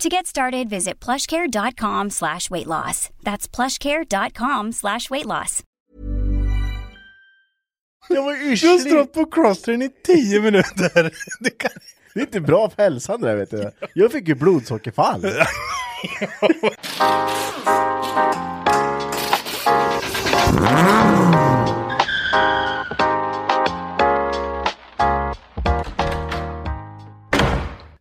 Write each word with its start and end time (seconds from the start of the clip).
To 0.00 0.10
get 0.10 0.26
started, 0.26 0.68
visit 0.68 1.00
plushcare.com 1.00 2.10
slash 2.10 2.50
weight 2.50 2.66
loss. 2.66 3.08
That's 3.22 3.48
plushcare.com 3.48 4.72
slash 4.72 5.10
weight 5.10 5.26
loss. 5.26 5.62
Jag 8.08 8.22
var 8.22 8.32
Du 8.60 8.68
har 8.68 8.78
stått 8.78 9.12
på 9.12 9.24
crosstrain 9.24 9.82
i 9.82 9.90
tio 10.06 10.40
minuter. 10.40 11.12
Det 11.40 11.50
kan... 11.50 11.70
Det 12.14 12.20
är 12.20 12.24
inte 12.24 12.40
bra 12.40 12.70
för 12.70 12.82
hälsan 12.82 13.20
det 13.20 13.28
där 13.28 13.36
vet 13.36 13.50
du. 13.50 13.70
Jag 13.94 14.12
fick 14.12 14.28
ju 14.28 14.34
blodsockerfall. 14.34 15.26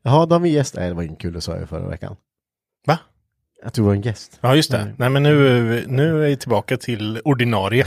Jaha, 0.06 0.26
då 0.26 0.36
har 0.36 0.40
vi 0.40 0.50
gäst. 0.50 0.76
Nej, 0.76 0.88
det 0.90 0.94
var 0.96 1.04
ingen 1.04 1.16
kul, 1.16 1.34
det 1.34 1.42
sa 1.42 1.58
jag 1.58 1.70
förra 1.70 1.88
veckan. 1.90 2.16
Va? 2.88 3.00
Att 3.64 3.74
du 3.74 3.82
var 3.82 3.94
en 3.94 4.02
gäst. 4.02 4.40
Ja, 4.42 4.56
just 4.56 4.72
det. 4.72 4.94
Nej, 4.98 5.10
men 5.10 5.24
nu, 5.24 5.84
nu 5.88 6.10
är 6.24 6.30
vi 6.30 6.38
tillbaka 6.38 6.78
till 6.78 7.22
ordinarie. 7.26 7.86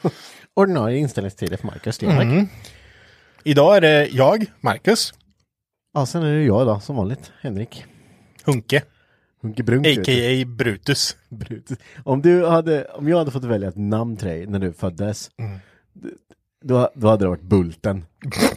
Ordinarie 0.54 0.98
inställningstider 0.98 1.56
för 1.56 1.66
Marcus 1.66 1.94
Stenmark. 1.94 2.22
Mm. 2.22 2.46
Idag 3.44 3.76
är 3.76 3.80
det 3.80 4.06
jag, 4.08 4.44
Marcus, 4.60 5.14
Ja, 5.94 6.06
sen 6.06 6.22
är 6.22 6.34
det 6.34 6.42
jag 6.44 6.66
då, 6.66 6.80
som 6.80 6.96
vanligt. 6.96 7.32
Henrik. 7.40 7.84
Hunke, 8.44 8.82
Hunke 9.42 9.62
Brunk. 9.62 9.86
a.k.a. 9.86 10.44
Brutus. 10.46 11.16
Brutus. 11.28 11.78
Om, 12.04 12.22
du 12.22 12.46
hade, 12.46 12.84
om 12.84 13.08
jag 13.08 13.18
hade 13.18 13.30
fått 13.30 13.44
välja 13.44 13.68
ett 13.68 13.76
namn 13.76 14.16
till 14.16 14.28
dig 14.28 14.46
när 14.46 14.58
du 14.58 14.72
föddes, 14.72 15.30
d- 15.92 16.08
då, 16.64 16.90
då 16.94 17.08
hade 17.08 17.24
det 17.24 17.28
varit 17.28 17.42
Bulten. 17.42 18.04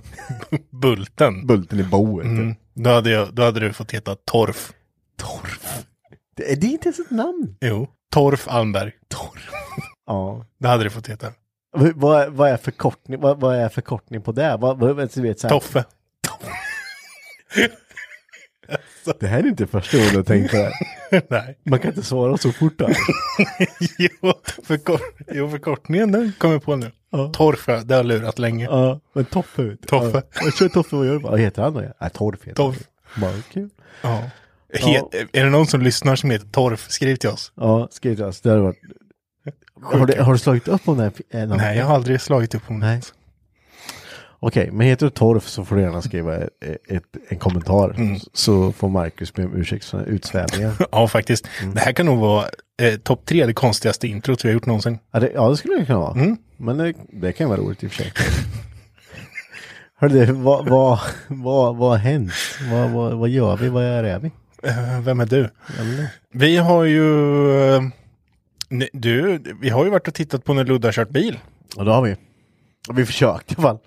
Bulten. 0.69 1.47
Bulten 1.47 1.79
i 1.79 1.83
boet. 1.83 2.25
Mm. 2.25 2.55
Då, 2.73 2.89
hade 2.89 3.09
jag, 3.09 3.33
då 3.33 3.43
hade 3.43 3.59
du 3.59 3.73
fått 3.73 3.91
heta 3.91 4.15
Torf. 4.15 4.73
Torf. 5.17 5.85
Det, 6.35 6.51
är 6.51 6.55
det 6.55 6.67
inte 6.67 6.85
ens 6.87 6.99
ett 6.99 7.11
namn? 7.11 7.55
Jo, 7.61 7.87
Torf 8.11 8.47
Almberg. 8.47 8.91
Ja. 10.05 10.45
Det 10.59 10.67
hade 10.67 10.83
du 10.83 10.89
fått 10.89 11.07
heta. 11.09 11.27
V- 11.77 11.91
Vad, 11.95 12.29
vad 12.33 12.49
är 12.49 12.57
förkortning, 12.57 13.19
vad, 13.19 13.39
vad 13.39 13.55
är 13.55 13.69
förkortning 13.69 14.21
på 14.21 14.31
det? 14.31 14.57
Vad, 14.57 14.79
vad, 14.79 14.89
du 15.13 15.21
vet, 15.21 15.39
så 15.39 15.47
här, 15.47 15.49
Toffe. 15.59 15.83
Det 19.19 19.27
här 19.27 19.39
är 19.39 19.47
inte 19.47 19.67
första 19.67 19.97
gången 19.97 20.13
jag 20.13 20.25
tänkt 20.25 20.51
på 20.51 20.57
det. 20.57 20.71
Nej. 21.29 21.57
Man 21.63 21.79
kan 21.79 21.89
inte 21.91 22.03
svara 22.03 22.37
så 22.37 22.51
fort. 22.51 22.81
Jo, 23.97 24.33
förkort, 24.63 25.01
jo, 25.31 25.49
förkortningen 25.49 26.11
den 26.11 26.33
kommer 26.37 26.53
jag 26.55 26.63
på 26.63 26.75
nu. 26.75 26.91
Ja. 27.09 27.29
Torf, 27.33 27.63
ja, 27.67 27.81
det 27.83 27.95
har 27.95 28.03
lurat 28.03 28.39
länge. 28.39 28.65
Ja, 28.65 28.99
men 29.13 29.25
Toffe. 29.25 29.63
vet. 29.63 29.87
Toffe. 29.87 30.23
Ja. 30.33 30.41
Jag 30.43 30.53
kör 30.53 30.69
Toffe, 30.69 30.95
vad 30.95 31.05
gör 31.07 31.13
du? 31.13 31.19
Vad 31.19 31.39
heter 31.39 31.61
han 31.63 31.73
då? 31.73 31.79
Nej, 32.01 32.09
Torf 32.13 32.39
heter 32.43 32.53
Torf. 32.55 32.77
Bara, 33.17 33.31
kul. 33.53 33.69
Ja. 34.01 34.23
Het, 34.73 35.03
Är 35.31 35.43
det 35.43 35.49
någon 35.49 35.67
som 35.67 35.81
lyssnar 35.81 36.15
som 36.15 36.29
heter 36.31 36.47
Torf, 36.47 36.85
skriv 36.89 37.15
till 37.15 37.29
oss. 37.29 37.51
Ja, 37.55 37.87
skriv 37.91 38.15
till 38.15 38.23
oss. 38.25 38.41
Det 38.41 38.49
hade 38.49 38.61
varit... 38.61 38.79
Har 39.83 40.05
du, 40.05 40.21
har 40.21 40.33
du 40.33 40.39
slagit 40.39 40.67
upp 40.67 40.87
om 40.87 40.97
det 40.97 41.03
här? 41.03 41.41
eh, 41.41 41.47
Nej, 41.57 41.77
jag 41.77 41.85
har 41.85 41.95
aldrig 41.95 42.21
slagit 42.21 42.55
upp 42.55 42.69
om 42.69 42.79
det. 42.79 43.01
Okej, 44.43 44.69
men 44.71 44.87
heter 44.87 45.05
du 45.05 45.09
Torf 45.09 45.47
så 45.47 45.65
får 45.65 45.75
du 45.75 45.81
gärna 45.81 46.01
skriva 46.01 46.35
ett, 46.37 46.49
ett, 46.87 47.03
en 47.29 47.37
kommentar. 47.39 47.89
Mm. 47.97 48.19
Så 48.33 48.71
får 48.71 48.89
Marcus 48.89 49.33
be 49.33 49.45
om 49.45 49.55
ursäkt 49.55 49.85
för 49.85 50.03
utsvävningen. 50.05 50.71
Ja, 50.91 51.07
faktiskt. 51.07 51.47
Mm. 51.61 51.73
Det 51.73 51.79
här 51.81 51.91
kan 51.93 52.05
nog 52.05 52.19
vara 52.19 52.45
eh, 52.81 52.95
topp 52.97 53.25
tre, 53.25 53.45
det 53.45 53.53
konstigaste 53.53 54.07
introt 54.07 54.45
vi 54.45 54.49
har 54.49 54.53
gjort 54.53 54.65
någonsin. 54.65 54.99
Ja, 55.11 55.19
det, 55.19 55.31
ja, 55.35 55.49
det 55.49 55.57
skulle 55.57 55.75
det 55.79 55.85
kunna 55.85 55.99
vara. 55.99 56.13
Mm. 56.13 56.37
Men 56.57 56.77
det, 56.77 56.93
det 57.13 57.31
kan 57.33 57.49
vara 57.49 57.59
roligt 57.59 57.83
i 57.83 57.87
och 57.87 57.91
för 57.91 58.03
sig. 58.03 58.13
Hörru 59.99 60.25
vad, 60.31 60.69
vad, 60.69 60.99
vad, 61.27 61.75
vad 61.77 61.89
har 61.89 61.97
hänt? 61.97 62.31
Vad, 62.71 62.89
vad, 62.89 63.13
vad 63.13 63.29
gör 63.29 63.57
vi? 63.57 63.69
Vad 63.69 63.83
är 63.83 64.19
vi? 64.19 64.31
Eh, 64.63 65.01
vem 65.01 65.19
är 65.19 65.25
du? 65.25 65.49
Eller? 65.79 66.07
Vi 66.33 66.57
har 66.57 66.83
ju... 66.83 67.75
eh, 67.75 67.81
Du, 68.93 69.39
vi 69.61 69.69
har 69.69 69.83
ju 69.85 69.89
varit 69.91 70.07
och 70.07 70.13
tittat 70.13 70.43
på 70.45 70.53
när 70.53 70.65
Ludde 70.65 70.87
har 70.87 70.93
kört 70.93 71.09
bil. 71.09 71.39
Och 71.77 71.85
då 71.85 71.91
har 71.91 72.01
vi. 72.01 72.15
Vi 72.93 73.05
försökte 73.05 73.53
i 73.53 73.55
alla 73.57 73.67
fall. 73.67 73.79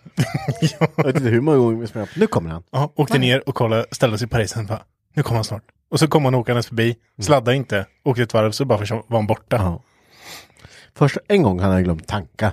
Jag 0.96 1.04
vet 1.04 1.16
inte 1.16 1.28
hur 1.28 1.40
många 1.40 1.56
gånger 1.58 1.80
vi 1.80 1.86
sprang 1.86 2.02
upp. 2.02 2.08
Nu 2.16 2.26
kommer 2.26 2.50
han. 2.50 2.62
Ja, 2.72 2.92
åkte 2.96 3.18
ner 3.18 3.48
och 3.48 3.54
kollade, 3.54 3.86
ställde 3.90 4.18
sig 4.18 4.28
på 4.28 4.38
racen. 4.38 4.66
Bara, 4.66 4.82
nu 5.14 5.22
kommer 5.22 5.36
han 5.36 5.44
snart. 5.44 5.62
Och 5.90 5.98
så 6.00 6.08
kom 6.08 6.24
han 6.24 6.34
åkandes 6.34 6.66
förbi, 6.66 6.96
sladdade 7.20 7.56
inte, 7.56 7.86
åkte 8.04 8.22
ett 8.22 8.34
varv, 8.34 8.50
så 8.50 8.64
bara 8.64 8.78
försvann- 8.78 9.02
var 9.06 9.18
han 9.18 9.26
borta. 9.26 9.56
Ja. 9.56 9.82
Först 10.94 11.18
en 11.28 11.42
gång 11.42 11.60
han 11.60 11.70
hade 11.70 11.82
glömt 11.82 12.08
tanka. 12.08 12.52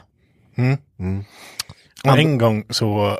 Och 2.06 2.18
en 2.18 2.38
gång 2.38 2.64
så 2.70 3.18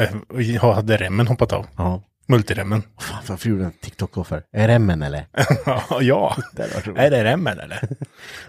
eh, 0.00 0.62
hade 0.74 0.96
remmen 0.96 1.26
hoppat 1.26 1.52
av. 1.52 1.66
Ja. 1.76 2.02
Multiremmen. 2.28 2.82
Fan, 3.00 3.22
varför 3.28 3.48
gjorde 3.48 3.62
du 3.62 3.66
en 3.66 3.72
TikTok 3.72 4.26
för? 4.26 4.42
Är 4.52 4.68
remmen 4.68 5.02
eller? 5.02 5.26
Ja. 6.00 6.36
Det. 6.52 6.86
Är 6.96 7.10
det 7.10 7.24
remmen 7.24 7.58
eller? 7.60 7.88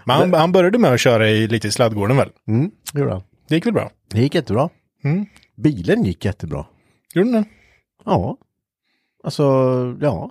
Men 0.04 0.16
han, 0.16 0.34
han 0.34 0.52
började 0.52 0.78
med 0.78 0.92
att 0.92 1.00
köra 1.00 1.28
i, 1.28 1.46
lite 1.48 1.68
i 1.68 1.70
sladdgården 1.70 2.16
väl? 2.16 2.30
Mm, 2.48 2.70
det 2.92 3.00
gjorde 3.00 3.12
han. 3.12 3.22
Det 3.48 3.54
gick 3.54 3.66
väl 3.66 3.72
bra? 3.72 3.90
Det 4.08 4.20
gick 4.20 4.34
jättebra. 4.34 4.68
Mm. 5.04 5.26
Bilen 5.56 6.04
gick 6.04 6.24
jättebra. 6.24 6.66
Gjorde 7.14 7.32
den? 7.32 7.44
Ja. 8.04 8.36
Alltså, 9.24 9.44
ja. 10.00 10.30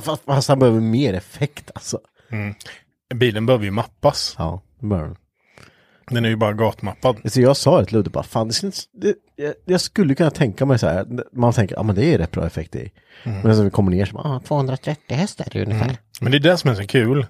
Fast, 0.00 0.24
fast 0.24 0.48
han 0.48 0.58
behöver 0.58 0.80
mer 0.80 1.14
effekt 1.14 1.70
alltså. 1.74 2.00
Bilen 3.14 3.46
behöver 3.46 3.64
ju 3.64 3.70
mappas. 3.70 4.34
Ja, 4.38 4.62
det 4.80 4.86
behöver 4.86 5.08
han. 5.08 5.16
Den 6.10 6.24
är 6.24 6.28
ju 6.28 6.36
bara 6.36 6.52
gatmappad. 6.52 7.32
Så 7.32 7.40
jag 7.40 7.56
sa 7.56 7.80
det 7.80 7.86
till 7.86 7.96
Ludde 7.96 8.10
bara, 8.10 8.24
fan 8.24 8.48
det 8.48 8.54
skulle, 8.54 8.72
det, 8.92 9.14
jag, 9.36 9.54
jag 9.64 9.80
skulle 9.80 10.14
kunna 10.14 10.30
tänka 10.30 10.66
mig 10.66 10.78
så 10.78 10.86
här, 10.86 11.06
man 11.32 11.52
tänker, 11.52 11.76
ja 11.76 11.82
men 11.82 11.94
det 11.96 12.04
är 12.14 12.18
rätt 12.18 12.30
bra 12.30 12.46
effekt 12.46 12.76
i. 12.76 12.90
Men 13.24 13.42
när 13.42 13.64
vi 13.64 13.70
kommer 13.70 13.90
ner 13.90 14.04
så 14.04 14.14
bara, 14.14 14.36
ah, 14.36 14.40
230 14.40 15.16
hästar 15.16 15.56
ungefär. 15.56 15.96
Men 16.20 16.32
det 16.32 16.38
är 16.38 16.40
det 16.40 16.56
som 16.56 16.70
är 16.70 16.74
så 16.74 16.86
kul. 16.86 17.26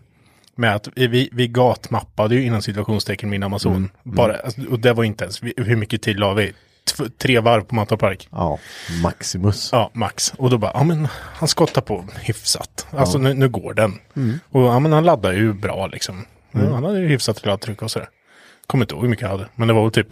Med 0.58 0.74
att 0.74 0.88
vi, 0.96 1.28
vi 1.32 1.48
gatmappade 1.48 2.34
ju 2.34 2.42
inom 2.44 2.62
situationstecken 2.62 3.30
min 3.30 3.42
Amazon. 3.42 3.90
Bara, 4.02 4.36
alltså, 4.36 4.60
och 4.70 4.78
det 4.80 4.92
var 4.92 5.04
inte 5.04 5.24
ens, 5.24 5.42
vi- 5.42 5.54
hur 5.56 5.76
mycket 5.76 6.02
tid 6.02 6.20
la 6.20 6.34
vi? 6.34 6.52
Tv- 6.96 7.10
tre 7.18 7.40
varv 7.40 7.62
på 7.62 7.74
Mantorp 7.74 8.00
Park. 8.00 8.28
Ja, 8.30 8.58
Maximus. 9.02 9.68
Ja, 9.72 9.90
max. 9.94 10.32
Och 10.38 10.50
då 10.50 10.58
bara, 10.58 10.70
ja 10.74 10.84
men 10.84 11.08
han 11.12 11.48
skottar 11.48 11.82
på 11.82 12.04
hyfsat. 12.20 12.86
Alltså 12.90 13.18
nu, 13.18 13.34
nu 13.34 13.48
går 13.48 13.74
den. 13.74 13.92
Och 14.50 14.62
ja 14.62 14.78
men 14.78 14.92
han 14.92 15.04
laddar 15.04 15.32
ju 15.32 15.52
bra 15.52 15.86
liksom. 15.86 16.24
Ja, 16.52 16.60
han 16.74 16.84
hade 16.84 17.00
ju 17.00 17.08
hyfsat 17.08 17.46
laddtryck 17.46 17.82
och 17.82 17.90
sådär. 17.90 18.08
Kommer 18.66 18.84
inte 18.84 18.94
ihåg 18.94 19.02
hur 19.02 19.10
mycket 19.10 19.22
jag 19.22 19.28
hade. 19.30 19.48
Men 19.54 19.68
det 19.68 19.74
var 19.74 19.82
väl 19.82 19.90
typ, 19.92 20.08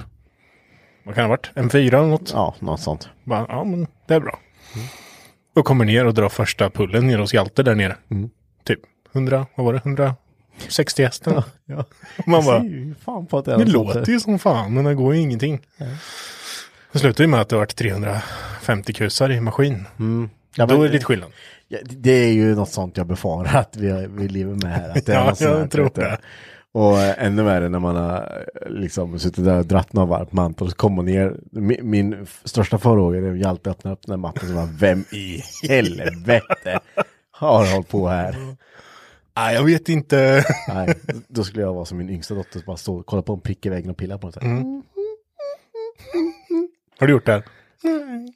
vad 1.05 1.15
kan 1.15 1.23
det 1.23 1.29
ha 1.29 1.37
varit? 1.37 1.51
En 1.55 1.71
fyra 1.71 1.99
eller 1.99 2.09
något? 2.09 2.31
Ja, 2.35 2.55
något 2.59 2.81
sånt. 2.81 3.09
Bara, 3.25 3.47
ja 3.49 3.65
men 3.65 3.87
det 4.09 4.15
är 4.15 4.21
bra. 4.21 4.39
Och 5.57 5.65
kommer 5.65 5.85
ner 5.85 6.07
och 6.07 6.15
drar 6.15 6.29
första 6.29 6.71
pullen 6.71 7.07
ner 7.07 7.19
hos 7.19 7.35
Hjalte 7.35 7.63
där 7.63 7.75
nere. 7.75 7.97
Typ 8.65 8.81
100, 9.15 9.47
vad 9.55 9.67
var 9.67 9.73
det? 9.73 9.79
100? 9.79 10.15
60 10.69 11.03
hästen. 11.03 11.43
Ja. 11.67 11.85
Man 12.27 12.45
bara, 12.45 12.63
fan 13.05 13.27
på 13.27 13.39
att 13.39 13.45
det, 13.45 13.53
är 13.55 13.59
det 13.59 13.65
något 13.65 13.73
låter 13.97 14.13
ju 14.13 14.21
som 14.21 14.39
fan, 14.39 14.75
men 14.75 14.85
det 14.85 14.95
går 14.95 15.15
ju 15.15 15.21
ingenting. 15.21 15.61
Det 16.93 16.99
slutar 16.99 17.25
ju 17.25 17.29
med 17.29 17.41
att 17.41 17.49
det 17.49 17.57
har 17.57 17.61
varit 17.61 17.77
350 17.77 18.93
kusar 18.93 19.31
i 19.33 19.41
maskin. 19.41 19.85
Ja, 20.57 20.67
Då 20.67 20.75
men- 20.75 20.83
är 20.83 20.87
det 20.87 20.93
lite 20.93 21.05
skillnad. 21.05 21.31
Ja, 21.69 21.79
det 21.85 22.11
är 22.13 22.33
ju 22.33 22.55
något 22.55 22.69
sånt 22.71 22.97
jag 22.97 23.07
befarar 23.07 23.57
att 23.61 23.77
vi, 23.77 24.07
vi 24.11 24.29
lever 24.29 24.55
med 24.55 24.73
här. 24.73 24.89
Att 24.99 25.07
det 25.07 25.13
är 25.13 25.17
Ja, 25.19 25.25
något 25.25 25.39
sånt 25.39 25.51
jag 25.59 25.71
tror 25.71 25.91
det. 25.95 26.19
Och 26.73 26.99
ännu 26.99 27.43
värre 27.43 27.69
när 27.69 27.79
man 27.79 27.97
har 27.97 28.45
eh, 28.63 28.71
liksom 28.71 29.19
suttit 29.19 29.45
där 29.45 29.59
och 29.59 29.67
dratt 29.67 29.93
några 29.93 30.07
varv 30.07 30.25
på 30.25 30.37
manteln 30.37 30.65
och 30.67 30.71
så 30.71 30.77
kommer 30.77 31.03
ner. 31.03 31.37
Min, 31.53 31.91
min 31.91 32.27
största 32.45 32.79
farhåga 32.79 33.19
är 33.19 33.31
att 33.33 33.39
jag 33.39 33.47
alltid 33.49 33.71
öppnar 33.73 33.93
upp 33.93 34.03
den 34.07 34.13
här 34.13 34.17
matten 34.17 34.49
och 34.49 34.55
bara, 34.55 34.69
vem 34.79 35.01
i 35.13 35.43
helvete 35.69 36.81
har 37.31 37.73
hållit 37.73 37.89
på 37.89 38.09
här? 38.09 38.37
Nej, 39.37 39.55
jag 39.55 39.65
vet 39.65 39.89
inte. 39.89 40.45
Nej, 40.69 40.95
då 41.29 41.45
skulle 41.45 41.63
jag 41.63 41.75
vara 41.75 41.85
som 41.85 41.99
min 41.99 42.11
yngsta 42.11 42.35
dotter, 42.35 42.63
bara 42.67 42.77
stå 42.77 42.97
och 42.99 43.07
kolla 43.07 43.23
på 43.23 43.33
en 43.33 43.41
prick 43.41 43.67
i 43.67 43.69
väggen 43.69 43.91
och 43.91 43.97
pilla 43.97 44.19
på 44.19 44.31
den. 44.31 44.43
här. 44.51 44.57
Mm. 44.59 44.83
Har 46.99 47.07
du 47.07 47.13
gjort 47.13 47.27
det? 47.27 47.33
här? 47.33 47.43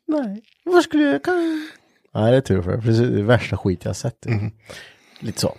Nej, 0.07 0.43
vad 0.65 0.83
skulle 0.83 1.03
jag 1.03 1.23
kan... 1.25 1.69
Nej, 2.15 2.31
det 2.31 2.37
är 2.37 2.41
tur 2.41 2.63
för 2.63 2.71
det. 2.77 2.83
Precis, 2.83 3.09
det 3.09 3.19
är 3.19 3.23
värsta 3.23 3.57
skit 3.57 3.81
jag 3.85 3.89
har 3.89 3.95
sett. 3.95 4.27
Lite 5.21 5.41
så. 5.41 5.57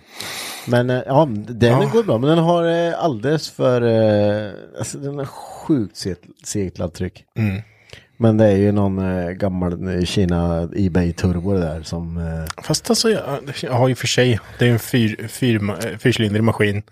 Men 0.66 0.90
eh, 0.90 1.02
ja, 1.06 1.28
den 1.48 1.70
Ja. 1.70 1.90
går 1.92 2.02
bra. 2.02 2.18
Men 2.18 2.28
den 2.30 2.38
har 2.38 2.64
eh, 2.88 3.04
alldeles 3.04 3.50
för... 3.50 3.82
Eh, 3.82 4.52
alltså 4.78 4.98
den 4.98 5.18
har 5.18 5.24
sjukt 5.24 5.96
segt 6.44 6.78
laddtryck. 6.78 7.24
Mm. 7.34 7.62
Men 8.22 8.36
det 8.36 8.44
är 8.44 8.56
ju 8.56 8.72
någon 8.72 8.98
eh, 8.98 9.30
gammal 9.30 9.88
eh, 9.98 10.04
Kina 10.04 10.68
Ebay 10.76 11.12
Turbo 11.12 11.52
det 11.52 11.60
där 11.60 11.82
som... 11.82 12.16
Eh, 12.18 12.62
Fast 12.62 12.90
alltså, 12.90 13.10
jag, 13.10 13.22
jag 13.62 13.72
har 13.72 13.88
ju 13.88 13.94
för 13.94 14.06
sig, 14.06 14.40
det 14.58 14.66
är 14.68 14.72
en 14.72 14.78
fyr, 14.78 15.28
fyr, 15.28 15.98
fyrcylindrig 15.98 16.42
maskin. 16.44 16.82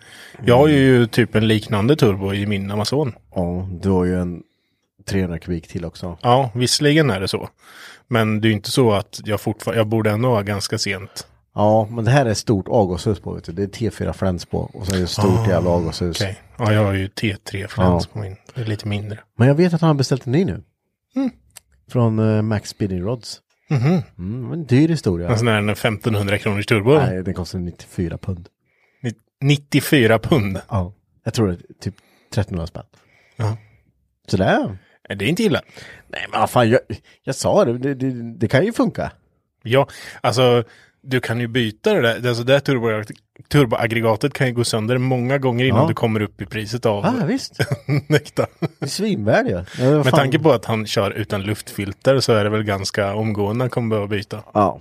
Jag 0.45 0.57
har 0.59 0.69
ju 0.69 1.07
typ 1.07 1.35
en 1.35 1.49
liknande 1.49 1.97
turbo 1.97 2.35
i 2.35 2.47
min 2.47 2.71
Amazon. 2.71 3.13
ja, 3.35 3.69
du 3.83 3.91
har 3.91 4.05
ju 4.05 4.21
en 4.21 4.43
300 5.09 5.39
kubik 5.39 5.69
till 5.69 5.85
också. 5.85 6.19
Ja, 6.23 6.51
visserligen 6.55 7.11
är 7.11 7.21
det 7.21 7.29
så. 7.29 7.49
Men 8.09 8.41
det 8.41 8.47
är 8.47 8.51
ju 8.51 8.55
inte 8.57 8.71
så 8.71 8.93
att 8.93 9.21
jag 9.25 9.41
fortfarande, 9.41 9.81
jag 9.81 9.87
borde 9.87 10.11
ändå 10.11 10.29
ha 10.29 10.43
ganska 10.43 10.79
sent. 10.79 11.27
Ja, 11.55 11.89
men 11.91 12.05
det 12.05 12.11
här 12.11 12.27
är 12.27 12.31
ett 12.31 12.39
stort 12.39 12.69
avgashus 12.69 13.21
på. 13.21 13.33
Vet 13.33 13.45
du. 13.45 13.53
Det 13.53 13.63
är 13.63 13.67
T4 13.67 14.13
Friends 14.13 14.45
på. 14.47 14.59
Och 14.59 14.87
så 14.87 14.93
är 14.93 14.97
det 14.97 15.03
ett 15.05 15.11
stort 15.11 15.49
jävla 15.49 15.71
avgashus. 15.71 16.21
Okej, 16.21 16.41
ja 16.59 16.73
jag 16.73 16.85
har 16.85 16.93
ju 16.93 17.07
T3 17.09 17.67
Friends 17.67 17.75
Ja. 17.77 18.01
på 18.13 18.19
min. 18.19 18.37
Det 18.55 18.61
är 18.61 18.65
lite 18.67 18.89
mindre. 18.89 19.19
Men 19.39 19.49
jag 19.49 19.55
vet 19.55 19.75
att 19.75 19.81
han 19.81 19.89
har 19.89 19.95
beställt 19.95 20.27
en 20.27 20.33
ny 20.33 20.45
nu. 20.45 20.63
Från 21.91 22.19
eh, 22.19 22.43
Max 22.43 22.69
Spinning 22.71 23.03
Rods. 23.03 23.41
Mhm. 23.71 24.03
Mm, 24.19 24.53
en 24.53 24.67
dyr 24.67 24.89
historia. 24.89 25.29
En 25.29 25.39
sån 25.39 25.49
här 25.49 25.59
en 25.59 25.69
1500 25.69 26.39
kronors 26.39 26.67
turbo. 26.67 26.95
Nej, 26.99 27.23
den 27.23 27.35
kostar 27.35 27.59
94 27.59 28.19
pund. 28.19 28.49
Ni- 29.03 29.15
94 29.41 30.19
pund. 30.19 30.61
Ja. 30.69 30.93
Jag 31.25 31.35
tror 31.35 31.47
det 31.49 31.53
är 31.53 31.59
typ 31.81 31.95
1300 32.31 32.67
spänn. 32.67 32.85
Ja. 33.37 33.57
Sådär. 34.27 34.79
Nej, 35.09 35.19
Det 35.19 35.25
är 35.25 35.29
inte 35.29 35.43
illa. 35.43 35.63
Nej 36.09 36.27
men 36.31 36.41
vad 36.41 36.51
fan, 36.51 36.71
jag, 36.71 36.81
jag 37.23 37.35
sa 37.35 37.65
det. 37.65 37.79
Det, 37.79 37.95
det. 37.95 38.39
det 38.39 38.49
kan 38.49 38.65
ju 38.65 38.73
funka. 38.73 39.13
Ja, 39.63 39.89
alltså 40.21 40.65
du 41.03 41.21
kan 41.21 41.41
ju 41.41 41.47
byta 41.47 41.95
det 41.95 42.01
där. 42.01 42.29
Alltså 42.29 42.45
det 42.45 42.53
här 42.53 42.61
turbo, 42.61 43.13
turboaggregatet 43.49 44.33
kan 44.33 44.47
ju 44.47 44.53
gå 44.53 44.65
sönder 44.65 44.99
många 44.99 45.39
gånger 45.39 45.65
innan 45.65 45.81
Ja. 45.83 45.89
du 45.89 45.95
kommer 45.95 46.23
upp 46.23 46.41
i 46.43 46.47
priset 46.47 46.87
av 46.87 47.05
ah, 47.07 47.25
visst. 47.27 47.59
Nekta. 48.09 48.47
Det 48.61 48.85
är 48.85 48.87
svinvärd. 48.87 49.47
Ja. 49.49 49.65
Ja, 49.79 49.91
Med 50.05 50.15
tanke 50.15 50.39
på 50.39 50.53
att 50.53 50.65
han 50.65 50.87
kör 50.87 51.11
utan 51.11 51.43
luftfilter 51.43 52.21
så 52.21 52.33
är 52.33 52.45
det 52.45 52.51
väl 52.51 52.63
ganska 52.63 53.15
omgående 53.15 53.63
han 53.63 53.71
kommer 53.71 53.89
behöva 53.89 54.07
byta. 54.07 54.43
Ja. 54.55 54.81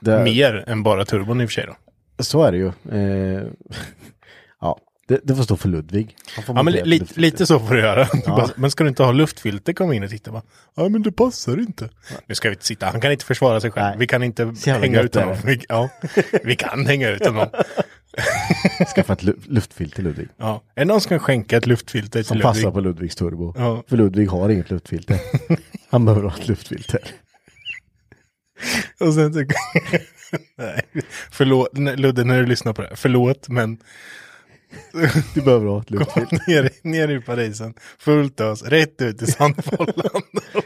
Det, 0.00 0.24
Mer 0.24 0.64
än 0.66 0.82
bara 0.82 1.04
turbon 1.04 1.40
i 1.40 1.44
och 1.44 1.48
för 1.48 1.54
sig 1.54 1.66
då. 1.66 1.74
Så 2.22 2.42
är 2.42 2.52
det 2.52 2.58
ju. 2.58 2.66
Eh, 2.66 3.42
det, 5.06 5.20
det 5.24 5.36
får 5.36 5.42
stå 5.42 5.56
för 5.56 5.68
Ludvig. 5.68 6.16
Ja 6.46 6.62
men 6.62 6.72
li, 6.72 6.82
luftfilter. 6.84 7.20
lite 7.20 7.46
så 7.46 7.58
får 7.60 7.74
du 7.74 7.80
göra. 7.80 8.08
Bara, 8.26 8.50
men 8.56 8.70
ska 8.70 8.84
du 8.84 8.88
inte 8.88 9.02
ha 9.02 9.12
luftfilter? 9.12 9.72
Kom 9.72 9.92
in 9.92 10.02
och 10.04 10.10
titta 10.10 10.30
va. 10.30 10.42
Ja 10.74 10.88
men 10.88 11.02
det 11.02 11.12
passar 11.12 11.58
inte. 11.60 11.90
Nu 12.26 12.34
ska 12.34 12.48
vi 12.48 12.54
inte 12.54 12.66
sitta, 12.66 12.86
han 12.86 13.00
kan 13.00 13.12
inte 13.12 13.24
försvara 13.24 13.60
sig 13.60 13.70
själv. 13.70 13.86
Nej. 13.86 13.96
Vi 13.98 14.06
kan 14.06 14.22
inte 14.22 14.54
hänga 14.66 15.00
ut 15.02 15.14
honom. 15.14 15.36
Vi, 15.44 15.64
ja, 15.68 15.88
vi 16.44 16.56
kan 16.56 16.86
hänga 16.86 17.08
ut 17.10 17.26
honom. 17.26 17.46
Skaffa 18.94 19.12
ett 19.12 19.22
lu- 19.22 19.40
luftfilter 19.46 20.02
Ludvig. 20.02 20.28
Ja. 20.36 20.62
Är 20.74 20.80
det 20.80 20.84
någon 20.84 21.00
som 21.00 21.08
kan 21.08 21.18
skänka 21.18 21.56
ett 21.56 21.66
luftfilter 21.66 22.18
till 22.18 22.24
Som 22.24 22.36
Ludvig? 22.36 22.52
passar 22.54 22.70
på 22.70 22.80
Ludvigs 22.80 23.16
turbo. 23.16 23.54
Ja. 23.56 23.84
För 23.88 23.96
Ludvig 23.96 24.28
har 24.28 24.48
inget 24.48 24.70
luftfilter. 24.70 25.18
Han 25.90 26.04
behöver 26.04 26.28
ha 26.28 26.36
ett 26.36 26.48
luftfilter. 26.48 27.00
Och 29.00 29.14
sen 29.14 29.34
så... 29.34 29.44
Nej, 30.58 30.80
förlåt, 31.30 31.78
Ludde 31.78 32.24
när 32.24 32.40
du 32.40 32.46
lyssnar 32.46 32.72
på 32.72 32.82
det 32.82 32.88
här. 32.88 32.96
Förlåt, 32.96 33.48
men 33.48 33.78
Du 35.34 35.42
behöver 35.42 35.66
ha 35.66 35.80
ett 35.80 35.90
luftfilter. 35.90 36.36
kom 36.38 36.52
ner, 36.54 36.70
ner 36.82 37.08
i 37.08 37.20
Parisen, 37.20 37.74
fullt 37.98 38.40
ös, 38.40 38.62
rätt 38.62 39.02
ut 39.02 39.22
i 39.22 39.26
sandfållan. 39.26 40.22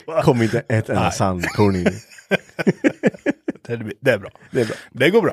Kom 0.25 0.43
inte 0.43 0.61
ett 0.69 0.89
enda 0.89 1.11
sandkorn 1.11 1.77
in. 1.77 1.85
det, 3.67 3.73
är- 3.73 3.93
det 4.01 4.11
är 4.11 4.19
bra. 4.19 4.31
Det 4.51 4.61
är 4.61 4.65
bra. 4.67 4.75
Det 4.93 5.11
går 5.11 5.23
bra. 5.23 5.33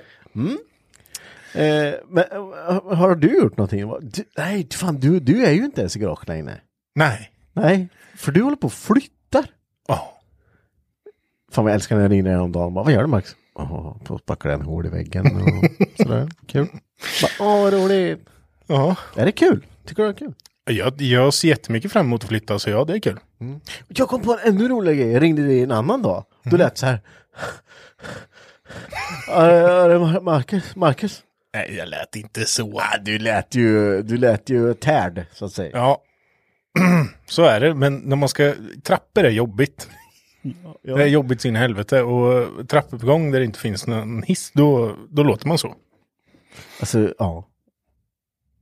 Eh, 1.62 1.94
men 2.10 2.24
eh, 2.32 2.96
har 2.96 3.16
du 3.16 3.28
gjort 3.38 3.58
någonting? 3.58 3.92
Du, 4.02 4.24
nej, 4.38 4.68
fan 4.74 5.00
du, 5.00 5.20
du 5.20 5.46
är 5.46 5.52
ju 5.52 5.66
inte 5.66 5.82
ens 5.82 5.96
i 5.96 6.00
garaget 6.00 6.28
längre. 6.28 6.62
Nej. 6.96 7.32
Nej, 7.54 7.88
för 8.16 8.32
du 8.32 8.42
håller 8.42 8.58
på 8.58 8.68
och 8.68 8.74
flyttar. 8.74 9.46
Ja. 9.88 10.22
Fan 11.52 11.64
vad 11.64 11.72
jag 11.72 11.76
älskar 11.76 11.96
när 11.96 12.04
jag 12.04 12.12
ringer 12.12 12.40
om 12.40 12.52
dagen. 12.52 12.74
Bara, 12.74 12.84
vad 12.84 12.94
gör 12.94 13.02
du 13.02 13.08
Max? 13.08 13.36
Åh, 13.56 13.98
på 14.04 14.18
spackla 14.18 14.54
en 14.54 14.62
hål 14.62 14.86
i 14.86 14.90
väggen 14.90 15.26
och 15.26 15.86
sådär. 16.04 16.30
Kul. 16.48 16.68
Åh, 17.40 17.62
vad 17.64 17.74
roligt. 17.74 18.26
Ja. 18.68 18.96
Är 19.16 19.26
det 19.26 19.32
kul? 19.32 19.66
Tycker 19.86 20.04
du 20.04 20.10
det 20.10 20.16
är 20.16 20.20
kul? 20.20 20.34
Jag, 20.72 21.02
jag 21.02 21.34
ser 21.34 21.48
jättemycket 21.48 21.92
fram 21.92 22.06
emot 22.06 22.24
att 22.24 22.30
flytta, 22.30 22.60
så 22.60 22.70
ja, 22.70 22.86
det 22.86 22.94
är 22.94 23.00
kul. 23.00 23.20
Jag 23.88 24.08
kom 24.08 24.22
på 24.22 24.34
en 24.34 24.40
ännu 24.44 24.68
roligare 24.68 24.98
grej. 24.98 25.12
Jag 25.12 25.22
ringde 25.22 25.44
dig 25.44 25.64
en 25.64 25.72
annan 25.72 26.02
dag. 26.02 26.26
Då 26.44 26.58
lät 26.58 26.74
det 26.76 26.80
så 26.80 26.86
här. 26.86 27.00
Ja, 29.28 29.48
det 29.88 29.94
är 29.94 30.22
Marcus. 30.22 30.76
Marcus. 30.76 31.24
Nej, 31.54 31.76
jag 31.78 31.88
lät 31.88 32.16
inte 32.16 32.46
så. 32.46 32.82
Du 33.02 33.20
lät 33.20 33.56
ju, 33.56 34.02
du 34.02 34.18
lät 34.18 34.50
ju 34.50 34.74
tärd, 34.74 35.26
så 35.34 35.46
att 35.46 35.52
säga. 35.52 35.70
Ja. 35.74 36.02
så 37.26 37.44
är 37.44 37.60
det, 37.60 37.74
men 37.74 37.98
när 37.98 38.16
man 38.16 38.30
ska... 38.30 38.54
Trappor 38.84 39.24
är 39.24 39.30
jobbigt. 39.30 39.90
Ja. 40.82 40.96
Det 40.96 41.04
är 41.04 41.08
jobbigt 41.08 41.42
sin 41.42 41.56
helvete 41.56 42.02
och 42.02 42.48
trappuppgång 42.70 43.32
där 43.32 43.40
det 43.40 43.46
inte 43.46 43.60
finns 43.60 43.88
någon 43.88 44.24
hiss, 44.24 44.52
då, 44.54 44.96
då 45.10 45.24
låter 45.24 45.48
man 45.48 45.58
så. 45.58 45.76
Alltså, 46.80 47.14
ja. 47.18 47.48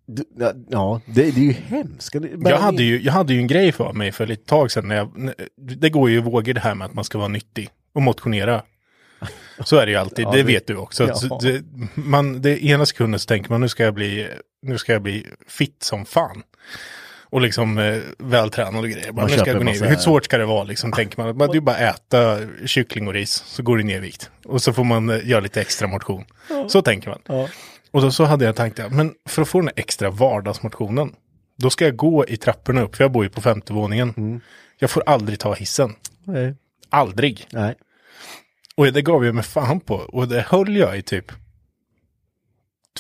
Du, 0.06 0.24
ja, 0.38 0.54
ja, 0.70 1.02
det, 1.06 1.22
det 1.22 1.28
är 1.42 1.44
ju 1.44 1.52
hemskt. 1.52 2.16
Jag 2.46 2.58
hade, 2.58 2.84
ju, 2.84 3.02
jag 3.02 3.14
hade 3.14 3.34
ju 3.34 3.40
en 3.40 3.48
grej 3.48 3.72
för 3.72 3.94
mig 3.94 4.12
för 4.12 4.32
ett 4.32 4.46
tag 4.46 4.72
sedan. 4.72 4.88
När 4.88 4.96
jag, 4.96 5.34
det 5.58 5.90
går 5.90 6.10
ju 6.10 6.16
i 6.18 6.20
vågor 6.20 6.54
det 6.54 6.60
här 6.60 6.76
med 6.76 6.86
att 6.86 6.94
man 6.94 7.04
ska 7.04 7.18
vara 7.18 7.28
nyttig 7.28 7.70
och 7.94 8.02
motionera. 8.02 8.62
Så 9.64 9.78
är 9.78 9.86
det 9.86 9.92
ju 9.92 9.98
alltid, 9.98 10.26
Ja, 10.26 10.32
det 10.32 10.38
det- 10.38 10.44
vet 10.44 10.68
du 10.68 10.76
också. 10.76 11.08
ja. 11.30 11.40
Det, 11.42 11.64
man, 11.96 12.42
det 12.42 12.66
ena 12.66 12.86
sekunden 12.86 13.20
så 13.20 13.26
tänker 13.28 13.50
man 13.50 13.62
nu 13.62 13.70
ska 13.70 13.84
jag 13.84 13.94
bli, 13.94 14.28
nu 14.62 14.78
ska 14.78 14.94
jag 14.94 15.02
bli 15.02 15.26
fit 15.48 15.84
som 15.84 16.06
fan. 16.06 16.44
Och 17.24 17.42
liksom 17.42 17.78
eh, 17.78 17.98
vältränad 18.18 18.84
och 18.84 18.90
grejer. 18.90 19.12
Bara, 19.12 19.26
nu 19.26 19.32
ska 19.38 19.48
jag 19.48 19.58
gå 19.58 19.64
ner. 19.64 19.86
Hur 19.86 19.96
svårt 19.96 20.26
ska 20.26 20.38
det 20.38 20.46
vara 20.46 20.64
liksom? 20.64 20.92
Tänker 20.92 21.18
man. 21.24 21.38
Man, 21.38 21.48
det 21.48 21.52
är 21.52 21.56
ju 21.56 21.62
bara 21.62 21.78
äta 21.78 22.38
kyckling 22.66 23.08
och 23.08 23.14
ris 23.14 23.44
så 23.48 23.64
går 23.64 23.78
det 23.78 23.84
ner 23.84 23.98
i 23.98 24.00
vikt. 24.00 24.30
Och 24.46 24.62
så 24.62 24.74
får 24.74 24.84
man 24.84 25.10
eh, 25.10 25.28
göra 25.30 25.40
lite 25.42 25.62
extra 25.62 25.88
motion. 25.88 26.24
Så 26.68 26.82
tänker 26.82 27.10
man. 27.10 27.48
Och 27.94 28.02
då 28.02 28.12
så 28.12 28.24
hade 28.24 28.46
jag 28.46 28.56
tänkt, 28.56 28.80
men 28.92 29.14
för 29.26 29.42
att 29.42 29.48
få 29.48 29.60
den 29.60 29.68
här 29.68 29.74
extra 29.76 30.10
vardagsmotionen, 30.10 31.16
då 31.58 31.70
ska 31.70 31.86
jag 31.86 31.96
gå 31.96 32.28
i 32.28 32.38
trapporna 32.38 32.82
upp, 32.82 32.96
för 32.96 33.04
jag 33.04 33.12
bor 33.12 33.24
ju 33.24 33.30
på 33.30 33.42
femte 33.42 33.74
våningen. 33.74 34.14
Mm. 34.18 34.42
Jag 34.80 34.90
får 34.90 35.04
aldrig 35.06 35.40
ta 35.40 35.54
hissen. 35.54 35.96
Nej. 36.24 36.56
Aldrig. 36.90 37.48
Nej. 37.52 37.76
Och 38.76 38.94
det 38.94 39.02
gav 39.02 39.26
jag 39.26 39.36
mig 39.36 39.44
fan 39.44 39.80
på. 39.80 39.96
Och 39.96 40.28
det 40.28 40.42
höll 40.42 40.76
jag 40.78 40.98
i 40.98 41.02
typ 41.02 41.32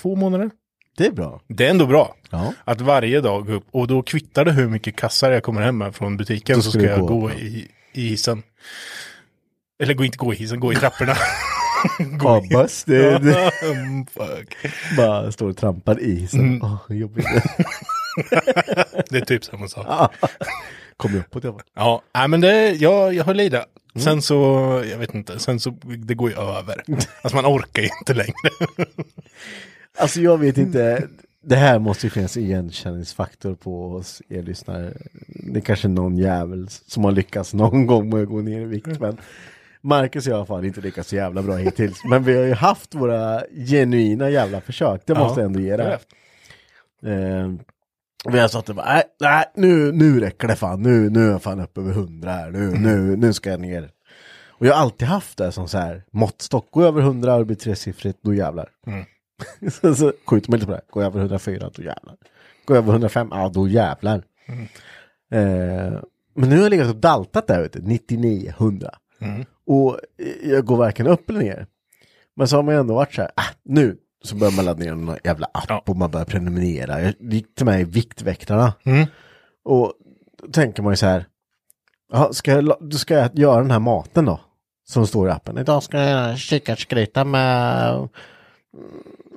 två 0.02 0.16
månader. 0.16 0.52
Det 0.98 1.06
är 1.06 1.12
bra. 1.12 1.42
Det 1.48 1.66
är 1.66 1.70
ändå 1.70 1.86
bra. 1.86 2.16
Ja. 2.30 2.54
Att 2.64 2.82
varje 2.82 3.22
dag 3.22 3.46
gå 3.46 3.54
upp, 3.54 3.68
och 3.72 3.88
då 3.88 4.04
kvittar 4.04 4.46
det 4.46 4.52
hur 4.52 4.70
mycket 4.70 4.96
kassar 4.96 5.32
jag 5.32 5.44
kommer 5.44 5.62
hem 5.62 5.78
med 5.78 5.96
från 5.96 6.18
butiken, 6.18 6.64
så 6.64 6.72
ska 6.72 6.82
jag 6.82 7.00
gå. 7.00 7.08
gå 7.08 7.32
i, 7.32 7.68
i 7.94 8.08
hissen. 8.08 8.44
Eller 9.80 9.94
gå, 9.94 10.06
inte 10.06 10.18
gå 10.18 10.34
i 10.34 10.36
hissen, 10.36 10.60
gå 10.60 10.74
i 10.74 10.76
trapporna. 10.76 11.16
buss. 12.52 12.84
Det, 12.84 13.20
det 13.20 13.52
Mm, 13.64 14.06
fuck. 14.06 14.56
bara 14.98 15.32
står 15.32 15.50
och 15.50 15.58
trampar 15.58 16.00
i 16.00 16.06
isen. 16.24 16.40
Mm. 16.40 16.62
Åh, 16.64 16.98
jobbigt. 16.98 17.26
Det 19.10 19.18
är 19.18 19.26
typ 19.26 19.44
samma 19.44 19.68
sak. 19.68 20.12
Kommer 20.98 21.20
uppåt 21.20 21.44
i 21.44 21.48
alla 21.48 21.58
fall. 21.58 21.68
Ja, 21.76 22.02
nej, 22.16 22.28
men 22.28 22.42
det, 22.42 22.70
jag, 22.72 23.14
jag 23.14 23.24
höll 23.24 23.40
i 23.40 23.50
det. 23.50 23.66
Mm. 23.96 24.04
Sen 24.04 24.22
så, 24.22 24.36
jag 24.92 24.98
vet 24.98 25.14
inte, 25.16 25.40
sen 25.40 25.60
så, 25.60 25.70
det 25.98 26.14
går 26.14 26.30
ju 26.30 26.36
över. 26.38 26.84
Alltså 27.22 27.36
man 27.36 27.46
orkar 27.46 27.82
ju 27.82 27.90
inte 28.02 28.14
längre. 28.14 28.34
Alltså 29.98 30.22
jag 30.22 30.38
vet 30.38 30.58
inte. 30.58 31.08
Det 31.46 31.56
här 31.56 31.80
måste 31.80 32.06
ju 32.06 32.10
finnas 32.10 32.38
igenkänningsfaktor 32.38 33.56
på 33.56 33.94
oss 33.94 34.22
er 34.30 34.44
lyssnare. 34.44 34.94
Det 35.28 35.60
är 35.60 35.62
kanske 35.62 35.88
någon 35.88 36.18
jävel 36.18 36.68
som 36.88 37.04
har 37.04 37.12
lyckats 37.12 37.54
någon 37.54 37.88
gång 37.88 38.10
med 38.10 38.22
att 38.24 38.30
gå 38.30 38.42
ner 38.42 38.62
i 38.62 38.66
vikt. 38.66 39.00
Men 39.00 39.18
Marcus 39.84 40.28
och 40.28 40.34
jag 40.34 40.38
har 40.38 40.46
fan 40.46 40.66
inte 40.66 40.82
lyckats 40.82 41.10
så 41.10 41.16
jävla 41.16 41.42
bra 41.42 41.56
hittills. 41.56 42.04
Men 42.06 42.24
vi 42.24 42.38
har 42.38 42.44
ju 42.44 42.54
haft 42.54 42.96
våra 42.96 43.42
genuina 43.68 44.30
jävla 44.30 44.62
försök. 44.62 45.02
Det 45.06 45.16
måste 45.16 45.40
jag 45.42 45.48
ändå 45.48 45.60
ge 45.60 45.78
det 45.78 46.00
jag. 47.02 47.12
Eh, 47.12 47.52
vi 48.26 48.40
har 48.40 48.48
satt 48.48 48.66
det 48.66 48.74
bara, 48.74 48.86
nej, 48.86 49.04
nej 49.20 49.46
nu, 49.56 49.92
nu 49.92 50.20
räcker 50.20 50.48
det 50.48 50.56
fan, 50.56 50.82
nu, 50.82 51.10
nu 51.10 51.28
är 51.28 51.32
jag 51.32 51.42
fan 51.42 51.60
uppe 51.60 51.82
över 51.82 51.92
hundra 51.92 52.32
här, 52.32 52.52
nu, 52.52 52.72
nu, 52.72 53.16
nu 53.16 53.34
ska 53.34 53.50
jag 53.50 53.60
ner. 53.60 53.90
Och 54.48 54.66
jag 54.66 54.74
har 54.74 54.82
alltid 54.82 55.08
haft 55.08 55.38
det 55.38 55.52
som 55.52 55.68
så 55.68 55.78
här 55.78 56.04
måttstock, 56.12 56.72
gå 56.72 56.84
över 56.84 57.02
hundra 57.02 57.34
och 57.34 57.40
det 57.40 57.46
blir 57.46 57.56
tresiffrigt, 57.56 58.20
då 58.22 58.34
jävlar. 58.34 58.70
så, 59.72 59.96
så 59.96 60.14
skjuter 60.26 60.52
man 60.52 60.60
lite 60.60 60.72
på 60.72 60.76
det, 60.76 60.82
gå 60.90 61.02
över 61.02 61.20
104, 61.20 61.70
då 61.76 61.84
jävlar. 61.84 62.16
Gå 62.66 62.76
över 62.76 62.92
105, 62.92 63.28
ja 63.32 63.52
då 63.54 63.68
jävlar. 63.68 64.24
Eh, 65.32 66.00
men 66.36 66.50
nu 66.50 66.56
har 66.56 66.64
jag 66.64 66.70
legat 66.70 66.90
och 66.90 66.96
daltat 66.96 67.48
där 67.48 67.64
ute, 67.64 67.80
99, 67.80 68.54
100. 68.58 68.96
Och 69.68 70.00
jag 70.44 70.66
går 70.66 70.78
varken 70.78 71.08
upp 71.08 71.30
eller 71.30 71.40
ner. 71.40 71.68
Men 72.36 72.48
så 72.48 72.56
har 72.56 72.64
man 72.64 72.74
ju 72.74 72.80
ändå 72.80 72.94
varit 72.96 73.14
så 73.14 73.22
här, 73.22 73.32
ah, 73.36 73.44
nu 73.66 73.98
så 74.24 74.36
börjar 74.36 74.52
man 74.54 74.66
ladda 74.66 74.84
ner 74.84 74.94
någon 74.96 75.18
jävla 75.24 75.48
app 75.54 75.66
Ja. 75.68 75.84
och 75.88 75.96
man 75.98 76.12
börjar 76.12 76.26
prenumerera. 76.26 77.02
Jag 77.02 77.14
gick 77.20 77.56
till 77.56 77.66
mig 77.66 77.82
i 77.82 77.84
Viktväktarna. 77.84 78.74
Och 79.66 79.94
då 80.44 80.48
tänker 80.52 80.84
man 80.84 80.92
ju 80.94 80.98
så 80.98 81.06
här, 81.06 81.26
"Jaha, 82.12 82.34
ska 82.34 82.52
jag, 82.52 82.94
ska 82.94 83.14
jag 83.14 83.40
göra 83.40 83.62
den 83.62 83.72
här 83.72 83.80
maten 83.80 84.26
då? 84.26 84.40
Som 84.86 85.08
står 85.08 85.28
i 85.28 85.32
appen. 85.32 85.58
Idag 85.58 85.84
ska 85.84 85.98
jag 86.00 86.10
göra 86.10 86.36
kikärtsgryta 86.38 87.24
med, 87.24 88.10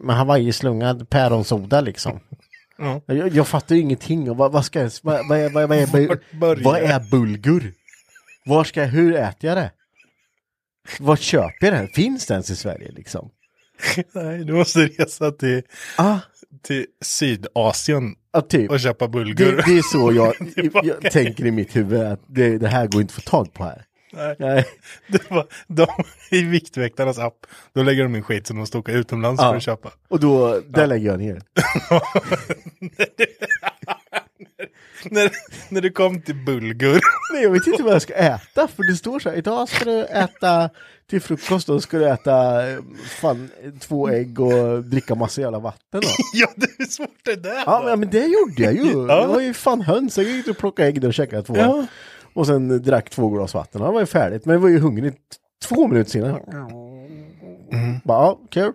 med 0.02 0.16
hawaiislungad 0.16 1.10
päronsoda 1.10 1.80
liksom. 1.80 2.20
Ja. 2.78 3.00
Jag, 3.06 3.28
jag 3.28 3.46
fattar 3.48 3.74
ju 3.74 3.80
ingenting. 3.82 4.30
Och 4.30 4.36
vad, 4.36 4.52
vad 4.52 4.64
ska 4.64 4.80
jag, 4.80 4.90
vad, 5.02 5.28
vad, 5.28 5.38
är- 5.38 5.50
vad, 5.50 5.68
vad, 5.68 5.78
är, 5.78 6.08
Vart 6.08 6.32
börjar 6.40 6.62
vad 6.64 6.78
är 6.78 7.10
bulgur? 7.10 7.72
Var 8.46 8.64
ska 8.64 8.80
jag, 8.80 8.88
hur 8.88 9.14
äter 9.14 9.48
jag 9.50 9.56
det? 9.56 9.70
Var 11.00 11.16
köper 11.16 11.72
jag 11.72 11.74
det? 11.74 11.88
Finns 11.94 12.26
det 12.26 12.34
ens 12.34 12.50
i 12.50 12.56
Sverige 12.56 12.92
liksom? 12.92 13.30
Nej, 14.14 14.44
du 14.44 14.52
måste 14.52 14.78
resa 14.86 15.30
till, 15.30 15.62
Ah, 15.98 16.18
till 16.62 16.86
Sydasien 17.02 18.14
ja, 18.32 18.40
typ. 18.40 18.70
och 18.70 18.80
köpa 18.80 19.08
bulgur. 19.08 19.56
Det, 19.56 19.62
det 19.66 19.78
är 19.78 19.82
så 19.82 20.12
jag, 20.12 20.34
jag 21.02 21.12
tänker 21.12 21.46
i 21.46 21.50
mitt 21.50 21.76
huvud 21.76 22.00
att 22.00 22.20
det, 22.26 22.58
det 22.58 22.68
här 22.68 22.86
går 22.86 23.00
inte 23.00 23.12
att 23.16 23.24
få 23.24 23.30
tag 23.30 23.52
på 23.52 23.64
här. 23.64 23.84
Nej. 24.16 24.36
Nej. 24.38 24.64
Det 25.08 25.30
var, 25.30 25.46
de, 25.66 25.86
I 26.30 26.42
Viktväktarnas 26.42 27.18
app, 27.18 27.46
då 27.72 27.82
lägger 27.82 28.02
de 28.02 28.16
in 28.16 28.22
skit 28.22 28.46
som 28.46 28.56
de 28.56 28.66
ska 28.66 28.78
åka 28.78 28.92
utomlands 28.92 29.42
Ja. 29.42 29.48
för 29.50 29.56
att 29.56 29.62
köpa. 29.62 29.90
Och 30.08 30.20
då, 30.20 30.60
där 30.68 30.86
lägger 30.86 31.06
jag 31.06 31.18
ner. 31.18 31.42
när, 35.10 35.30
när 35.68 35.80
du 35.80 35.90
kom 35.90 36.22
till 36.22 36.34
bulgur. 36.34 37.00
Nej, 37.32 37.42
jag 37.42 37.50
vet 37.50 37.66
inte 37.66 37.82
vad 37.82 37.94
jag 37.94 38.02
ska 38.02 38.14
äta, 38.14 38.68
för 38.68 38.90
det 38.90 38.96
står 38.96 39.18
så 39.20 39.30
här, 39.30 39.36
idag 39.36 39.68
ska 39.68 39.84
du 39.84 40.04
äta 40.04 40.70
till 41.10 41.20
frukost, 41.20 41.66
då 41.66 41.80
ska 41.80 41.98
du 41.98 42.08
äta 42.08 42.66
eh, 42.70 42.78
fan, 43.20 43.50
två 43.80 44.08
ägg 44.08 44.40
och 44.40 44.84
dricka 44.84 45.14
massa 45.14 45.40
jävla 45.40 45.58
vatten 45.58 46.00
då. 46.00 46.08
ja, 46.32 46.48
det 46.56 46.66
är 46.78 46.84
svårt 46.84 47.08
det 47.24 47.36
där. 47.36 47.62
Ja, 47.66 47.82
men, 47.84 48.00
men 48.00 48.10
det 48.10 48.26
gjorde 48.26 48.62
jag 48.62 48.74
ju. 48.74 49.06
Ja. 49.08 49.20
Jag 49.20 49.28
var 49.28 49.40
ju 49.40 49.54
fan 49.54 49.80
höns, 49.80 50.18
jag 50.18 50.26
gick 50.26 50.48
och 50.48 50.58
plockade 50.58 50.88
ägg 50.88 51.04
och 51.04 51.14
käkade 51.14 51.42
två. 51.42 51.56
Ja. 51.56 51.86
Och 52.36 52.46
sen 52.46 52.82
drack 52.82 53.10
två 53.10 53.28
glas 53.28 53.54
vatten, 53.54 53.80
det 53.82 53.90
var 53.90 54.00
ju 54.00 54.06
färdigt. 54.06 54.44
Men 54.44 54.52
jag 54.52 54.60
var 54.60 54.68
ju 54.68 54.78
hungrig 54.78 55.14
två 55.68 55.86
minuter 55.88 56.10
senare. 56.10 56.42
Bara, 58.04 58.22
ja, 58.22 58.40
kul. 58.50 58.72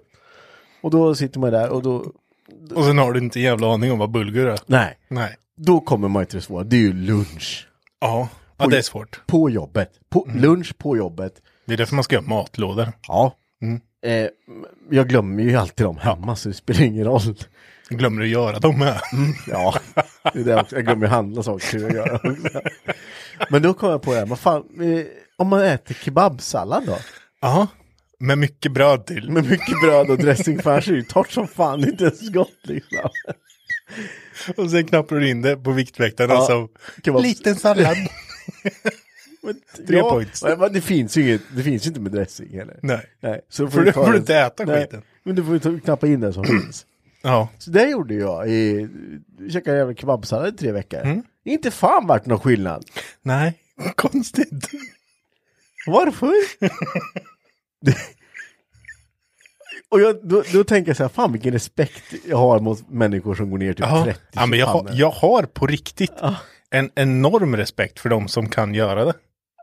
Och 0.82 0.91
då 0.91 1.15
sitter 1.15 1.39
man 1.39 1.51
där 1.51 1.70
och 1.70 1.82
då, 1.84 2.06
Och 2.75 2.84
sen 2.86 2.98
har 2.98 3.13
du 3.13 3.20
inte 3.20 3.39
en 3.39 3.44
jävla 3.44 3.74
aning 3.74 3.91
om 3.91 4.00
vad 4.00 4.12
bulgur 4.12 4.48
är. 4.48 4.60
nej, 4.65 4.98
Nej. 5.08 5.36
då 5.58 5.80
kommer 5.80 6.08
man 6.08 6.22
ju 6.22 6.25
till 6.25 6.36
det 6.39 6.41
svåra, 6.46 6.63
det 6.63 6.75
är 6.75 6.80
ju 6.80 6.94
lunch. 6.94 7.68
Ja, 8.00 8.30
ja 8.58 8.68
det 8.68 8.77
är 8.77 8.82
svårt. 8.82 9.22
På 9.27 9.50
jobbet, 9.50 9.91
på, 10.10 10.27
lunch 10.36 10.77
på 10.77 10.98
jobbet. 10.98 11.41
Det 11.65 11.74
är 11.74 11.77
därför 11.77 11.96
man 11.96 12.03
ska 12.03 12.15
göra 12.15 12.25
matlådor. 12.25 12.88
Ja. 13.08 13.36
Eh, 14.06 14.27
jag 14.89 15.08
glömmer 15.10 15.44
ju 15.44 15.56
alltid 15.56 15.86
dem 15.86 15.98
hemma 15.98 16.36
så 16.36 16.50
det 16.50 16.56
spelar 16.56 16.82
ingen 16.82 17.03
roll. 17.06 17.36
Glömmer 17.91 18.21
du 18.21 18.27
göra 18.27 18.60
dem 18.60 18.79
med? 18.79 19.00
Ja, 19.48 19.75
det 20.33 20.39
är 20.39 20.43
det 20.43 20.62
också. 20.62 20.75
jag 20.75 20.86
glömmer 20.86 21.05
ju 21.05 21.10
handla 21.12 21.43
saker 21.43 21.86
att 21.88 21.93
göra 21.93 22.15
också. 22.15 22.62
Men 23.50 23.62
då 23.62 23.74
kom 23.74 23.89
jag 23.89 24.01
på 24.01 24.12
det 24.13 24.19
här, 24.19 24.25
vad 24.25 24.39
fan, 24.39 24.63
eh, 24.81 25.05
om 25.38 25.48
man 25.48 25.62
äter 25.62 25.95
kebabsallad 25.95 26.86
då? 26.86 26.98
Ja, 27.41 27.67
med 28.19 28.38
mycket 28.38 28.71
bröd 28.71 29.05
till. 29.05 29.31
Med 29.31 29.50
mycket 29.50 29.81
bröd 29.83 30.10
och 30.10 30.17
dressing 30.17 30.60
för 30.62 30.71
annars 30.71 30.88
är 30.88 30.91
det 30.91 30.98
ju 30.98 31.03
torrt 31.03 31.31
som 31.31 31.48
fan, 31.48 31.81
det 31.81 31.88
är 31.88 31.91
inte 31.91 32.03
ens 32.03 32.29
gott 32.29 32.60
liksom. 32.63 33.10
Och 34.57 34.71
sen 34.71 34.88
knappar 34.88 35.15
du 35.15 35.29
in 35.29 35.41
det 35.41 35.55
på 35.57 35.71
Viktväktarna 35.71 36.33
Ja, 36.33 36.45
som 36.45 36.69
kebabs- 37.03 37.21
liten 37.21 37.55
sallad. 37.55 37.98
Men, 39.43 39.55
Tre 39.88 40.01
points. 40.01 40.43
Men 40.43 40.74
det 40.74 40.81
finns 40.81 41.17
ju 41.17 41.21
inget, 41.21 41.41
det 41.55 41.63
finns 41.63 41.88
inte 41.88 42.00
med 42.00 42.12
dressing 42.12 42.50
heller. 42.57 42.79
Nej. 42.81 43.05
Nej. 43.19 43.41
Så 43.50 43.67
För 43.69 43.86
då 43.86 43.91
ta 43.91 44.05
får 44.05 44.12
du 44.12 44.17
inte 44.17 44.36
äta 44.36 44.63
Nej, 44.65 44.81
skiten. 44.83 45.01
Men 45.24 45.36
du 45.36 45.43
får 45.43 45.53
ju 45.74 45.79
knappa 45.79 46.07
in 46.07 46.19
det 46.19 46.33
som 46.33 46.43
finns. 46.63 46.86
Ja. 47.22 47.50
Så 47.58 47.72
det 47.72 47.90
gjorde 47.90 48.13
jag 48.13 48.50
i, 48.50 48.90
käkade 49.50 49.78
jävla 49.78 49.96
kebabsallad 49.96 50.54
i 50.54 50.58
tre 50.58 50.72
veckor. 50.72 51.00
Mm. 51.00 51.24
Inte 51.46 51.72
fan 51.72 52.08
vart 52.08 52.25
någon 52.25 52.40
skillnad. 52.40 52.86
Nej, 53.22 53.54
konstigt. 53.96 54.70
Varför? 55.88 56.34
Och 59.90 60.01
jag, 60.01 60.28
då, 60.28 60.44
då 60.54 60.63
tänker 60.63 60.90
jag 60.90 60.98
så 60.98 61.04
här, 61.04 61.10
fan 61.10 61.32
vilken 61.32 61.54
respekt 61.54 62.04
jag 62.25 62.38
har 62.38 62.60
mot 62.60 62.90
människor 62.90 63.36
som 63.36 63.50
går 63.50 63.58
ner 63.58 63.74
typ 63.74 63.86
Ja, 63.86 64.04
30 64.04 64.20
ja 64.32 64.46
men 64.46 64.60
jag, 64.60 64.68
har, 64.68 64.90
jag 64.94 65.10
har 65.10 65.44
på 65.44 65.68
riktigt 65.68 66.13
en 66.70 66.90
enorm 66.96 67.56
respekt 67.56 68.00
för 68.00 68.10
de 68.10 68.28
som 68.28 68.50
kan 68.50 68.74
göra 68.74 69.06
det. 69.06 69.13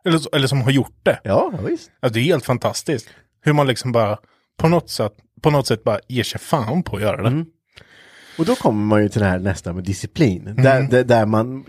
Eller, 0.05 0.37
eller 0.37 0.47
som 0.47 0.61
har 0.61 0.71
gjort 0.71 1.00
det. 1.03 1.21
Ja, 1.25 1.50
ja, 1.53 1.59
visst. 1.62 1.91
Alltså, 2.00 2.15
det 2.15 2.21
är 2.21 2.25
helt 2.25 2.45
fantastiskt. 2.45 3.09
Hur 3.41 3.53
man 3.53 3.67
liksom 3.67 3.93
bara 3.93 4.19
på 4.59 4.69
något 4.69 4.91
sätt, 4.91 5.12
på 5.41 5.50
något 5.50 5.67
sätt 5.67 5.85
bara 5.85 6.00
ger 6.09 6.23
sig 6.23 6.41
fan 6.41 6.83
på 6.83 6.97
att 6.97 7.03
göra 7.03 7.23
det. 7.23 7.29
Mm. 7.29 7.47
Och 8.38 8.45
då 8.45 8.55
kommer 8.55 8.85
man 8.85 9.03
ju 9.03 9.09
till 9.09 9.21
det 9.21 9.27
här 9.27 9.38
nästa 9.38 9.73
med 9.73 9.85
disciplin. 9.85 10.47
Mm. 10.47 10.65
Där, 10.65 10.83
där, 10.83 11.05
där, 11.05 11.27
man, 11.27 11.65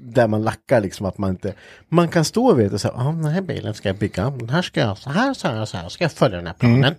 där 0.00 0.28
man 0.28 0.42
lackar 0.42 0.80
liksom 0.80 1.06
att 1.06 1.18
man 1.18 1.30
inte... 1.30 1.54
Man 1.88 2.08
kan 2.08 2.24
stå 2.24 2.46
och 2.46 2.60
veta 2.60 2.78
så 2.78 2.88
här, 2.88 3.08
ah, 3.08 3.12
den 3.12 3.24
här 3.24 3.40
bilen 3.40 3.74
ska 3.74 3.88
jag 3.88 3.96
bygga, 3.96 4.30
den 4.30 4.48
här 4.48 4.62
ska 4.62 4.80
jag 4.80 4.98
så 4.98 5.10
här, 5.10 5.34
så 5.34 5.48
här, 5.48 5.64
så 5.64 5.76
här, 5.76 5.88
ska 5.88 6.04
jag 6.04 6.12
följa 6.12 6.36
den 6.36 6.46
här 6.46 6.54
planen. 6.54 6.94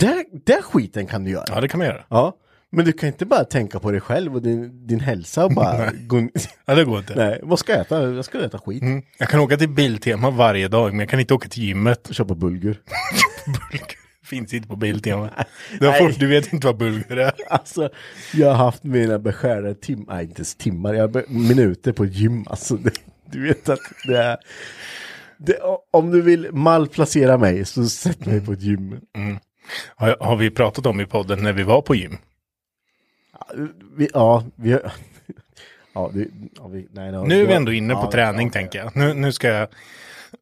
Där, 0.00 0.24
där 0.44 0.62
skiten 0.62 1.06
kan 1.06 1.24
du 1.24 1.30
göra. 1.30 1.44
Mm. 1.44 1.54
Ja, 1.54 1.60
det 1.60 1.68
kan 1.68 1.78
man 1.78 1.86
göra. 1.86 2.04
Ja. 2.08 2.36
Men 2.70 2.84
du 2.84 2.92
kan 2.92 3.06
inte 3.06 3.26
bara 3.26 3.44
tänka 3.44 3.80
på 3.80 3.90
dig 3.90 4.00
själv 4.00 4.34
och 4.34 4.42
din, 4.42 4.86
din 4.86 5.00
hälsa 5.00 5.44
och 5.44 5.54
bara 5.54 5.90
gå... 5.90 6.28
Ja, 6.64 6.74
det 6.74 6.84
går 6.84 6.98
inte. 6.98 7.14
Nej, 7.14 7.40
vad 7.42 7.58
ska 7.58 7.72
jag 7.72 7.80
äta? 7.80 8.02
Jag 8.02 8.24
ska 8.24 8.44
äta 8.44 8.58
skit. 8.58 8.82
Mm. 8.82 9.02
Jag 9.18 9.28
kan 9.28 9.40
åka 9.40 9.56
till 9.56 9.68
Biltema 9.68 10.30
varje 10.30 10.68
dag, 10.68 10.90
men 10.90 10.98
jag 11.00 11.08
kan 11.08 11.20
inte 11.20 11.34
åka 11.34 11.48
till 11.48 11.62
gymmet. 11.62 12.08
Köpa 12.10 12.34
bulgur. 12.34 12.80
Bulgur 13.46 14.01
finns 14.24 14.54
inte 14.54 14.68
på 14.68 14.76
Biltema. 14.76 15.30
Du, 15.80 16.12
du 16.18 16.26
vet 16.26 16.52
inte 16.52 16.66
vad 16.66 16.76
bulgur 16.76 17.18
är. 17.18 17.32
Alltså, 17.48 17.90
jag 18.34 18.48
har 18.48 18.54
haft 18.64 18.84
mina 18.84 19.18
beskärda 19.18 19.74
timmar, 19.74 20.14
nej 20.14 20.24
inte 20.24 20.38
ens 20.38 20.54
timmar, 20.54 20.94
jag 20.94 21.12
be- 21.12 21.24
minuter 21.28 21.92
på 21.92 22.06
gym. 22.06 22.44
Alltså, 22.48 22.76
det, 22.76 22.92
du 23.30 23.42
vet 23.48 23.68
att 23.68 23.80
det 24.06 24.18
är... 24.18 24.36
Det, 25.38 25.58
om 25.90 26.10
du 26.10 26.22
vill 26.22 26.52
malplacera 26.52 27.38
mig 27.38 27.64
så 27.64 27.84
sätt 27.86 28.26
mig 28.26 28.46
på 28.46 28.52
ett 28.52 28.62
gym. 28.62 29.00
Har, 29.96 30.16
har 30.20 30.36
vi 30.36 30.50
pratat 30.50 30.86
om 30.86 31.00
i 31.00 31.06
podden 31.06 31.42
när 31.42 31.52
vi 31.52 31.62
var 31.62 31.82
på 31.82 31.94
gym? 31.94 32.16
Vi, 33.96 34.08
ja, 34.14 34.44
vi. 34.56 34.78
Ja, 35.94 36.10
det, 36.14 36.28
ja, 36.56 36.68
vi, 36.68 36.88
nej, 36.90 37.12
nej, 37.12 37.24
Nu 37.26 37.40
är 37.40 37.46
vi 37.46 37.50
ja, 37.52 37.56
ändå 37.56 37.72
inne 37.72 37.94
på 37.94 38.00
ja, 38.00 38.10
träning 38.10 38.46
ja, 38.46 38.52
tänker 38.52 38.78
jag. 38.78 38.96
Nu, 38.96 39.14
nu, 39.14 39.32
ska 39.32 39.48
jag 39.48 39.68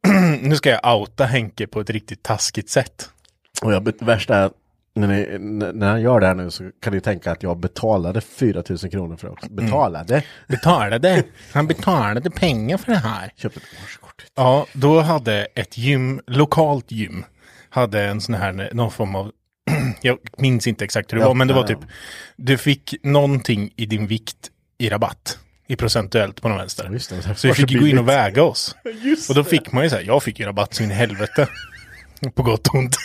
nu 0.41 0.55
ska 0.55 0.69
jag 0.69 0.99
outa 0.99 1.25
Henke 1.25 1.67
på 1.67 1.79
ett 1.79 1.89
riktigt 1.89 2.23
taskigt 2.23 2.69
sätt. 2.69 3.09
Och 3.61 3.73
jag, 3.73 3.83
det 3.83 4.01
värsta 4.01 4.37
är 4.37 4.45
att 4.45 4.53
när, 4.93 5.07
ni, 5.07 5.37
när 5.73 5.89
han 5.89 6.01
gör 6.01 6.19
det 6.19 6.27
här 6.27 6.35
nu 6.35 6.51
så 6.51 6.71
kan 6.81 6.93
ni 6.93 7.01
tänka 7.01 7.31
att 7.31 7.43
jag 7.43 7.57
betalade 7.57 8.21
4 8.21 8.63
000 8.69 8.77
kronor 8.77 9.17
för 9.17 9.27
det 9.27 9.33
också. 9.33 9.49
Betalade. 9.49 10.23
Betalade. 10.47 11.23
Han 11.53 11.67
betalade 11.67 12.29
pengar 12.31 12.77
för 12.77 12.91
det 12.91 12.97
här. 12.97 13.31
Köpte 13.35 13.59
ett 13.59 13.83
årskort. 13.83 14.25
Ja, 14.35 14.65
då 14.73 15.01
hade 15.01 15.47
ett 15.55 15.77
gym, 15.77 16.21
lokalt 16.27 16.91
gym, 16.91 17.25
hade 17.69 18.01
en 18.03 18.21
sån 18.21 18.35
här, 18.35 18.69
någon 18.73 18.91
form 18.91 19.15
av, 19.15 19.31
jag 20.01 20.17
minns 20.37 20.67
inte 20.67 20.85
exakt 20.85 21.13
hur 21.13 21.17
det 21.17 21.23
Ja, 21.23 21.27
var, 21.27 21.35
men 21.35 21.47
det 21.47 21.53
var 21.53 21.67
typ, 21.67 21.79
du 22.35 22.57
fick 22.57 22.95
någonting 23.03 23.73
i 23.75 23.85
din 23.85 24.07
vikt 24.07 24.51
i 24.77 24.89
rabatt. 24.89 25.39
I 25.67 25.75
procentuellt 25.75 26.41
på 26.41 26.47
den 26.47 26.57
vänster. 26.57 26.89
Det, 26.89 26.99
så 27.35 27.47
vi 27.47 27.53
fick 27.53 27.79
gå 27.79 27.87
in 27.87 27.97
och 27.97 28.07
väga 28.07 28.43
oss. 28.43 28.75
Just 29.03 29.29
Och 29.29 29.35
då 29.35 29.43
fick 29.43 29.71
man 29.71 29.83
ju 29.83 29.89
så 29.89 29.95
här, 29.95 30.03
jag 30.03 30.23
fick 30.23 30.39
ju 30.39 30.45
rabatt 30.45 30.73
så 30.73 30.83
in 30.83 30.91
i 30.91 30.93
helvete. 30.93 31.47
På 32.35 32.43
gott 32.43 32.67
och 32.67 32.75
ont. 32.75 32.95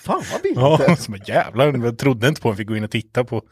Fan 0.00 0.22
vad 0.32 0.42
billigt. 0.42 0.58
Ja, 0.58 0.96
bara, 1.08 1.18
jävlar, 1.26 1.84
jag 1.84 1.98
trodde 1.98 2.28
inte 2.28 2.40
på 2.40 2.48
att 2.50 2.54
vi 2.54 2.56
fick 2.56 2.68
gå 2.68 2.76
in 2.76 2.84
och 2.84 2.90
titta 2.90 3.24
på. 3.24 3.42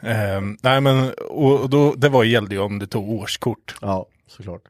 Ehm, 0.00 0.56
nej 0.62 0.80
men, 0.80 1.10
och, 1.28 1.70
då, 1.70 1.94
det 1.94 2.08
var 2.08 2.24
gällde 2.24 2.54
ju 2.54 2.60
om 2.60 2.78
du 2.78 2.86
tog 2.86 3.10
årskort. 3.10 3.74
Ja, 3.80 4.06
såklart. 4.28 4.62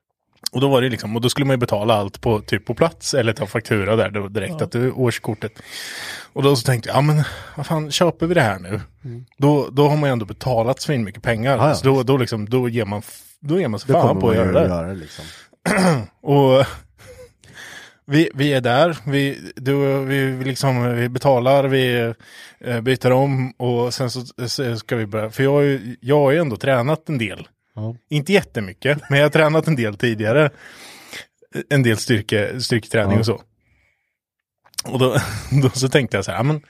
Och 0.52 0.60
då 0.60 0.68
var 0.68 0.82
det 0.82 0.88
liksom, 0.88 1.16
och 1.16 1.22
då 1.22 1.28
skulle 1.28 1.46
man 1.46 1.54
ju 1.54 1.58
betala 1.58 1.94
allt 1.94 2.20
på, 2.20 2.40
typ 2.40 2.66
på 2.66 2.74
plats 2.74 3.14
eller 3.14 3.32
ta 3.32 3.46
faktura 3.46 3.96
där 3.96 4.10
då 4.10 4.28
direkt 4.28 4.62
att 4.62 4.72
du 4.72 4.90
årskortet. 4.90 5.52
Och 6.32 6.42
då 6.42 6.56
så 6.56 6.66
tänkte 6.66 6.88
jag, 6.88 6.96
ja 6.96 7.00
men 7.00 7.24
vad 7.56 7.66
fan, 7.66 7.90
köper 7.90 8.26
vi 8.26 8.34
det 8.34 8.40
här 8.40 8.58
nu? 8.58 8.80
Då, 9.38 9.68
då 9.72 9.88
har 9.88 9.96
man 9.96 10.08
ju 10.08 10.12
ändå 10.12 10.24
betalat 10.26 10.80
svin 10.80 11.04
mycket 11.04 11.22
pengar. 11.22 11.54
Mm. 11.54 11.64
Ja, 11.64 11.70
ja, 11.70 11.74
så 11.74 11.84
då, 11.84 12.02
då 12.02 12.16
liksom, 12.16 12.48
då 12.48 12.68
ger 12.68 12.84
man, 12.84 13.02
då 13.40 13.60
ger 13.60 13.68
man 13.68 13.80
sig 13.80 13.92
fan 13.92 14.20
på 14.20 14.30
att 14.30 14.36
göra 14.36 14.60
det. 14.60 14.68
göra 14.68 14.92
liksom. 14.92 15.24
Och, 16.20 16.66
vi, 18.06 18.30
vi 18.34 18.52
är 18.52 18.60
där, 18.60 18.96
vi, 19.06 19.38
du, 19.56 20.04
vi, 20.04 20.44
liksom, 20.44 20.94
vi 20.96 21.08
betalar, 21.08 21.64
vi 21.64 22.12
eh, 22.60 22.80
byter 22.80 23.12
om 23.12 23.50
och 23.52 23.94
sen 23.94 24.10
så, 24.10 24.48
så 24.48 24.76
ska 24.76 24.96
vi 24.96 25.06
börja. 25.06 25.30
För 25.30 25.42
jag, 25.42 25.52
har 25.52 25.60
ju- 25.60 25.96
jag 26.00 26.18
har 26.20 26.30
ju 26.30 26.38
ändå 26.38 26.56
tränat 26.56 27.08
en 27.08 27.18
del. 27.18 27.48
Ja. 27.74 27.96
Inte 28.10 28.32
jättemycket, 28.32 28.98
men 29.10 29.18
jag 29.18 29.24
har 29.24 29.30
tränat 29.30 29.66
en 29.68 29.76
del 29.76 29.96
tidigare. 29.96 30.50
En 31.70 31.82
del 31.82 31.96
styrke, 31.96 32.60
styrketräning 32.60 33.12
Ja. 33.14 33.18
och 33.18 33.26
så. 33.26 33.40
Och 34.84 34.98
då, 34.98 35.16
då 35.62 35.70
så 35.70 35.88
tänkte 35.88 36.16
jag 36.16 36.24
så 36.24 36.32
här, 36.32 36.42
men 36.42 36.60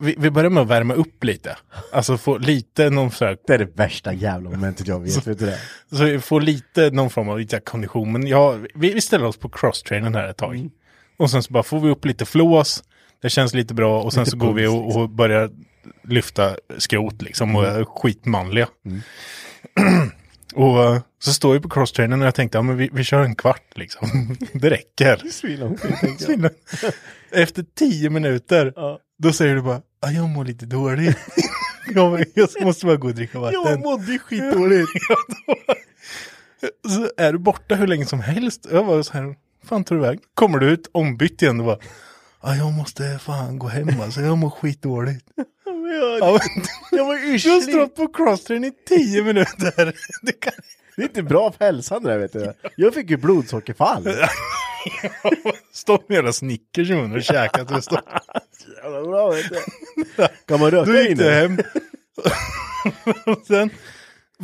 vi, 0.00 0.14
vi 0.18 0.30
börjar 0.30 0.50
med 0.50 0.62
att 0.62 0.68
värma 0.68 0.94
upp 0.94 1.24
lite. 1.24 1.56
Alltså 1.92 2.18
få 2.18 2.38
lite 2.38 2.90
någon 2.90 3.10
så 3.10 3.24
här, 3.24 3.36
Det 3.46 3.54
är 3.54 3.58
det 3.58 3.76
värsta 3.76 4.12
jävla 4.12 4.50
momentet 4.50 4.86
jag 4.88 5.00
vet, 5.00 5.26
vet 5.26 5.38
du 5.38 5.46
det? 5.46 5.58
så 5.96 6.04
vi 6.04 6.20
får 6.20 6.40
lite 6.40 6.90
någon 6.90 7.10
form 7.10 7.28
av 7.28 7.38
lite 7.38 7.60
kondition. 7.60 8.12
Men 8.12 8.26
ja, 8.26 8.58
vi, 8.74 8.94
vi 8.94 9.00
ställer 9.00 9.26
oss 9.26 9.36
på 9.36 9.48
crosstrainen 9.48 10.14
här 10.14 10.28
ett 10.28 10.36
tag. 10.36 10.54
Mm. 10.54 10.70
Och 11.16 11.30
sen 11.30 11.42
så 11.42 11.52
bara 11.52 11.62
får 11.62 11.80
vi 11.80 11.90
upp 11.90 12.04
lite 12.04 12.24
flås. 12.24 12.84
Det 13.22 13.30
känns 13.30 13.54
lite 13.54 13.74
bra 13.74 14.02
och 14.02 14.12
sen 14.12 14.20
Lite 14.20 14.30
så 14.30 14.36
går 14.46 14.52
vi 14.52 14.66
och, 14.66 14.96
och 14.96 15.10
börjar 15.10 15.50
lyfta 16.02 16.56
skrot 16.78 17.22
liksom 17.22 17.56
och 17.56 17.64
är 17.64 17.84
skitmanliga. 17.84 18.68
Mm. 18.86 19.00
och 20.54 20.84
eh, 20.84 21.00
så 21.18 21.32
står 21.32 21.52
vi 21.52 21.60
på 21.60 21.68
crosstrainen 21.68 22.20
och 22.20 22.26
jag 22.26 22.34
tänkte, 22.34 22.58
ja 22.58 22.62
men 22.62 22.76
vi, 22.76 22.90
vi 22.92 23.04
kör 23.04 23.22
en 23.22 23.34
kvart 23.34 23.72
liksom. 23.74 24.36
det 24.52 24.70
räcker. 24.70 25.16
Svinlångt. 25.30 26.54
Efter 27.32 27.64
tio 27.74 28.10
minuter, 28.10 28.72
Ja. 28.76 29.00
Då 29.22 29.32
säger 29.32 29.54
du 29.54 29.62
bara, 29.62 29.82
"Ah, 30.00 30.10
jag 30.10 30.28
mår 30.28 30.44
lite 30.44 30.66
dåligt. 30.66 31.16
jag, 31.94 32.24
jag 32.34 32.48
måste 32.62 32.86
bara 32.86 32.96
gå 32.96 33.08
och 33.08 33.14
dricka 33.14 33.38
vatten. 33.40 33.60
Jag 33.64 33.80
mådde 33.80 34.18
skitdåligt. 34.18 34.88
Ja, 35.08 35.16
då- 35.46 36.90
så 36.90 37.10
är 37.16 37.32
du 37.32 37.38
borta 37.38 37.74
hur 37.74 37.86
länge 37.86 38.06
som 38.06 38.20
helst. 38.20 38.66
Jag 38.72 38.84
var 38.84 39.02
så 39.02 39.12
här, 39.12 39.34
fan 39.64 39.84
tar 39.84 39.94
du 39.96 40.00
väg? 40.02 40.18
Kommer 40.34 40.58
du 40.58 40.70
ut 40.70 40.90
ombytt 40.92 41.42
igen 41.42 41.60
och 41.60 41.66
bara, 41.66 41.78
ja 42.42 42.54
jag 42.56 42.72
måste 42.72 43.18
fan 43.22 43.58
gå 43.58 43.66
hem 43.68 43.88
alltså, 44.00 44.20
jag 44.20 44.38
mår 44.38 44.50
skitdåligt. 44.50 45.26
Ja, 45.36 45.44
Jag, 46.20 46.32
men, 46.32 46.64
jag 46.98 47.04
var 47.04 47.14
du 47.14 47.20
har 47.28 47.34
yrslig. 47.34 47.62
stått 47.62 47.96
på 47.96 48.08
crosstrain 48.08 48.64
i 48.64 48.72
tio 48.88 49.22
minuter. 49.24 49.94
Det 50.22 50.32
kan... 50.32 50.52
Det 51.00 51.04
är 51.04 51.08
inte 51.08 51.22
bra 51.22 51.52
för 51.52 51.64
hälsan 51.64 52.02
det 52.02 52.10
där 52.10 52.18
vet 52.18 52.32
du. 52.32 52.52
Jag 52.76 52.94
fick 52.94 53.10
ju 53.10 53.16
blodsockerfall. 53.16 54.08
Stått 55.72 56.08
med 56.08 56.16
hela 56.18 56.32
Snickers 56.32 56.90
i 56.90 56.94
munnen 56.94 57.16
och 57.16 57.22
käkat. 57.22 57.84
stått- 57.84 58.04
Jävla 58.82 59.02
bra 59.02 59.30
vet 59.30 59.44
du. 59.50 59.58
Kan 60.48 60.60
man 60.60 60.70
röka 60.70 60.92
Då 60.92 60.98
gick 60.98 61.10
inne? 61.10 61.24
det 61.24 61.30
hem. 61.34 61.58
Och 63.26 63.42
Sen 63.46 63.70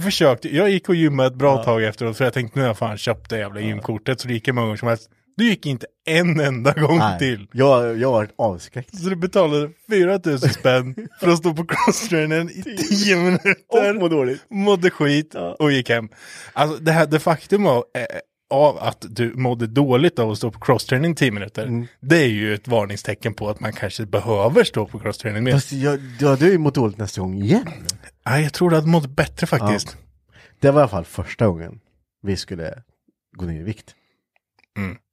försökte, 0.02 0.56
jag 0.56 0.70
gick 0.70 0.88
och 0.88 0.94
gymmade 0.94 1.26
ett 1.28 1.34
bra 1.34 1.64
tag 1.64 1.84
efteråt 1.84 2.16
för 2.16 2.24
jag 2.24 2.32
tänkte 2.32 2.58
nu 2.58 2.62
har 2.62 2.68
jag 2.68 2.78
fan 2.78 2.98
köpt 2.98 3.30
det 3.30 3.38
jävla 3.38 3.60
gymkortet 3.60 4.20
så 4.20 4.28
det 4.28 4.34
gick 4.34 4.48
hur 4.48 4.52
många 4.52 4.64
gånger 4.66 4.76
som 4.76 4.88
helst. 4.88 5.10
Du 5.36 5.44
gick 5.48 5.66
inte 5.66 5.86
en 6.06 6.40
enda 6.40 6.72
gång 6.72 6.98
Nej, 6.98 7.18
till. 7.18 7.46
jag, 7.52 7.98
jag 7.98 8.12
varit 8.12 8.30
avskräckt. 8.38 8.98
Så 8.98 9.08
du 9.08 9.16
betalade 9.16 9.70
4 9.90 10.20
000 10.24 10.38
spänn 10.40 11.08
för 11.20 11.28
att 11.28 11.38
stå 11.38 11.54
på 11.54 11.64
crosstrainen 11.66 12.50
i 12.50 12.62
10 12.90 13.14
Och 13.16 13.22
minuter. 13.22 13.94
må 14.00 14.08
dåligt. 14.08 14.44
Mådde 14.50 14.90
skit 14.90 15.34
och 15.58 15.72
gick 15.72 15.88
hem. 15.90 16.08
Alltså 16.52 16.78
det 16.78 16.92
här, 16.92 17.06
det 17.06 17.20
faktum 17.20 17.66
av, 17.66 17.84
eh, 17.94 18.02
av 18.50 18.78
att 18.78 19.04
du 19.08 19.34
mådde 19.34 19.66
dåligt 19.66 20.18
av 20.18 20.30
att 20.30 20.38
stå 20.38 20.50
på 20.50 20.60
crosstraining 20.60 21.12
i 21.12 21.14
10 21.14 21.30
minuter. 21.30 21.86
Det 22.00 22.16
är 22.16 22.28
ju 22.28 22.54
ett 22.54 22.68
varningstecken 22.68 23.34
på 23.34 23.48
att 23.48 23.60
man 23.60 23.72
kanske 23.72 24.06
behöver 24.06 24.64
stå 24.64 24.86
på 24.86 24.98
crosstraining 24.98 25.44
mer. 25.44 25.52
Fast 25.52 25.72
jag, 25.72 26.00
du 26.18 26.26
hade 26.28 26.46
ju 26.46 26.58
mått 26.58 26.74
dåligt 26.74 26.98
nästa 26.98 27.20
gång 27.20 27.42
igen. 27.42 27.66
Nej, 28.26 28.42
jag 28.42 28.52
tror 28.52 28.70
det 28.70 28.76
hade 28.76 28.88
mått 28.88 29.10
bättre 29.10 29.46
faktiskt. 29.46 29.96
Det 30.60 30.70
var 30.70 30.80
i 30.80 30.82
alla 30.82 30.88
fall 30.88 31.04
första 31.04 31.46
gången 31.46 31.80
vi 32.22 32.36
skulle 32.36 32.82
gå 33.36 33.44
ner 33.46 33.60
i 33.60 33.62
vikt. 33.62 33.94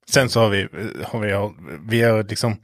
Sen 0.10 0.29
så 0.29 0.39
har 0.39 0.50
vi, 0.50 0.67
har 1.03 1.19
vi, 1.19 1.53
vi 1.88 2.01
har 2.01 2.24
liksom 2.24 2.57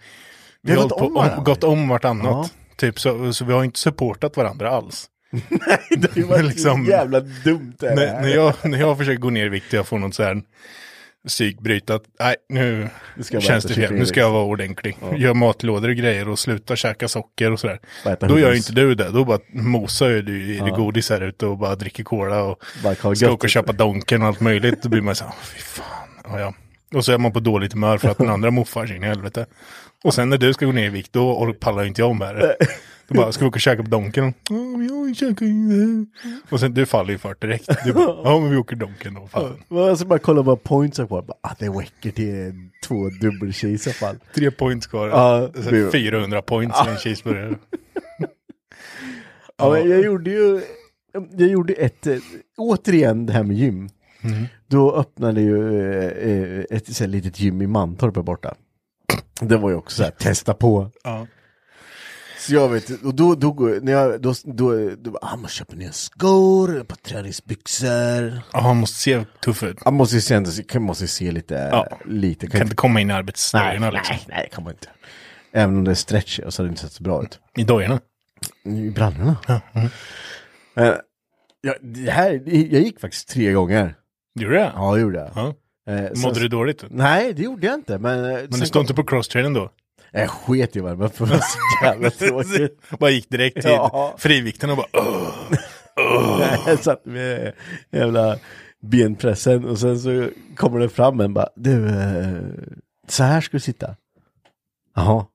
Vi 0.61 0.71
har 0.73 0.83
gått 0.83 0.91
om 0.91 1.13
varandra. 1.13 1.43
gått 1.43 1.63
om 1.63 1.87
vartannat. 1.89 2.25
Ja. 2.25 2.49
Typ 2.77 2.99
så, 2.99 3.33
så 3.33 3.45
vi 3.45 3.53
har 3.53 3.63
inte 3.63 3.79
supportat 3.79 4.37
varandra 4.37 4.69
alls. 4.69 5.05
Nej, 5.31 5.79
det 5.89 6.23
var 6.23 6.37
liksom- 6.43 6.45
liksom, 6.45 6.85
jävla 6.85 7.19
dumt 7.19 7.73
det 7.79 7.95
När, 7.95 8.07
här. 8.07 8.21
när, 8.21 8.29
jag, 8.29 8.53
när 8.63 8.79
jag 8.79 8.97
försöker 8.97 9.19
gå 9.21 9.29
ner 9.29 9.45
i 9.45 9.49
vikt 9.49 9.67
och 9.67 9.73
jag 9.73 9.87
får 9.87 9.99
något 9.99 10.15
så 10.15 10.23
här 10.23 10.41
psykbryt 11.27 11.89
att 11.89 12.03
nej 12.19 12.35
nu 12.49 12.89
känns 13.41 13.63
det 13.65 13.73
fel, 13.73 13.93
nu 13.93 14.05
ska 14.05 14.19
jag 14.19 14.31
vara 14.31 14.43
ordentlig. 14.43 14.97
Gör 15.17 15.33
matlådor 15.33 15.89
och 15.89 15.95
grejer 15.95 16.29
och 16.29 16.39
sluta 16.39 16.75
käka 16.75 17.07
socker 17.07 17.51
och 17.51 17.59
sådär. 17.59 17.79
Då 18.19 18.39
gör 18.39 18.53
inte 18.53 18.73
du 18.73 18.95
det, 18.95 19.09
då 19.09 19.25
bara 19.25 19.39
mosar 19.53 20.09
ju 20.09 20.21
du 20.21 20.53
i 20.53 20.59
det 20.59 20.69
godis 20.71 21.09
här 21.09 21.21
ute 21.21 21.45
och 21.45 21.57
bara 21.57 21.75
dricker 21.75 22.03
cola 22.03 22.43
och 22.43 22.63
ska 23.15 23.31
åka 23.31 23.45
och 23.45 23.49
köpa 23.49 23.71
Donken 23.73 24.21
och 24.21 24.27
allt 24.27 24.39
möjligt. 24.39 24.83
Då 24.83 24.89
blir 24.89 25.01
man 25.01 25.15
så 25.15 25.23
här, 25.23 25.33
"Åh, 25.37 25.43
fy 25.43 25.59
fan. 25.59 26.07
Ja, 26.23 26.39
ja. 26.39 26.53
Och 26.93 27.05
så 27.05 27.11
är 27.11 27.17
man 27.17 27.31
på 27.31 27.39
dåligt 27.39 27.73
humör 27.73 27.97
för 27.97 28.09
att 28.09 28.17
den 28.17 28.29
andra 28.35 28.51
moffar 28.51 28.85
sig 28.87 28.95
in 28.95 29.03
i 29.03 29.05
helvete. 29.05 29.45
Och 30.03 30.13
sen 30.13 30.29
när 30.29 30.37
du 30.37 30.53
ska 30.53 30.65
gå 30.65 30.71
ner 30.71 30.85
i 30.85 30.89
vikt, 30.89 31.13
då 31.13 31.53
pallar 31.59 31.83
inte 31.85 32.01
jag 32.01 32.15
med 32.15 32.35
det. 32.35 32.55
Då 33.07 33.15
bara, 33.15 33.31
ska 33.31 33.43
vi 33.43 33.47
åka 33.49 33.55
och 33.55 33.61
käka 33.61 33.83
på 33.83 33.89
Donken? 33.89 34.33
Ja, 34.49 34.55
men 34.55 34.87
jag 34.87 35.15
käkar 35.15 35.45
ju. 35.45 36.05
Och 36.49 36.59
sen, 36.59 36.73
du 36.73 36.85
faller 36.85 37.11
ju 37.11 37.17
fart 37.17 37.41
direkt. 37.41 37.69
Du 37.85 37.93
bara, 37.93 38.05
ja 38.23 38.39
men 38.39 38.49
vi 38.51 38.57
åker 38.57 38.75
Donken 38.75 39.13
då. 39.13 39.27
Fan. 39.27 39.63
Man 39.67 39.97
ska 39.97 40.05
bara 40.07 40.19
kolla 40.19 40.41
vad 40.41 40.63
points 40.63 40.99
är. 40.99 41.05
Bara, 41.05 41.23
ah, 41.41 41.55
det 41.59 41.69
räcker 41.69 42.11
till 42.11 42.53
två 42.87 43.09
dubbelcheese 43.21 43.87
i 43.87 43.89
alla 43.89 43.93
fall. 43.93 44.15
Tre 44.35 44.51
points 44.51 44.87
kvar. 44.87 45.07
Ja, 45.07 45.49
Sen 45.53 45.63
det- 45.73 45.91
400 45.91 46.41
points 46.41 46.77
i 46.87 46.89
en 46.89 46.97
cheeseburgare. 46.97 47.55
Ja, 49.57 49.71
men 49.71 49.89
jag 49.89 50.01
gjorde 50.05 50.29
ju, 50.31 50.61
jag 51.37 51.49
gjorde 51.49 51.73
ett, 51.73 52.07
eh, 52.07 52.17
återigen 52.57 53.25
det 53.25 53.33
här 53.33 53.43
med 53.43 53.57
gym. 53.57 53.89
Då 54.69 54.95
öppnade 54.95 55.41
ju 55.41 55.79
eh, 55.81 56.29
eh, 56.31 56.65
ett 56.69 56.95
så 56.95 57.03
här, 57.03 57.09
litet 57.11 57.39
gym 57.39 57.61
i 57.61 57.67
Mantorp 57.67 58.15
här 58.15 58.23
borta. 58.23 58.55
Det 59.41 59.57
var 59.57 59.69
ju 59.69 59.75
också 59.75 59.97
så 59.97 60.03
här, 60.03 60.11
testa 60.11 60.53
på. 60.53 60.91
Ja. 61.03 61.27
Så 62.39 62.53
jag 62.53 62.69
vet, 62.69 63.03
och 63.03 63.15
då, 63.15 63.35
då, 63.35 63.53
när 63.81 63.91
jag, 63.91 64.21
då, 64.21 64.33
då, 64.43 64.89
då, 64.97 65.17
ah, 65.21 65.35
man 65.35 65.49
köper 65.49 65.75
nya 65.75 65.91
skor, 65.91 66.81
ett 66.81 66.87
par 66.87 66.95
träningsbyxor. 66.95 68.41
Ja, 68.53 68.59
han 68.59 68.77
måste 68.77 68.97
se 68.99 69.25
tuff 69.43 69.63
ut. 69.63 69.85
Man 69.85 69.93
måste 69.93 70.21
se, 70.21 70.43
kan- 70.67 70.81
måste 70.83 71.07
se 71.07 71.31
lite, 71.31 71.69
Ja. 71.71 71.87
lite. 72.05 72.47
Kan 72.47 72.61
inte 72.61 72.75
komma 72.75 73.01
in 73.01 73.09
i 73.09 73.13
arbetsdojorna 73.13 73.79
nej, 73.79 73.91
liksom. 73.91 74.15
nej, 74.15 74.25
nej, 74.37 74.47
det 74.49 74.55
kan 74.55 74.63
man 74.63 74.73
inte. 74.73 74.87
Även 75.51 75.77
om 75.77 75.83
det 75.83 75.91
är 75.91 75.95
stretch 75.95 76.39
så 76.49 76.61
hade 76.61 76.69
det 76.69 76.71
inte 76.71 76.81
sett 76.81 76.91
så 76.91 77.03
bra 77.03 77.23
ut. 77.23 77.39
I 77.57 77.63
dojorna. 77.63 77.99
I 78.65 78.89
brallorna. 78.89 79.37
Eh, 80.75 80.93
ja, 81.61 81.73
det 81.81 82.11
här, 82.11 82.31
jag 82.45 82.81
gick 82.81 82.99
faktiskt 82.99 83.29
tre 83.29 83.51
gånger. 83.51 83.95
Gjorde 84.39 84.53
du 84.53 84.59
det? 84.59 84.71
Ja, 84.75 84.93
det 84.95 85.01
gjorde 85.01 85.17
jag. 85.19 85.29
Ja. 85.35 85.47
Eh, 85.93 86.07
sen- 86.11 86.21
Mådde 86.21 86.39
du 86.39 86.47
dåligt? 86.47 86.83
Nej, 86.89 87.33
det 87.33 87.41
gjorde 87.41 87.67
jag 87.67 87.75
inte. 87.75 87.97
Men, 87.97 88.25
eh, 88.25 88.39
Men 88.49 88.59
du 88.59 88.65
stod 88.65 88.83
inte 88.83 88.93
på 88.93 89.03
crosstrainen 89.03 89.53
då? 89.53 89.69
Jag 90.11 90.29
sket 90.29 90.75
i 90.75 90.79
för 90.79 90.89
det 90.89 90.95
var 90.95 91.09
så 91.39 91.85
jävla 91.85 92.09
tråkigt. 92.43 92.81
bara 92.99 93.09
gick 93.09 93.29
direkt 93.29 93.61
till 93.61 93.71
Ja. 93.71 94.15
frivikten 94.17 94.69
och 94.69 94.77
bara 94.77 94.87
Åh! 95.97 96.43
Jag 96.67 96.79
satt 96.79 97.05
med 97.05 97.53
jävla 97.91 98.37
benpressen 98.81 99.65
och 99.65 99.79
sen 99.79 99.99
så 99.99 100.29
kommer 100.55 100.79
det 100.79 100.89
fram 100.89 101.19
en 101.19 101.33
bara, 101.33 101.49
du, 101.55 101.87
eh, 101.87 102.33
så 103.07 103.23
här 103.23 103.41
ska 103.41 103.57
du 103.57 103.61
sitta. 103.61 103.95
Jaha. 104.95 105.25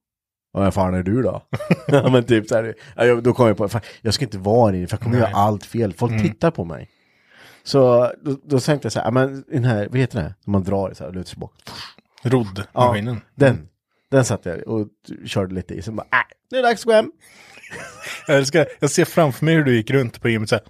Och 0.55 0.61
vad 0.61 0.75
fan 0.75 0.95
är 0.95 1.03
du 1.03 1.23
då? 1.23 1.43
ja 1.87 2.09
men 2.11 2.25
typ 2.25 2.49
så 2.49 2.55
här, 2.55 2.75
ja, 2.97 3.05
jag- 3.05 3.23
då 3.23 3.33
kom 3.33 3.47
jag 3.47 3.57
på, 3.57 3.69
fan, 3.69 3.81
jag 4.03 4.15
ska 4.15 4.25
inte 4.25 4.39
vara 4.39 4.77
i 4.77 4.87
för 4.87 4.97
jag 4.97 5.01
kommer 5.03 5.19
göra 5.19 5.31
allt 5.35 5.65
fel, 5.65 5.93
folk 5.93 6.23
tittar 6.23 6.51
på 6.51 6.65
mig. 6.65 6.91
Så 7.65 8.13
då, 8.23 8.39
då 8.45 8.61
tänkte 8.61 8.87
jag 8.87 8.93
så 8.93 8.99
här, 8.99 9.07
ja, 9.07 9.11
men 9.11 9.45
den 9.49 9.65
här, 9.65 9.89
vad 9.89 9.99
heter 9.99 10.19
det? 10.19 10.35
När 10.45 10.53
man 10.53 10.65
drar 10.65 10.95
så 10.95 11.05
här, 11.05 11.13
lutar 11.13 11.29
sig 11.29 11.39
bak. 11.39 11.53
Ja, 12.23 12.31
Roddmaskinen. 12.31 13.21
den. 13.35 13.69
Den 14.11 14.25
satt 14.25 14.47
jag 14.47 14.69
och 14.69 14.89
körde 15.27 15.55
lite 15.55 15.75
i, 15.75 15.83
sen 15.83 15.97
bara, 15.97 16.07
äh, 16.13 16.19
nu 16.51 16.59
är 16.59 16.63
det 16.63 16.69
dags 16.69 16.81
att 16.81 16.87
gå 16.87 16.93
hem. 16.93 17.13
Jag, 18.27 18.37
älskar, 18.37 18.67
jag 18.81 18.91
ser 18.91 19.05
framför 19.05 19.45
mig 19.45 19.55
hur 19.55 19.65
du 19.65 19.77
gick 19.77 19.91
runt 19.91 20.21
på 20.21 20.29
gymmet 20.29 20.49
så 20.49 20.55
här. 20.55 20.65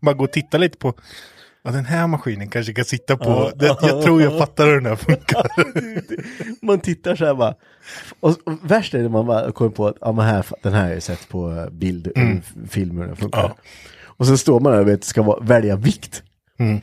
Bara 0.00 0.14
gå 0.14 0.24
och 0.24 0.32
titta 0.32 0.58
lite 0.58 0.78
på. 0.78 0.94
Ja, 1.62 1.70
den 1.70 1.84
här 1.84 2.06
maskinen 2.06 2.48
kanske 2.48 2.72
kan 2.72 2.84
sitta 2.84 3.16
på. 3.16 3.52
Det, 3.56 3.66
jag 3.66 4.02
tror 4.02 4.22
jag 4.22 4.38
fattar 4.38 4.66
hur 4.66 4.74
den 4.74 4.86
här 4.86 4.96
funkar. 4.96 5.46
man 6.66 6.80
tittar 6.80 7.16
så 7.16 7.24
här 7.24 7.34
bara. 7.34 7.54
Och, 8.20 8.30
och 8.30 8.58
värst 8.62 8.94
är 8.94 9.02
det 9.02 9.08
man 9.08 9.26
bara 9.26 9.52
kommer 9.52 9.70
på 9.70 9.86
att 9.86 9.96
ja, 10.00 10.12
men 10.12 10.26
här, 10.26 10.46
den 10.62 10.72
här 10.72 10.84
har 10.84 10.92
jag 10.92 11.02
sett 11.02 11.28
på 11.28 11.68
bild, 11.72 12.12
mm. 12.16 12.42
film 12.68 12.98
hur 12.98 13.06
den 13.06 13.16
funkar. 13.16 13.54
Och 14.18 14.26
så 14.26 14.38
står 14.38 14.60
man 14.60 14.72
där 14.72 14.80
och 14.80 14.88
vet, 14.88 15.04
ska 15.04 15.22
vara, 15.22 15.40
välja 15.40 15.76
vikt. 15.76 16.22
Mm. 16.58 16.80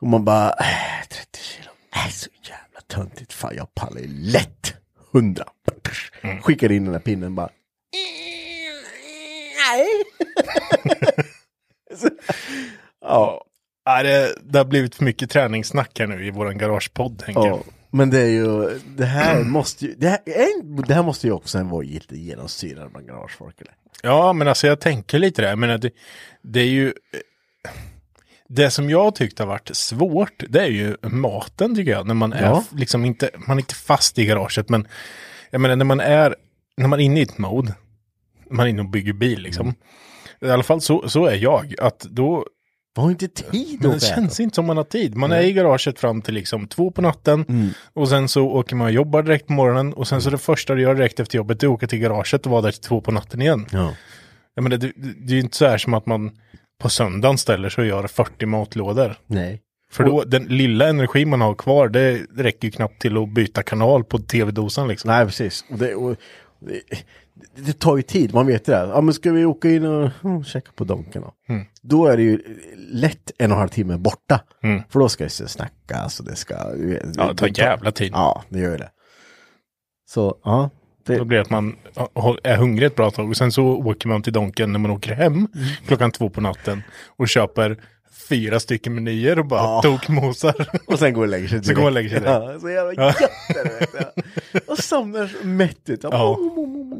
Och 0.00 0.06
man 0.06 0.24
bara, 0.24 0.48
äh, 0.50 1.06
30 1.10 1.38
kilo, 1.42 1.70
är 2.06 2.10
så 2.10 2.30
jävla 2.42 2.80
töntigt. 2.86 3.32
Fan 3.32 3.56
jag 3.56 3.74
pallar 3.74 4.00
ju 4.00 4.08
lätt 4.08 4.74
100. 5.12 5.44
Mm. 6.22 6.42
Skickar 6.42 6.72
in 6.72 6.84
den 6.84 6.94
här 6.94 7.00
pinnen 7.00 7.34
bara. 7.34 7.48
Nej. 9.70 9.86
Så- 12.00 12.10
ja. 13.00 13.44
Ja, 13.84 14.02
det, 14.02 14.34
det 14.44 14.58
har 14.58 14.64
blivit 14.64 14.94
för 14.94 15.04
mycket 15.04 15.30
träningssnack 15.30 15.98
här 15.98 16.06
nu 16.06 16.26
i 16.26 16.30
våran 16.30 16.58
garagepodd. 16.58 17.22
Ja. 17.26 17.60
Men 17.90 18.10
det 18.10 18.20
är 18.20 18.26
ju, 18.28 18.78
det 18.96 19.04
här 19.04 19.44
måste 19.44 19.84
ju, 19.86 19.94
det 19.94 20.08
här, 20.08 20.18
är- 20.26 20.86
det 20.86 20.94
här 20.94 21.02
måste 21.02 21.26
ju 21.26 21.32
också 21.32 21.62
vara 21.62 21.82
lite 21.82 22.16
genomsyrande 22.16 22.90
bland 22.90 23.06
garagefolk 23.06 23.60
eller? 23.60 23.72
Ja, 24.02 24.32
men 24.32 24.48
alltså 24.48 24.66
jag 24.66 24.80
tänker 24.80 25.18
lite 25.18 25.42
där. 25.42 25.56
Men 25.56 25.80
det, 25.80 25.90
det 26.42 26.60
är 26.60 26.66
ju... 26.66 26.92
Det 28.48 28.70
som 28.70 28.90
jag 28.90 29.14
tyckte 29.14 29.42
har 29.42 29.48
varit 29.48 29.76
svårt, 29.76 30.44
det 30.48 30.60
är 30.60 30.66
ju 30.70 30.96
maten 31.02 31.74
tycker 31.74 31.90
jag. 31.92 32.06
När 32.06 32.14
man 32.14 32.32
är 32.32 32.42
Ja. 32.42 32.64
liksom 32.72 33.04
inte, 33.04 33.30
man 33.46 33.56
är 33.58 33.62
inte 33.62 33.74
fast 33.74 34.18
i 34.18 34.24
garaget, 34.26 34.68
men 34.68 34.86
jag 35.50 35.60
menar 35.60 35.76
när 35.76 35.84
man 35.84 36.00
är, 36.00 36.34
när 36.76 36.88
man 36.88 37.00
är 37.00 37.04
inne 37.04 37.20
i 37.20 37.22
ett 37.22 37.38
mode, 37.38 37.74
man 38.50 38.66
är 38.66 38.70
inne 38.70 38.82
och 38.82 38.88
bygger 38.88 39.12
bil 39.12 39.40
liksom. 39.42 39.74
I 40.40 40.50
alla 40.50 40.62
fall 40.62 40.80
så, 40.80 41.08
så 41.08 41.26
är 41.26 41.34
jag, 41.36 41.74
att 41.80 42.00
då, 42.00 42.46
Man 42.98 43.04
har 43.04 43.10
inte 43.10 43.28
tid 43.28 43.78
men 43.80 43.90
det 43.90 43.96
att 43.96 44.02
äta. 44.02 44.14
känns 44.14 44.40
inte 44.40 44.54
som 44.54 44.66
man 44.66 44.76
har 44.76 44.84
tid. 44.84 45.16
Man 45.16 45.32
är 45.32 45.40
i 45.42 45.52
garaget 45.52 45.98
fram 45.98 46.22
till 46.22 46.34
liksom 46.34 46.68
två 46.68 46.90
på 46.90 47.02
natten 47.02 47.44
Mm. 47.48 47.68
och 47.92 48.08
sen 48.08 48.28
så 48.28 48.46
åker 48.46 48.76
man 48.76 48.86
och 48.86 48.92
jobbar 48.92 49.22
direkt 49.22 49.46
på 49.46 49.52
morgonen 49.52 49.92
och 49.92 50.08
sen 50.08 50.22
så 50.22 50.30
det 50.30 50.38
första 50.38 50.74
du 50.74 50.82
gör 50.82 50.94
direkt 50.94 51.20
efter 51.20 51.36
jobbet 51.36 51.62
är 51.62 51.66
att 51.66 51.72
åka 51.72 51.86
till 51.86 51.98
garaget 51.98 52.46
och 52.46 52.52
vara 52.52 52.62
där 52.62 52.70
till 52.70 52.80
två 52.80 53.00
på 53.00 53.12
natten 53.12 53.42
igen. 53.42 53.66
Ja. 53.70 53.94
Jag 54.54 54.62
menar, 54.62 54.76
det, 54.76 54.86
det, 54.96 55.12
det 55.26 55.32
är 55.32 55.34
ju 55.34 55.40
inte 55.40 55.56
så 55.56 55.66
här 55.66 55.78
som 55.78 55.94
att 55.94 56.06
man 56.06 56.30
på 56.82 56.88
söndagen 56.88 57.38
ställer 57.38 57.68
sig 57.68 57.82
och 57.82 57.88
gör 57.88 58.06
40 58.06 58.46
matlådor. 58.46 59.16
Nej. 59.26 59.60
För 59.92 60.04
då, 60.04 60.24
den 60.24 60.44
lilla 60.44 60.88
energi 60.88 61.24
man 61.24 61.40
har 61.40 61.54
kvar, 61.54 61.88
det 61.88 62.20
räcker 62.36 62.68
ju 62.68 62.70
knappt 62.70 63.00
till 63.02 63.16
att 63.16 63.28
byta 63.28 63.62
kanal 63.62 64.04
på 64.04 64.18
tv-dosan 64.18 64.88
liksom. 64.88 65.08
Nej, 65.10 65.24
precis. 65.26 65.64
Och 65.70 65.78
det, 65.78 65.94
och 65.94 66.16
det, 66.60 66.80
det, 67.56 67.62
det 67.62 67.78
tar 67.78 67.96
ju 67.96 68.02
tid, 68.02 68.34
man 68.34 68.46
vet 68.46 68.64
det. 68.64 68.72
Där. 68.72 68.88
Ja, 68.88 69.00
men 69.00 69.14
ska 69.14 69.32
vi 69.32 69.44
åka 69.44 69.70
in 69.70 69.84
och 69.86 70.10
mm, 70.24 70.44
checka 70.44 70.70
på 70.74 70.84
Donken 70.84 71.22
då? 71.22 71.54
Mm. 71.54 71.64
Då 71.82 72.06
är 72.06 72.16
det 72.16 72.22
ju 72.22 72.42
lätt 72.76 73.30
en 73.38 73.50
och 73.50 73.54
en 73.54 73.58
halv 73.60 73.68
timme 73.68 73.96
borta. 73.96 74.40
Mm. 74.62 74.82
För 74.90 75.00
då 75.00 75.08
ska 75.08 75.24
det 75.24 75.30
snackas 75.30 76.20
och 76.20 76.26
det 76.26 76.36
ska... 76.36 76.54
Ja, 77.16 77.28
det 77.28 77.34
tar 77.34 77.60
jävla 77.60 77.90
tid. 77.92 78.12
Ja, 78.12 78.42
det 78.48 78.58
gör 78.58 78.70
ju 78.70 78.76
det. 78.76 78.90
Så, 80.08 80.36
ja. 80.44 80.70
Det, 81.06 81.16
Då 81.16 81.24
blir 81.24 81.38
det 81.38 81.42
att 81.42 81.50
man 81.50 81.76
är 82.42 82.56
hungrig 82.56 82.86
ett 82.86 82.96
bra 82.96 83.10
tag 83.10 83.28
och 83.28 83.36
sen 83.36 83.52
så 83.52 83.64
åker 83.64 84.08
man 84.08 84.22
till 84.22 84.32
Donken 84.32 84.72
när 84.72 84.78
man 84.78 84.90
åker 84.90 85.14
hem 85.14 85.32
Mm. 85.32 85.48
klockan 85.86 86.10
två 86.10 86.30
på 86.30 86.40
natten 86.40 86.82
och 87.16 87.28
köper 87.28 87.76
fyra 88.28 88.60
stycken 88.60 88.94
menyer 88.94 89.38
och 89.38 89.46
bara 89.46 89.60
Ja. 89.60 89.82
tokmosar. 89.82 90.68
och 90.86 90.98
sen 90.98 91.12
går 91.14 91.22
och 91.22 91.28
lägger 91.28 91.48
sig 91.48 91.64
Så 91.64 91.74
går 91.74 91.84
och 91.84 91.92
lägger 91.92 92.08
sig. 92.08 92.20
Ja, 92.24 92.58
så 92.60 92.70
jävla 92.70 92.92
Ja. 93.02 93.06
gött 93.20 93.30
du. 93.94 94.22
Och 94.66 94.78
somnar 94.78 95.26
så 95.26 95.46
mättigt. 95.46 96.04
Ja. 96.04 96.38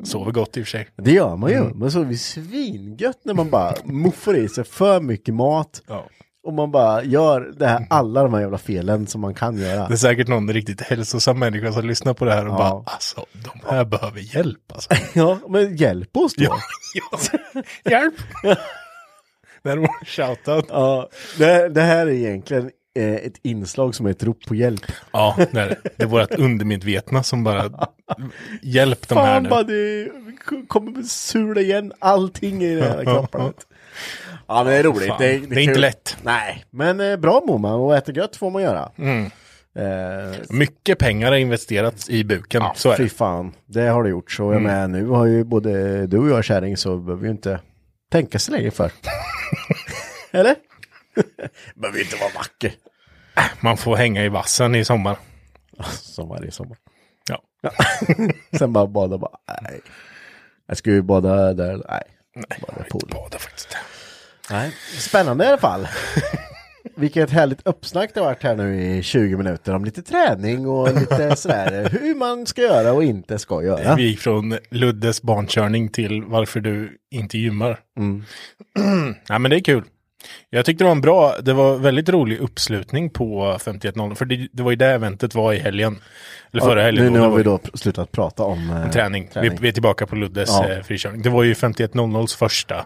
Sover 0.04 0.32
gott 0.32 0.56
i 0.56 0.62
och 0.62 0.66
för 0.66 0.70
sig. 0.70 0.88
Det 0.96 1.12
gör 1.12 1.36
man 1.36 1.50
ju, 1.50 1.56
Mm. 1.56 1.82
är 1.82 2.04
det 2.04 2.16
svingött 2.16 3.18
när 3.24 3.34
man 3.34 3.50
bara 3.50 3.74
muffar 3.84 4.36
i 4.36 4.48
sig 4.48 4.64
för 4.64 5.00
mycket 5.00 5.34
mat. 5.34 5.82
Ja. 5.88 6.06
Och 6.46 6.52
man 6.54 6.70
bara 6.70 7.04
gör 7.04 7.40
det 7.58 7.66
här, 7.66 7.86
alla 7.90 8.22
de 8.22 8.34
här 8.34 8.40
jävla 8.40 8.58
felen 8.58 9.06
som 9.06 9.20
man 9.20 9.34
kan 9.34 9.58
göra. 9.58 9.88
Det 9.88 9.94
är 9.94 9.96
säkert 9.96 10.28
någon 10.28 10.52
riktigt 10.52 10.80
hälsosam 10.80 11.38
människa 11.38 11.72
som 11.72 11.86
lyssnar 11.86 12.14
på 12.14 12.24
det 12.24 12.32
här 12.34 12.46
och 12.46 12.52
Ja. 12.54 12.58
bara 12.58 12.82
alltså, 12.94 13.26
de 13.32 13.50
här 13.74 13.84
behöver 13.84 14.36
hjälp 14.36 14.72
alltså. 14.72 14.90
Ja, 15.14 15.38
men 15.48 15.76
hjälp 15.76 16.16
oss 16.16 16.34
då. 16.34 16.44
Ja, 16.44 16.56
ja. 16.94 17.18
Hjälp! 17.90 18.14
Det 19.62 19.68
här 19.68 19.76
var 19.76 19.84
en 20.00 20.06
shoutout. 20.06 20.66
Ja, 20.68 21.08
det, 21.38 21.68
det 21.68 21.80
här 21.82 22.06
är 22.06 22.10
egentligen 22.10 22.70
eh, 22.98 23.14
ett 23.14 23.38
inslag 23.42 23.94
som 23.94 24.06
är 24.06 24.10
ett 24.10 24.22
rop 24.22 24.46
på 24.46 24.54
hjälp. 24.54 24.82
Ja, 25.12 25.34
det 25.52 25.60
är, 25.60 25.66
det. 25.68 25.76
det 25.96 26.02
är 26.02 26.06
vårt 26.06 26.34
undermedvetna 26.34 27.22
som 27.22 27.44
bara 27.44 27.70
hjälp 28.62 29.08
de 29.08 29.14
här 29.18 29.24
Fan 29.24 29.42
nu. 29.42 29.48
bara 29.48 29.62
det 29.62 30.08
kommer 30.68 31.02
sula 31.02 31.60
igen 31.60 31.92
allting 31.98 32.62
i 32.62 32.74
den 32.74 32.84
här 32.90 33.04
du. 33.04 33.66
Ja 34.50 34.64
men 34.64 34.66
det 34.72 34.78
är 34.78 34.82
roligt. 34.82 35.08
Fan, 35.08 35.16
det, 35.20 35.26
det 35.26 35.54
är 35.54 35.58
inte 35.58 35.72
kul. 35.72 35.80
lätt. 35.80 36.16
Nej, 36.22 36.64
men 36.70 37.00
eh, 37.00 37.16
bra 37.16 37.42
mår 37.46 37.58
man 37.58 37.72
och 37.72 37.96
äta 37.96 38.12
gött 38.12 38.36
får 38.36 38.50
man 38.50 38.62
göra. 38.62 38.90
Mm. 38.98 39.24
Eh, 39.78 40.38
Mycket 40.50 40.98
pengar 40.98 41.30
har 41.30 41.38
investerats 41.38 42.10
i 42.10 42.24
buken. 42.24 42.62
så 42.74 42.90
är 42.92 42.96
Fy 42.96 43.02
det. 43.02 43.08
fan, 43.08 43.52
det 43.66 43.86
har 43.86 44.02
det 44.04 44.10
gjort. 44.10 44.30
Så 44.32 44.52
jag 44.52 44.62
med, 44.62 44.90
nu 44.90 45.06
har 45.06 45.26
ju 45.26 45.44
både 45.44 46.06
du 46.06 46.18
och 46.18 46.28
jag 46.30 46.44
kärring 46.44 46.76
så 46.76 46.96
behöver 46.96 47.22
vi 47.22 47.26
ju 47.28 47.32
inte 47.32 47.60
tänka 48.12 48.38
så 48.38 48.52
länge 48.52 48.70
för. 48.70 48.92
Eller? 50.38 50.56
behöver 51.74 52.00
inte 52.00 52.16
vara 52.16 52.30
vacker. 52.34 52.72
Man 53.60 53.76
får 53.76 53.96
hänga 53.96 54.24
i 54.24 54.28
vassen 54.28 54.74
i 54.74 54.84
sommar. 54.84 55.16
Som 55.90 56.28
varje 56.28 56.50
sommar. 56.50 56.76
Ja. 57.28 57.42
Sen 58.58 58.72
bara 58.72 58.86
bada, 58.86 59.18
bara 59.18 59.36
nej. 59.62 59.80
Jag 60.66 60.76
ska 60.76 60.90
ju 60.90 61.02
bada 61.02 61.52
där, 61.54 61.82
nej. 61.88 62.02
Nej, 62.36 62.58
Bada 62.60 62.74
jag 62.78 62.88
pool. 62.88 63.10
bada 63.14 63.38
faktiskt. 63.38 63.76
nej. 64.50 64.72
Spännande 64.98 65.44
i 65.44 65.48
alla 65.48 65.58
fall. 65.58 65.88
Vilket 66.96 67.30
härligt 67.30 67.66
uppsnack 67.66 68.10
det 68.14 68.20
har 68.20 68.26
varit 68.26 68.42
här 68.42 68.56
nu 68.56 68.82
i 68.82 69.02
20 69.02 69.36
minuter 69.36 69.74
om 69.74 69.84
lite 69.84 70.02
träning 70.02 70.66
och 70.68 70.94
lite 70.94 71.36
sådär 71.36 71.88
hur 71.90 72.14
man 72.14 72.46
ska 72.46 72.62
göra 72.62 72.92
och 72.92 73.04
inte 73.04 73.38
ska 73.38 73.62
göra. 73.62 73.94
Vi 73.94 74.02
gick 74.02 74.20
från 74.20 74.58
Luddes 74.70 75.22
barnkörning 75.22 75.88
till 75.88 76.22
varför 76.22 76.60
du 76.60 76.98
inte 77.10 77.38
gymmar. 77.38 77.78
Mm. 77.98 78.24
Nej 79.28 79.38
men 79.38 79.50
det 79.50 79.56
är 79.56 79.64
kul. 79.64 79.84
Jag 80.50 80.64
tyckte 80.64 80.84
det 80.84 80.88
var 80.88 80.92
en 80.94 81.00
bra, 81.00 81.34
det 81.42 81.52
var 81.52 81.76
väldigt 81.76 82.08
rolig 82.08 82.38
uppslutning 82.38 83.10
på 83.10 83.56
51.00. 83.60 84.14
För 84.14 84.24
det, 84.24 84.48
det 84.52 84.62
var 84.62 84.70
ju 84.70 84.76
det 84.76 84.86
eventet 84.86 85.34
var 85.34 85.52
i 85.52 85.58
helgen. 85.58 85.98
Eller 86.52 86.62
förra 86.62 86.82
helgen. 86.82 87.04
nu, 87.04 87.10
då, 87.10 87.16
nu 87.16 87.20
har 87.30 87.36
vi 87.36 87.42
då 87.42 87.60
slutat 87.74 88.12
prata 88.12 88.42
om 88.42 88.70
eh, 88.70 88.90
träning. 88.90 89.30
Vi, 89.42 89.48
vi 89.60 89.68
är 89.68 89.72
tillbaka 89.72 90.06
på 90.06 90.16
Luddes 90.16 90.48
Ja. 90.48 90.68
eh, 90.68 90.82
frikörning. 90.82 91.22
Det 91.22 91.30
var 91.30 91.42
ju 91.42 91.52
51.00s 91.52 92.36
första 92.38 92.76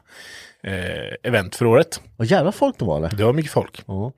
eh, 0.65 1.29
event 1.29 1.55
för 1.57 1.67
året. 1.67 2.01
Och 2.17 2.25
jävla 2.25 2.53
folk 2.53 2.79
det 2.79 2.85
var 2.85 3.01
det. 3.01 3.09
Det 3.17 3.25
var 3.25 3.33
mycket 3.33 3.53
folk. 3.53 3.83
Ja. 3.87 4.13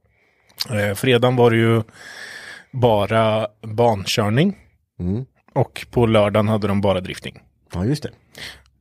Eh, 0.71 0.95
fredagen 0.95 1.37
var 1.37 1.51
det 1.51 1.57
ju 1.57 1.83
bara 2.73 3.47
bankörning. 3.63 4.57
Mm. 5.01 5.25
Och 5.55 5.87
på 5.91 6.07
lördagen 6.07 6.49
hade 6.49 6.69
de 6.69 6.81
bara 6.81 7.01
drifting. 7.01 7.39
ja, 7.75 7.85
just 7.85 8.03
det. 8.03 8.11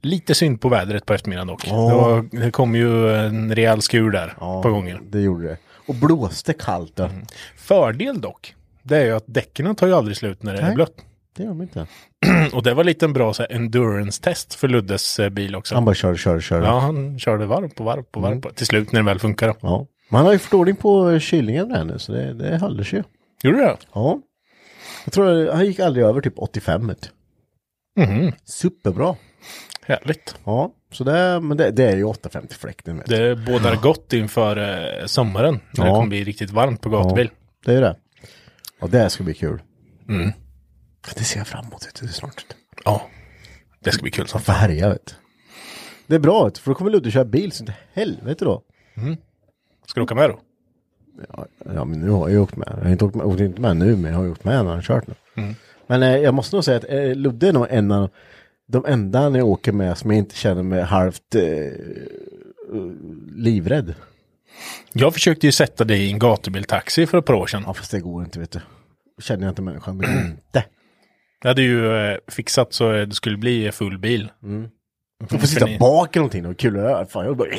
Lite 0.04 0.36
synd 0.36 0.62
på 0.62 0.70
vädret 0.70 1.06
på 1.06 1.14
eftermiddagen 1.14 1.48
dock. 1.48 1.68
Ja. 1.68 1.74
Det, 1.90 1.96
var, 1.96 2.44
det 2.46 2.52
kom 2.52 2.76
ju 2.76 3.16
en 3.16 3.56
rejäl 3.56 3.82
skur 3.82 4.12
där 4.12 4.34
Ja, 4.40 4.62
på 4.64 4.70
gången. 4.70 5.00
Det 5.10 5.22
gjorde 5.22 5.48
det. 5.48 5.58
Och 5.88 5.96
blåste 5.96 6.54
kallt 6.54 6.96
då. 6.96 7.10
Fördel 7.58 8.22
dock, 8.22 8.56
det 8.84 8.98
är 8.98 9.06
ju 9.06 9.12
att 9.12 9.24
däcken 9.28 9.76
tar 9.76 9.88
ju 9.88 9.94
aldrig 9.94 10.18
slut 10.18 10.44
när 10.44 10.54
det 10.54 10.60
är 10.60 10.66
Nej. 10.66 10.76
blött. 10.76 10.94
Det 11.36 11.44
gör 11.44 11.50
de 11.50 11.62
inte. 11.62 11.88
Och 12.54 12.64
det 12.64 12.74
var 12.74 12.84
lite 12.84 13.06
en 13.06 13.14
bra 13.14 13.34
endurance-test 13.50 14.54
för 14.54 14.68
Luddes 14.68 15.20
eh, 15.20 15.30
bil 15.30 15.56
också. 15.56 15.76
Han 15.76 15.86
bara 15.86 15.96
kör, 15.96 16.16
kör, 16.16 16.40
kör. 16.40 16.62
Ja, 16.62 16.80
han 16.80 17.20
körde 17.20 17.46
varv 17.46 17.70
på 17.70 17.84
varv 17.84 18.04
på 18.04 18.20
varv. 18.20 18.32
Mm. 18.32 18.42
På. 18.42 18.50
Till 18.50 18.66
slut 18.66 18.92
när 18.92 19.00
det 19.00 19.06
väl 19.06 19.20
funkar. 19.20 19.48
Då. 19.48 19.56
Ja. 19.62 19.86
Men 20.10 20.18
han 20.18 20.26
har 20.26 20.34
ju 20.34 20.40
förordning 20.40 20.76
på 20.76 21.20
kylningen 21.20 21.70
där 21.70 21.84
nu, 21.84 22.00
så 22.00 22.12
det, 22.12 22.34
det 22.34 22.58
håller 22.58 22.84
sig 22.84 23.00
ju. 23.00 23.04
Gjorde 23.50 23.64
det? 23.64 23.78
Ja. 23.94 24.20
Jag 25.06 25.14
tror 25.14 25.52
han 25.52 25.66
gick 25.66 25.80
aldrig 25.80 26.06
över 26.06 26.22
typ 26.22 26.34
85. 26.38 26.88
vet 26.88 27.10
du. 27.96 28.02
Mhm. 28.02 28.32
Superbra. 28.46 29.16
Härligt. 29.86 30.36
Ja, 30.46 30.74
så 30.92 31.04
det, 31.04 31.40
men 31.40 31.58
det, 31.58 31.72
det 31.72 31.84
är 31.84 31.96
ju 31.98 32.04
850 32.04 32.56
fläkten. 32.56 32.98
Vet 32.98 33.06
du. 33.06 33.18
Det 33.18 33.36
bådar 33.36 33.76
gott 33.76 34.14
inför 34.14 34.58
eh, 35.02 35.06
sommaren. 35.06 35.60
När 35.72 35.84
det 35.84 35.90
Ja. 35.90 35.96
kommer 35.96 36.10
bli 36.10 36.24
riktigt 36.24 36.52
varmt 36.52 36.82
på 36.82 36.90
gatubil. 36.90 37.30
Det 37.66 37.74
är 37.74 37.82
det. 37.82 37.96
Och 38.82 38.90
det 38.90 39.10
ska 39.10 39.24
bli 39.24 39.34
kul. 39.34 39.62
Mm. 40.10 40.32
Det 41.16 41.24
ser 41.24 41.38
jag 41.40 41.48
fram 41.48 41.66
emot. 41.66 41.88
vet 41.88 41.96
du, 41.96 42.06
Det 42.06 42.10
är 42.12 42.14
snart. 42.14 42.46
Ja. 42.86 43.02
Det 43.80 43.92
ska 43.92 44.02
bli 44.02 44.12
kul 44.12 44.28
som 44.28 44.42
fan. 44.42 44.56
härja 44.56 44.90
vet 44.90 45.06
du. 45.06 45.14
Det 46.08 46.16
är 46.16 46.20
bra, 46.20 46.50
du, 46.50 46.60
för 46.62 46.72
då 46.72 46.76
kommer 46.76 46.92
Ludde 46.92 47.12
köra 47.12 47.26
bil 47.26 47.52
så 47.52 47.64
inte 47.64 47.74
helvete 47.94 48.46
då. 48.46 48.62
Ska 49.88 50.00
du 50.00 50.04
åka 50.04 50.16
med 50.16 50.30
då? 50.30 50.40
Ja, 51.34 51.46
ja, 51.76 51.86
men 51.86 52.00
nu 52.00 52.10
har 52.10 52.20
jag 52.22 52.32
ju 52.32 52.40
åkt 52.40 52.56
med. 52.56 52.68
Jag 52.78 52.84
har 52.84 52.92
inte 52.92 53.06
åkt 53.06 53.16
med, 53.16 53.26
åkt 53.26 53.40
inte 53.40 53.62
med 53.62 53.78
nu, 53.78 53.96
men 53.96 54.12
jag 54.12 54.18
har 54.18 54.26
ju 54.26 54.32
åkt 54.32 54.44
med 54.44 54.54
när 54.54 54.64
han 54.64 54.76
har 54.76 54.82
kört 54.82 55.08
nu. 55.08 55.14
Mm. 55.38 55.56
Men 55.88 56.04
eh, 56.04 56.18
jag 56.18 56.34
måste 56.34 56.56
nog 56.56 56.64
säga 56.66 56.78
att 56.78 56.86
eh, 56.90 57.16
Ludde 57.16 57.48
är 57.48 57.54
nog 57.54 57.68
en 57.70 57.92
av 57.92 58.10
de 58.68 58.86
enda 58.86 59.30
när 59.30 59.40
jag 59.40 59.48
åker 59.48 59.72
med 59.72 59.98
som 59.98 60.12
jag 60.12 60.18
inte 60.18 60.36
känner 60.36 60.64
mig 60.64 60.82
halvt 60.82 61.36
eh, 61.36 61.42
livrädd. 63.36 63.94
Jag 64.94 65.14
försökte 65.14 65.46
ju 65.48 65.52
sätta 65.52 65.84
dig 65.84 66.04
i 66.06 66.12
en 66.12 66.20
gatubiltaxi 66.20 67.06
för 67.06 67.18
ett 67.18 67.26
par 67.26 67.34
år 67.34 67.48
sedan. 67.48 67.64
Ja, 67.66 67.74
fast 67.74 67.92
det 67.92 68.00
går 68.00 68.24
inte, 68.24 68.40
vet 68.40 68.52
du. 68.52 68.60
Känner 69.22 69.44
jag 69.44 69.52
inte 69.52 69.62
människan, 69.62 69.98
det 69.98 70.06
går 70.08 70.16
inte. 70.26 70.66
Jag 71.42 71.48
hade 71.50 71.62
ju 71.62 71.96
eh, 71.96 72.18
fixat 72.28 72.74
så 72.74 72.92
det 72.92 73.12
skulle 73.12 73.38
bli 73.38 73.72
full 73.72 73.98
bil. 73.98 74.32
Du 75.30 75.38
får 75.40 75.48
sitta 75.48 75.66
ni- 75.66 75.78
bak 75.80 76.16
eller 76.16 76.22
någonting 76.22 76.46
och 76.46 76.58
kul. 76.58 77.06
Fan, 77.10 77.26
jag 77.26 77.38
bara... 77.38 77.50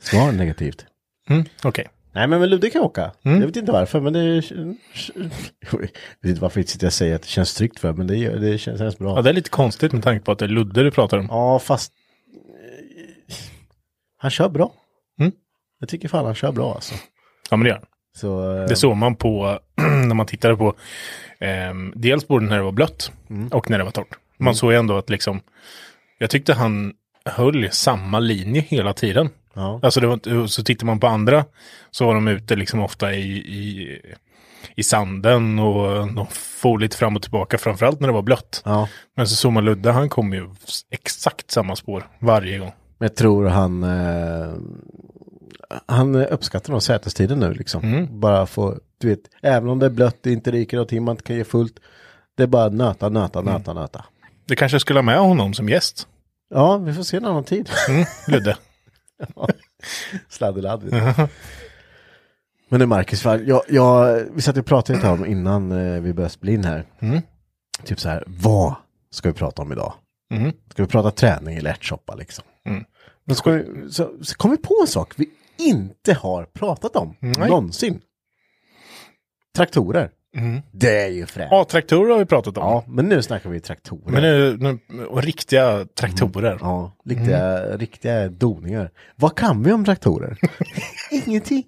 Svar 0.00 0.32
negativt. 0.32 0.86
Mm, 1.28 1.44
Okej. 1.64 1.88
Nej 2.14 2.26
men, 2.26 2.40
men 2.40 2.50
Ludde 2.50 2.70
kan 2.70 2.82
åka. 2.82 3.12
Mm. 3.22 3.40
Jag 3.40 3.46
vet 3.46 3.56
inte 3.56 3.72
varför 3.72 4.00
men 4.00 4.12
det... 4.12 4.34
Jag 5.70 5.78
vet 5.80 5.90
inte 6.30 6.40
varför 6.40 6.60
jag 6.60 6.68
sitter 6.68 6.86
och 6.86 6.92
säger 6.92 7.14
att 7.14 7.22
det 7.22 7.28
känns 7.28 7.54
tryggt 7.54 7.80
för 7.80 7.92
men 7.92 8.06
det, 8.06 8.28
det 8.28 8.58
känns, 8.58 8.78
känns 8.78 8.98
bra. 8.98 9.16
Ja, 9.16 9.22
det 9.22 9.30
är 9.30 9.34
lite 9.34 9.50
konstigt 9.50 9.92
med 9.92 10.02
tanke 10.02 10.24
på 10.24 10.32
att 10.32 10.38
det 10.38 10.44
är 10.44 10.48
Ludde 10.48 10.82
du 10.82 10.90
pratar 10.90 11.18
om. 11.18 11.26
Ja, 11.30 11.58
fast... 11.58 11.92
eh, 13.28 13.34
Han 14.18 14.30
kör 14.30 14.48
bra. 14.48 14.72
Mm. 15.20 15.32
Jag 15.80 15.88
tycker 15.88 16.08
fan 16.08 16.24
han 16.24 16.34
kör 16.34 16.52
bra 16.52 16.74
alltså. 16.74 16.94
Ja, 17.50 17.56
men 17.56 17.64
det 17.64 17.68
gör 17.70 17.76
han. 17.76 17.86
Så... 18.16 18.56
eh, 18.56 18.66
Det 18.68 18.76
såg 18.76 18.96
man 18.96 19.16
på 19.16 19.58
när 20.06 20.14
man 20.14 20.26
tittade 20.26 20.56
på 20.56 20.74
ehm, 21.40 21.92
dels 21.96 22.28
både 22.28 22.46
när 22.46 22.56
det 22.56 22.62
var 22.64 22.72
blött 22.72 23.12
och 23.50 23.70
när 23.70 23.78
det 23.78 23.84
var 23.84 23.90
torrt. 23.90 24.18
Man 24.38 24.54
såg 24.54 24.72
ju 24.72 24.78
ändå 24.78 24.96
att 24.96 25.10
liksom 25.10 25.40
jag 26.18 26.30
tyckte 26.30 26.54
han 26.54 26.92
höll 27.24 27.68
samma 27.70 28.18
linje 28.18 28.60
hela 28.60 28.92
tiden. 28.92 29.28
Ja. 29.54 29.80
Alltså 29.82 30.00
det 30.00 30.06
var, 30.06 30.46
så 30.46 30.64
tittar 30.64 30.86
man 30.86 31.00
på 31.00 31.06
andra 31.06 31.44
så 31.90 32.06
var 32.06 32.14
de 32.14 32.28
ute 32.28 32.56
liksom 32.56 32.80
ofta 32.80 33.14
i, 33.14 33.36
i, 33.36 34.00
i 34.76 34.82
sanden 34.82 35.58
och 35.58 36.14
de 36.14 36.26
for 36.32 36.78
lite 36.78 36.96
fram 36.96 37.16
och 37.16 37.22
tillbaka 37.22 37.58
framförallt 37.58 38.00
när 38.00 38.08
det 38.08 38.14
var 38.14 38.22
blött. 38.22 38.62
ja. 38.64 38.88
Men 39.16 39.26
så 39.28 39.34
såg 39.34 39.52
man 39.52 39.64
Ludde, 39.64 39.90
han 39.90 40.08
kom 40.08 40.32
ju 40.32 40.50
exakt 40.90 41.50
samma 41.50 41.76
spår 41.76 42.08
varje 42.18 42.58
gång. 42.58 42.72
Men 42.98 43.06
jag 43.08 43.16
tror 43.16 43.46
han, 43.46 43.82
eh, 43.82 44.52
han 45.86 46.16
uppskattar 46.16 46.72
nog 46.72 46.82
sätestiden 46.82 47.38
nu 47.38 47.54
liksom. 47.54 48.08
Bara 48.10 48.46
få, 48.46 48.78
du 48.98 49.08
vet, 49.08 49.20
även 49.42 49.68
om 49.68 49.78
det 49.78 49.86
är 49.86 49.90
blött, 49.90 50.16
det 50.22 50.32
inte 50.32 50.50
ryker 50.50 50.76
någonting, 50.76 51.02
man 51.04 51.12
inte 51.12 51.24
kan 51.24 51.36
ge 51.36 51.44
fullt. 51.44 51.74
Det 52.36 52.42
är 52.42 52.46
bara 52.46 52.68
nöta, 52.68 53.08
nöta, 53.08 53.40
nöta, 53.40 53.72
nöta. 53.72 54.04
Det 54.48 54.56
kanske 54.56 54.80
skulle 54.80 54.98
ha 54.98 55.02
med 55.02 55.18
honom 55.18 55.54
som 55.54 55.68
gäst. 55.68 56.08
Ja, 56.54 56.76
vi 56.76 56.92
får 56.94 57.02
se 57.02 57.16
en 57.16 57.24
annan 57.24 57.44
tid. 57.44 57.70
Mm, 57.88 58.04
Ludde. 58.28 58.56
Sladdeladd. 60.28 60.84
Men 62.68 62.80
det 62.80 62.84
är 62.84 62.86
Marcus, 62.86 63.24
jag, 63.24 63.62
jag, 63.68 64.20
vi 64.34 64.42
satt 64.42 64.56
och 64.56 64.66
pratade 64.66 64.98
lite 64.98 65.08
om 65.08 65.26
innan 65.26 65.72
eh, 65.72 66.00
vi 66.00 66.12
började 66.12 66.32
spela 66.32 66.52
in 66.52 66.64
här. 66.64 66.86
Typ 67.84 68.00
så 68.00 68.08
här, 68.08 68.24
vad 68.26 68.74
ska 69.10 69.28
vi 69.28 69.34
prata 69.34 69.62
om 69.62 69.72
idag? 69.72 69.92
Ska 70.70 70.82
vi 70.82 70.88
prata 70.88 71.10
träning 71.10 71.56
eller 71.56 71.70
ärtsoppa 71.70 72.14
liksom? 72.14 72.44
Men 73.24 73.36
ska 73.36 73.50
vi, 73.50 73.90
så, 73.90 74.12
så 74.22 74.36
kom 74.36 74.50
vi 74.50 74.56
på 74.56 74.78
en 74.82 74.86
sak 74.86 75.14
vi 75.16 75.30
inte 75.58 76.14
har 76.14 76.44
pratat 76.44 76.96
om 76.96 77.16
Nej. 77.20 77.48
någonsin. 77.48 78.00
Traktorer. 79.56 80.10
Det 80.72 81.02
är 81.02 81.08
ju 81.08 81.26
fränt. 81.26 81.48
Ja, 81.50 81.64
traktorer 81.64 82.10
har 82.12 82.18
vi 82.18 82.24
pratat 82.24 82.58
om. 82.58 82.64
Ja, 82.64 82.84
men 82.88 83.08
nu 83.08 83.22
snackar 83.22 83.50
vi 83.50 83.60
traktorer. 83.60 84.12
Men 84.12 84.22
nu, 84.22 84.56
nu, 84.88 85.04
och 85.04 85.22
riktiga 85.22 85.84
traktorer. 85.84 86.58
Ja, 86.60 86.96
riktiga, 87.04 87.76
riktiga 87.76 88.28
doningar. 88.28 88.90
Vad 89.16 89.36
kan 89.36 89.62
vi 89.62 89.72
om 89.72 89.84
traktorer? 89.84 90.38
Ingenting. 91.26 91.64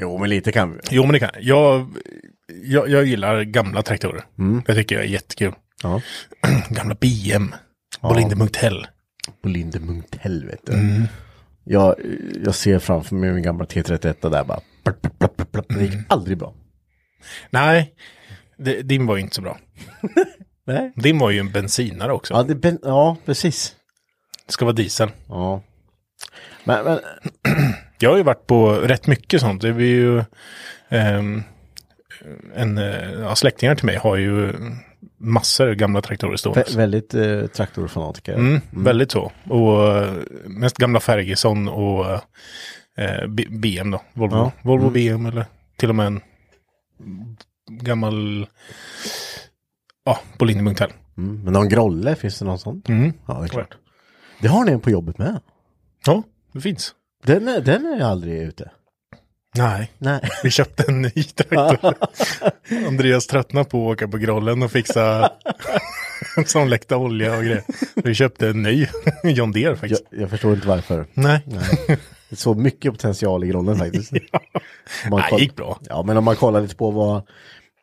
jo, 0.00 0.18
men 0.18 0.30
lite 0.30 0.52
kan 0.52 0.72
vi. 0.72 0.78
Jo, 0.90 1.02
men 1.02 1.12
det 1.12 1.18
kan 1.18 1.30
jag. 1.40 1.86
Jag, 2.62 2.88
jag 2.88 3.04
gillar 3.04 3.42
gamla 3.42 3.82
traktorer. 3.82 4.22
Jag 4.66 4.76
tycker 4.76 4.94
jag 4.94 5.04
är 5.04 5.08
jättekul. 5.08 5.52
Ja. 5.82 6.00
Gamla 6.68 6.94
BM. 6.94 7.54
Bolinde 8.00 8.36
Munktell. 8.36 8.86
På 9.42 9.48
Linde 9.48 9.80
Munktell, 9.80 10.46
vet 10.46 10.66
du. 10.66 10.72
Jag, 11.64 11.94
jag 12.44 12.54
ser 12.54 12.78
framför 12.78 13.14
mig 13.14 13.32
min 13.32 13.42
gamla 13.42 13.64
T31 13.64 14.30
där 14.30 14.44
bara. 14.44 14.60
Det 15.68 15.84
gick 15.84 15.94
aldrig 16.08 16.38
bra. 16.38 16.54
Nej, 17.50 17.94
det, 18.56 18.82
din 18.82 19.06
var 19.06 19.16
ju 19.16 19.22
inte 19.22 19.34
så 19.34 19.42
bra. 19.42 19.58
Nej. 20.66 20.92
Din 20.96 21.18
var 21.18 21.30
ju 21.30 21.38
en 21.38 21.52
bensinare 21.52 22.12
också. 22.12 22.34
Ja, 22.34 22.42
det, 22.42 22.54
ben- 22.54 22.78
ja 22.82 23.16
precis. 23.26 23.76
Det 24.46 24.52
ska 24.52 24.64
vara 24.64 24.74
diesel. 24.74 25.10
Ja. 25.28 25.62
Men, 26.64 26.84
men 26.84 26.98
Jag 27.98 28.10
har 28.10 28.16
ju 28.16 28.22
varit 28.22 28.46
på 28.46 28.70
rätt 28.72 29.06
mycket 29.06 29.40
sånt. 29.40 29.62
Det 29.62 29.68
är 29.68 29.78
ju 29.80 30.24
ehm, 30.88 31.42
en, 32.54 32.78
eh, 32.78 33.10
ja, 33.12 33.34
släktingar 33.36 33.74
till 33.74 33.86
mig 33.86 33.96
har 33.96 34.16
ju 34.16 34.52
massor 35.18 35.72
gamla 35.74 36.02
traktorer 36.02 36.36
stående. 36.36 36.62
vä- 36.62 36.76
väldigt 36.76 37.14
eh, 37.14 37.46
traktorfanatiker. 37.46 38.34
Mm, 38.34 38.60
Väldigt 38.70 39.10
så. 39.12 39.32
Och 39.48 39.96
eh, 39.96 40.12
mest 40.46 40.76
gamla 40.76 41.00
Ferguson 41.00 41.68
och 41.68 42.20
eh, 43.00 43.26
BM 43.50 43.90
då. 43.90 44.02
Volvo, 44.12 44.36
Ja. 44.36 44.52
Volvo 44.62 44.90
BM 44.90 45.26
eller 45.26 45.44
till 45.76 45.88
och 45.88 45.94
med 45.94 46.06
en 46.06 46.20
gammal 47.70 48.46
ja, 50.04 50.18
Bolinde 50.38 50.62
Munktell. 50.62 50.92
Mm. 51.18 51.42
Men 51.44 51.52
någon 51.52 51.68
grolle, 51.68 52.14
finns 52.16 52.38
det 52.38 52.44
någon 52.44 52.58
sån? 52.58 52.82
Mm. 52.88 53.12
Ja, 53.26 53.34
det 53.34 53.44
är 53.44 53.48
klart. 53.48 53.76
Det 54.40 54.48
har 54.48 54.64
ni 54.64 54.72
en 54.72 54.80
på 54.80 54.90
jobbet 54.90 55.18
med. 55.18 55.40
Ja, 56.06 56.22
det 56.52 56.60
finns. 56.60 56.94
Den 57.24 57.48
är, 57.48 57.60
den 57.60 57.86
är 57.86 58.00
aldrig 58.00 58.42
ute. 58.42 58.70
Nej, 59.56 59.90
Nej. 59.98 60.20
vi 60.42 60.50
köpte 60.50 60.84
en 60.88 61.02
ny 61.02 61.10
traktor. 61.10 61.94
Andreas 62.86 63.26
tröttnade 63.26 63.64
på 63.70 63.90
att 63.90 63.96
åka 63.96 64.08
på 64.08 64.18
grollen 64.18 64.62
och 64.62 64.70
fixa 64.72 65.30
som 66.46 66.68
läckte 66.68 66.96
olja 66.96 67.36
och 67.36 67.42
grejer. 67.44 67.62
Vi 67.94 68.14
köpte 68.14 68.48
en 68.48 68.62
ny 68.62 68.86
John 69.24 69.52
Deere 69.52 69.64
Jag, 69.68 69.78
faktiskt. 69.78 70.04
jag 70.10 70.30
förstår 70.30 70.54
inte 70.54 70.68
varför. 70.68 71.06
Nej. 71.14 71.42
Nej. 71.46 71.98
Det 72.30 72.36
så 72.36 72.54
mycket 72.54 72.92
potential 72.92 73.44
i 73.44 73.48
grollen 73.48 73.76
faktiskt. 73.78 74.12
Om 74.12 74.20
man 75.10 75.20
Nej, 75.20 75.30
koll- 75.30 75.40
gick 75.40 75.56
bra. 75.56 75.78
Ja, 75.88 76.02
men 76.02 76.16
om 76.16 76.24
man 76.24 76.36
kollar 76.36 76.60
lite 76.60 76.76
på 76.76 76.90
vad, 76.90 77.22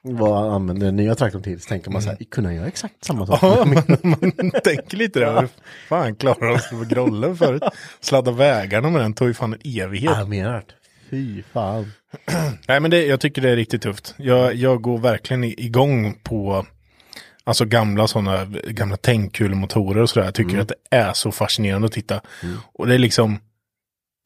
vad 0.02 0.54
använder 0.54 0.86
den 0.86 0.96
nya 0.96 1.16
traktorn 1.16 1.44
till 1.44 1.62
så 1.62 1.68
tänker 1.70 1.92
man 1.92 2.02
så 2.02 2.10
här, 2.10 2.18
kunna 2.32 2.54
göra 2.54 2.68
exakt 2.68 3.06
samma 3.06 3.26
sak. 3.28 3.40
Ja, 3.42 3.66
man, 4.02 4.32
man 4.38 4.52
tänker 4.64 4.98
lite 4.98 5.20
där. 5.20 5.48
Fan, 5.90 6.16
klarar 6.16 6.48
de 6.54 6.60
sig 6.60 6.78
på 6.78 6.86
grollen 6.86 7.38
förut? 7.38 7.64
Sladda 8.00 8.32
vägarna 8.32 8.90
med 8.90 9.02
den 9.02 9.14
tog 9.14 9.28
ju 9.28 9.34
fan 9.34 9.54
en 9.54 9.82
evighet. 9.84 10.12
Jag 10.18 10.30
menar 10.30 10.54
det. 10.54 10.64
Fy 11.10 11.44
fan. 11.54 11.92
Nej, 12.68 12.80
men 12.80 12.92
det, 12.92 13.06
jag 13.06 13.20
tycker 13.20 13.42
det 13.42 13.50
är 13.50 13.56
riktigt 13.56 13.82
tufft. 13.82 14.16
Jag, 14.18 14.56
jag 14.56 14.82
går 14.82 14.98
verkligen 14.98 15.44
igång 15.44 16.14
på 16.24 16.66
alltså 17.44 17.66
gamla 17.66 18.08
sådana, 18.08 18.46
gamla 18.68 18.98
tändkulemotorer 18.98 20.02
och 20.02 20.10
sådär. 20.10 20.26
Jag 20.28 20.34
tycker 20.36 20.58
att 20.60 20.68
det 20.68 20.98
är 20.98 21.14
så 21.14 21.32
fascinerande 21.32 21.86
att 21.86 21.92
titta. 21.92 22.22
Och 22.74 22.88
det 22.88 22.94
är 22.94 23.00
liksom, 23.00 23.40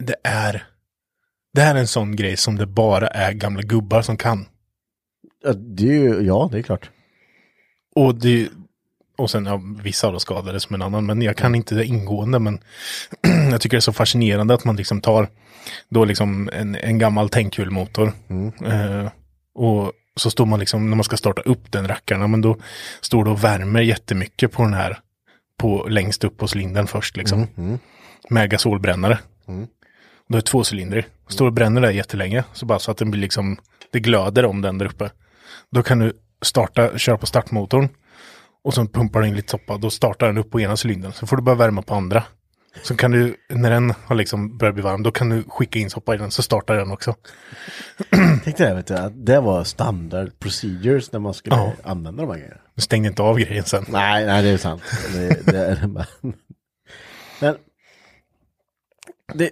det 0.02 0.16
är, 0.24 0.68
det 1.54 1.62
här 1.62 1.76
är 1.76 1.80
en 1.80 1.88
sån 1.88 2.16
grej 2.16 2.38
som 2.38 2.56
det 2.56 2.66
bara 2.66 3.08
är 3.08 3.32
gamla 3.32 3.62
gubbar 3.62 4.02
som 4.02 4.18
kan. 4.18 4.46
Ja, 5.44 5.54
det 5.54 5.84
är 5.84 6.02
ju, 6.02 6.22
ja, 6.22 6.50
det 6.52 6.58
är 6.58 6.62
klart. 6.62 6.90
Och 7.96 8.16
det 8.16 8.50
och 9.18 9.32
sen, 9.32 9.46
ja, 9.46 9.62
vissa 9.84 10.08
av 10.08 10.14
dem 10.14 10.20
skadades 10.20 10.64
som 10.64 10.76
en 10.76 10.82
annan, 10.82 11.06
men 11.06 11.22
jag 11.22 11.38
kan 11.38 11.56
inte 11.56 11.76
det 11.76 11.86
ingående, 11.86 12.40
men 12.40 12.60
jag 13.52 13.62
tycker 13.62 13.78
det 13.78 13.80
är 13.80 13.82
så 13.82 13.94
fascinerande 13.94 14.54
att 14.54 14.66
man 14.66 14.76
liksom 14.76 15.02
tar 15.02 15.28
då 15.90 16.06
liksom 16.06 16.50
en, 16.54 16.76
en 16.76 17.00
gammal 17.00 17.30
tändkulmotor. 17.30 18.14
Eh, 18.66 19.12
och 19.56 19.92
så 20.16 20.30
står 20.32 20.46
man 20.46 20.60
liksom, 20.60 20.90
när 20.90 20.96
man 20.96 21.04
ska 21.04 21.18
starta 21.18 21.42
upp 21.42 21.72
den 21.72 21.88
rackarna, 21.88 22.28
men 22.28 22.42
då 22.42 22.58
står 23.02 23.24
det 23.26 23.32
och 23.32 23.44
värmer 23.44 23.82
jättemycket 23.82 24.52
på 24.52 24.64
den 24.64 24.74
här, 24.74 25.00
på 25.58 25.88
längst 25.90 26.24
upp 26.24 26.38
på 26.38 26.48
cylindern 26.56 26.88
först 26.88 27.18
liksom. 27.18 27.48
Med 28.30 28.50
gasolbrännare. 28.50 29.20
Då 30.32 30.38
är 30.38 30.42
det 30.42 30.48
tvåcylindrig. 30.48 31.06
Står 31.28 31.46
och 31.46 31.54
bränner 31.54 31.82
där 31.82 31.92
jättelänge, 31.92 32.44
så 32.54 32.66
bara 32.66 32.80
så 32.80 32.92
att 32.92 32.98
den 32.98 33.12
blir 33.12 33.22
liksom, 33.22 33.58
det 33.92 34.00
glöder 34.00 34.46
om 34.46 34.62
den 34.62 34.78
där 34.78 34.86
uppe. 34.86 35.12
Då 35.72 35.84
kan 35.84 36.00
du 36.00 36.14
starta, 36.42 36.98
köra 36.98 37.18
på 37.18 37.26
startmotorn. 37.26 37.90
Och 38.64 38.74
så 38.74 38.86
pumpar 38.86 39.22
du 39.22 39.28
in 39.28 39.36
lite 39.36 39.52
soppa, 39.52 39.78
då 39.78 39.90
startar 39.90 40.28
den 40.28 40.38
upp 40.38 40.52
på 40.52 40.62
ena 40.62 40.76
cylindern. 40.86 41.12
Så 41.12 41.28
får 41.28 41.36
du 41.38 41.44
bara 41.44 41.56
värma 41.56 41.82
på 41.82 41.94
andra. 41.96 42.24
Så 42.84 42.96
kan 42.96 43.12
du, 43.12 43.36
när 43.50 43.70
den 43.72 43.94
har 44.06 44.16
liksom 44.16 44.58
börjat 44.58 44.74
bli 44.76 44.84
varm, 44.84 45.04
då 45.04 45.12
kan 45.12 45.30
du 45.30 45.44
skicka 45.48 45.80
in 45.80 45.90
soppa 45.90 46.16
i 46.16 46.18
den, 46.18 46.32
så 46.32 46.44
startar 46.44 46.76
den 46.76 46.92
också. 46.92 47.16
Tänk 48.44 48.58
dig 48.58 48.68
det, 48.68 48.74
vet 48.76 48.88
du, 48.88 48.94
att 48.96 49.26
det 49.26 49.40
var 49.40 49.64
standard 49.64 50.40
procedures 50.40 51.12
när 51.12 51.20
man 51.20 51.34
skulle 51.34 51.56
Ja. 51.56 51.74
använda 51.84 52.22
de 52.24 52.30
här 52.32 52.38
grejerna. 52.38 52.62
Du 52.76 52.82
stängde 52.82 53.08
inte 53.08 53.22
av 53.22 53.40
grejen 53.40 53.64
sen. 53.66 53.86
Nej, 53.90 54.26
nej, 54.26 54.44
det 54.44 54.50
är 54.50 54.58
sant. 54.58 54.82
Det, 55.14 55.46
det 55.52 55.58
är 55.66 55.88
bara... 55.88 56.06
Men... 57.40 57.56
Det, 59.34 59.52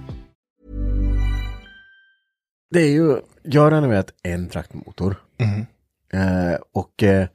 det 2.71 2.81
är 2.81 2.89
ju, 2.91 3.17
jag 3.43 3.61
har 3.61 3.71
renoverat 3.71 4.13
en 4.23 4.49
traktmotor. 4.49 5.15
Eh, 6.13 6.59
och 6.73 7.03
eh, 7.03 7.27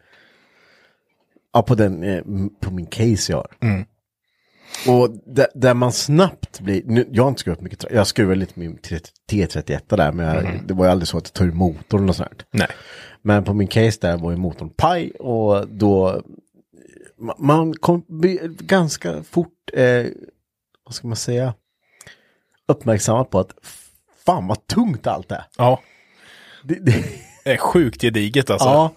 ja, 1.53 1.63
på 1.63 1.75
den, 1.75 2.03
eh, 2.03 2.23
på 2.61 2.71
min 2.71 2.87
case 2.87 3.33
jag 3.33 3.37
har. 3.39 3.57
Och 4.89 5.11
där, 5.27 5.47
där 5.55 5.75
man 5.75 5.93
snabbt 5.93 6.61
blir, 6.61 6.83
nu, 6.85 7.09
jag 7.13 7.23
har 7.23 7.29
inte 7.29 7.41
skruvat 7.41 7.61
mycket, 7.61 7.85
jag 7.91 8.07
skruvade 8.07 8.41
lite 8.41 8.61
min 8.61 8.79
T31 8.79 9.97
där, 9.97 10.13
men 10.13 10.27
jag, 10.27 10.61
det 10.67 10.75
var 10.75 10.85
ju 10.85 10.91
aldrig 10.91 11.09
så 11.09 11.19
att 11.19 11.27
jag 11.27 11.33
tog 11.33 11.47
ur 11.49 11.53
motorn 11.53 12.09
och 12.09 12.17
sånt. 12.17 12.47
Nej. 12.51 12.69
Men 13.23 13.45
på 13.45 13.55
min 13.55 13.69
case 13.69 13.99
där 14.01 14.17
var 14.17 14.31
ju 14.31 14.37
motorn 14.37 14.71
paj 14.71 15.11
och 15.11 15.69
då 15.69 16.23
ma- 17.21 17.35
man 17.39 17.75
kom 17.75 18.05
ganska 18.59 19.23
fort, 19.23 19.71
eh, 19.73 20.07
vad 20.85 20.95
ska 20.95 21.07
man 21.09 21.17
säga, 21.17 21.55
uppmärksammad 22.69 23.31
på 23.31 23.39
att 23.39 23.53
fan 24.27 24.47
vad 24.47 24.67
tungt 24.67 25.07
allt 25.07 25.33
är. 25.33 25.45
Ja, 25.59 25.81
Det, 26.65 26.75
det, 26.75 27.05
det 27.45 27.53
är 27.53 27.57
sjukt 27.57 28.01
gediget 28.01 28.51
alltså. 28.51 28.69
ja. 28.69 28.93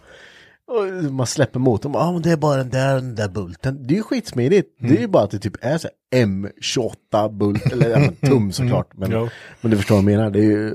Och 0.71 1.11
man 1.13 1.27
släpper 1.27 1.59
motorn, 1.59 1.91
ja 1.93 2.11
men 2.11 2.21
det 2.21 2.31
är 2.31 2.37
bara 2.37 2.57
den 2.57 2.69
där, 2.69 2.95
den 2.95 3.15
där 3.15 3.29
bulten. 3.29 3.87
Det 3.87 3.93
är 3.93 3.95
ju 3.95 4.03
skitsmidigt. 4.03 4.75
Det 4.79 4.97
är 4.97 5.01
ju 5.01 5.07
bara 5.07 5.23
att 5.23 5.31
det 5.31 5.39
typ 5.39 5.57
är 5.61 5.77
så 5.77 5.87
här 6.11 6.25
M28 6.25 7.37
bult, 7.37 7.65
eller 7.71 7.89
ja, 7.89 7.99
men 7.99 8.15
tum 8.29 8.51
såklart. 8.51 8.97
Men, 8.97 9.11
Ja. 9.11 9.29
men 9.61 9.71
du 9.71 9.77
förstår 9.77 9.95
vad 9.95 10.03
jag 10.03 10.17
menar. 10.17 10.29
Det 10.29 10.39
är 10.39 10.43
ju, 10.43 10.69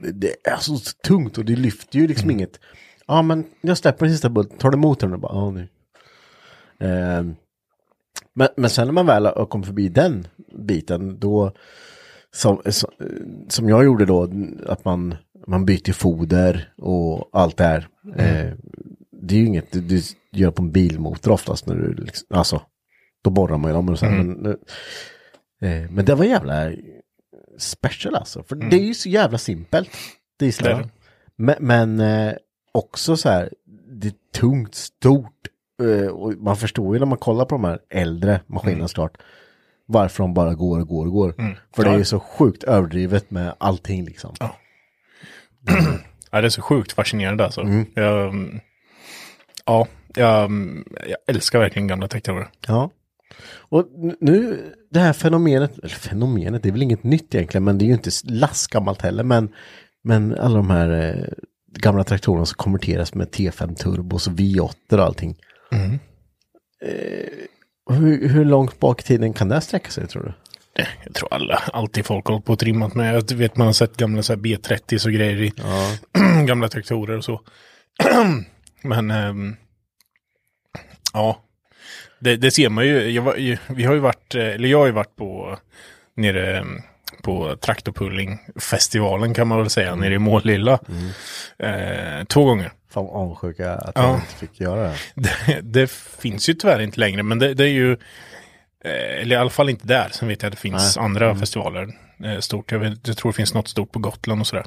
det, 0.00 0.12
det 0.12 0.34
är 0.50 0.56
så 0.56 0.76
tungt 1.06 1.38
och 1.38 1.44
det 1.44 1.56
lyfter 1.56 1.98
ju 1.98 2.06
liksom 2.06 2.30
inget. 2.30 2.60
Ja 3.06 3.22
men 3.22 3.44
jag 3.60 3.78
släpper 3.78 4.06
den 4.06 4.14
sista 4.14 4.28
bulten, 4.28 4.58
tar 4.58 4.70
du 4.70 4.76
motorn 4.76 5.12
och 5.12 5.20
bara, 5.20 5.32
ja 5.34 5.50
nu. 5.50 5.68
Ehm, 6.80 7.36
men, 8.34 8.48
men 8.56 8.70
sen 8.70 8.86
när 8.86 8.92
man 8.92 9.06
väl 9.06 9.26
har 9.26 9.46
kommit 9.46 9.66
förbi 9.66 9.88
den 9.88 10.26
biten, 10.58 11.18
då 11.18 11.52
som, 12.38 12.62
som, 13.48 13.68
jag 13.68 13.84
gjorde 13.84 14.04
då, 14.04 14.30
att 14.66 14.84
man, 14.84 15.14
man 15.46 15.64
byter 15.64 15.92
foder 15.92 16.72
och 16.76 17.30
allt 17.32 17.56
det 17.56 17.64
här. 17.64 17.88
Eh, 18.16 18.52
det 19.22 19.34
är 19.34 19.38
ju 19.38 19.46
inget 19.46 19.72
du, 19.72 19.80
du 19.80 20.02
gör 20.32 20.50
på 20.50 20.62
en 20.62 20.72
bilmotor 20.72 21.32
oftast 21.32 21.66
när 21.66 21.74
du, 21.74 21.94
liksom, 21.94 22.26
alltså, 22.30 22.62
då 23.24 23.30
borrar 23.30 23.58
man 23.58 23.70
ju 23.70 23.74
dem 23.74 23.88
och 23.88 23.98
så 23.98 24.06
här, 24.06 24.22
men, 24.22 24.46
eh, 25.62 25.90
men 25.90 26.04
det 26.04 26.14
var 26.14 26.24
jävla 26.24 26.72
special 27.58 28.14
alltså, 28.14 28.42
för 28.42 28.56
det 28.56 28.76
är 28.76 28.84
ju 28.84 28.94
så 28.94 29.08
jävla 29.08 29.38
simpelt. 29.38 29.90
Det 30.38 30.44
är 30.44 30.46
Dieslar. 30.46 30.82
det. 30.82 30.88
Men, 31.36 31.56
men 31.60 32.00
eh, 32.00 32.34
också 32.72 33.16
så 33.16 33.28
här, 33.28 33.52
det 33.90 34.08
är 34.08 34.14
tungt, 34.40 34.74
stort. 34.74 35.48
Eh, 35.82 36.08
och 36.08 36.34
man 36.34 36.56
förstår 36.56 36.94
ju 36.94 36.98
när 36.98 37.06
man 37.06 37.18
kollar 37.18 37.44
på 37.44 37.54
de 37.54 37.64
här 37.64 37.78
äldre 37.90 38.40
maskinerna 38.46 38.88
såklart. 38.88 39.18
Varför 39.90 40.22
de 40.22 40.34
bara 40.34 40.54
går 40.54 40.80
och 40.80 40.88
går 40.88 41.06
och 41.06 41.12
går. 41.12 41.34
För 41.76 41.84
det 41.84 41.90
är 41.90 42.04
så 42.04 42.20
sjukt 42.20 42.64
överdrivet 42.64 43.30
med 43.30 43.54
allting 43.58 44.04
liksom. 44.04 44.34
Ja. 44.40 44.56
Ja, 46.30 46.40
det 46.40 46.46
är 46.46 46.50
så 46.50 46.62
sjukt 46.62 46.92
fascinerande 46.92 47.44
alltså. 47.44 47.60
Jag, 47.94 48.28
mm, 48.28 48.60
ja, 49.64 49.86
jag, 50.14 50.44
mm, 50.44 50.84
jag 51.08 51.16
älskar 51.26 51.58
verkligen 51.58 51.86
gamla 51.88 52.08
traktorer. 52.08 52.48
Ja. 52.66 52.90
Och 53.50 53.88
nu, 54.20 54.64
det 54.90 55.00
här 55.00 55.12
fenomenet, 55.12 55.78
eller 55.78 55.88
fenomenet, 55.88 56.62
det 56.62 56.68
är 56.68 56.72
väl 56.72 56.82
inget 56.82 57.04
nytt 57.04 57.34
egentligen, 57.34 57.64
men 57.64 57.78
det 57.78 57.84
är 57.84 57.86
ju 57.86 57.92
inte 57.92 58.10
lastgammalt 58.24 59.02
heller, 59.02 59.24
men, 59.24 59.48
men 60.04 60.34
alla 60.38 60.56
de 60.56 60.70
här 60.70 60.90
eh, 60.90 61.24
gamla 61.78 62.04
traktorerna 62.04 62.46
som 62.46 62.56
konverteras 62.56 63.14
med 63.14 63.28
T5 63.28 63.74
turbos 63.74 64.26
och 64.26 64.32
V8 64.32 64.92
och 64.92 65.04
allting. 65.04 65.36
Eh, 66.82 67.48
hur, 67.94 68.28
hur 68.28 68.44
långt 68.44 68.80
bak 68.80 69.00
i 69.00 69.04
tiden 69.04 69.32
kan 69.32 69.48
det 69.48 69.60
sträcka 69.60 69.90
sig 69.90 70.06
tror 70.06 70.22
du? 70.22 70.32
Det- 70.72 70.88
Jag 71.04 71.14
tror 71.14 71.34
alla, 71.34 71.62
alltid 71.72 72.06
folk 72.06 72.26
har 72.26 72.32
hållit 72.34 72.46
på 72.46 72.52
och 72.52 72.58
trimmat 72.58 72.94
med. 72.94 73.14
Jag 73.14 73.32
vet 73.32 73.56
man 73.56 73.66
har 73.66 73.72
sett 73.74 73.96
gamla 73.96 74.22
så 74.22 74.32
här 74.32 74.40
B30 74.40 75.06
och 75.06 75.12
grejer 75.12 75.42
i 75.42 75.52
gamla 76.46 76.68
traktorer 76.68 77.16
och 77.16 77.24
så. 77.24 77.40
Men 78.82 79.10
ehm, 79.10 79.56
ja, 81.12 81.42
det, 82.20 82.36
det 82.36 82.50
ser 82.50 82.68
man 82.68 82.86
ju. 82.86 83.10
Jag 83.10 83.22
vi 83.68 83.84
har 83.84 83.94
ju 83.94 84.00
varit, 84.00 84.34
eh, 84.34 84.42
eller 84.46 84.68
jag 84.68 84.78
har 84.78 84.86
ju 84.86 84.92
varit 84.92 85.16
på 85.16 85.58
nere 86.16 86.58
em, 86.58 86.80
på 87.22 87.56
traktorpullingfestivalen 87.56 89.34
kan 89.34 89.48
man 89.48 89.58
väl 89.58 89.70
säga, 89.70 89.94
nere 89.94 90.14
i 90.14 90.18
Målilla. 90.18 90.78
Eh, 91.58 92.24
två 92.24 92.44
gånger. 92.44 92.72
Fan 92.90 93.04
vad 93.04 93.14
avundsjuk 93.22 93.56
jag 93.58 93.68
är 93.68 93.88
att 93.88 93.92
Ja. 93.94 94.02
jag 94.02 94.14
inte 94.14 94.34
fick 94.34 94.60
göra 94.60 94.82
det. 94.82 94.96
Det, 95.46 95.60
det 95.60 95.90
finns 95.90 96.48
ju 96.48 96.54
tyvärr 96.54 96.80
inte 96.80 97.00
längre, 97.00 97.22
men 97.22 97.38
det, 97.38 97.54
det 97.54 97.64
är 97.64 97.68
ju, 97.68 97.92
eh, 98.84 99.20
eller 99.22 99.36
i 99.36 99.38
alla 99.38 99.50
fall 99.50 99.68
inte 99.70 99.86
där. 99.86 100.08
Sen 100.12 100.28
vet 100.28 100.42
jag 100.42 100.50
att 100.50 100.54
det 100.56 100.60
finns 100.60 100.96
andra 100.96 101.36
festivaler 101.36 101.88
eh, 102.24 102.38
stort. 102.38 102.72
Jag, 102.72 102.78
vet, 102.78 103.08
jag 103.08 103.16
tror 103.16 103.32
det 103.32 103.36
finns 103.36 103.54
något 103.54 103.68
stort 103.68 103.92
på 103.92 103.98
Gotland 103.98 104.40
och 104.40 104.46
sådär. 104.46 104.64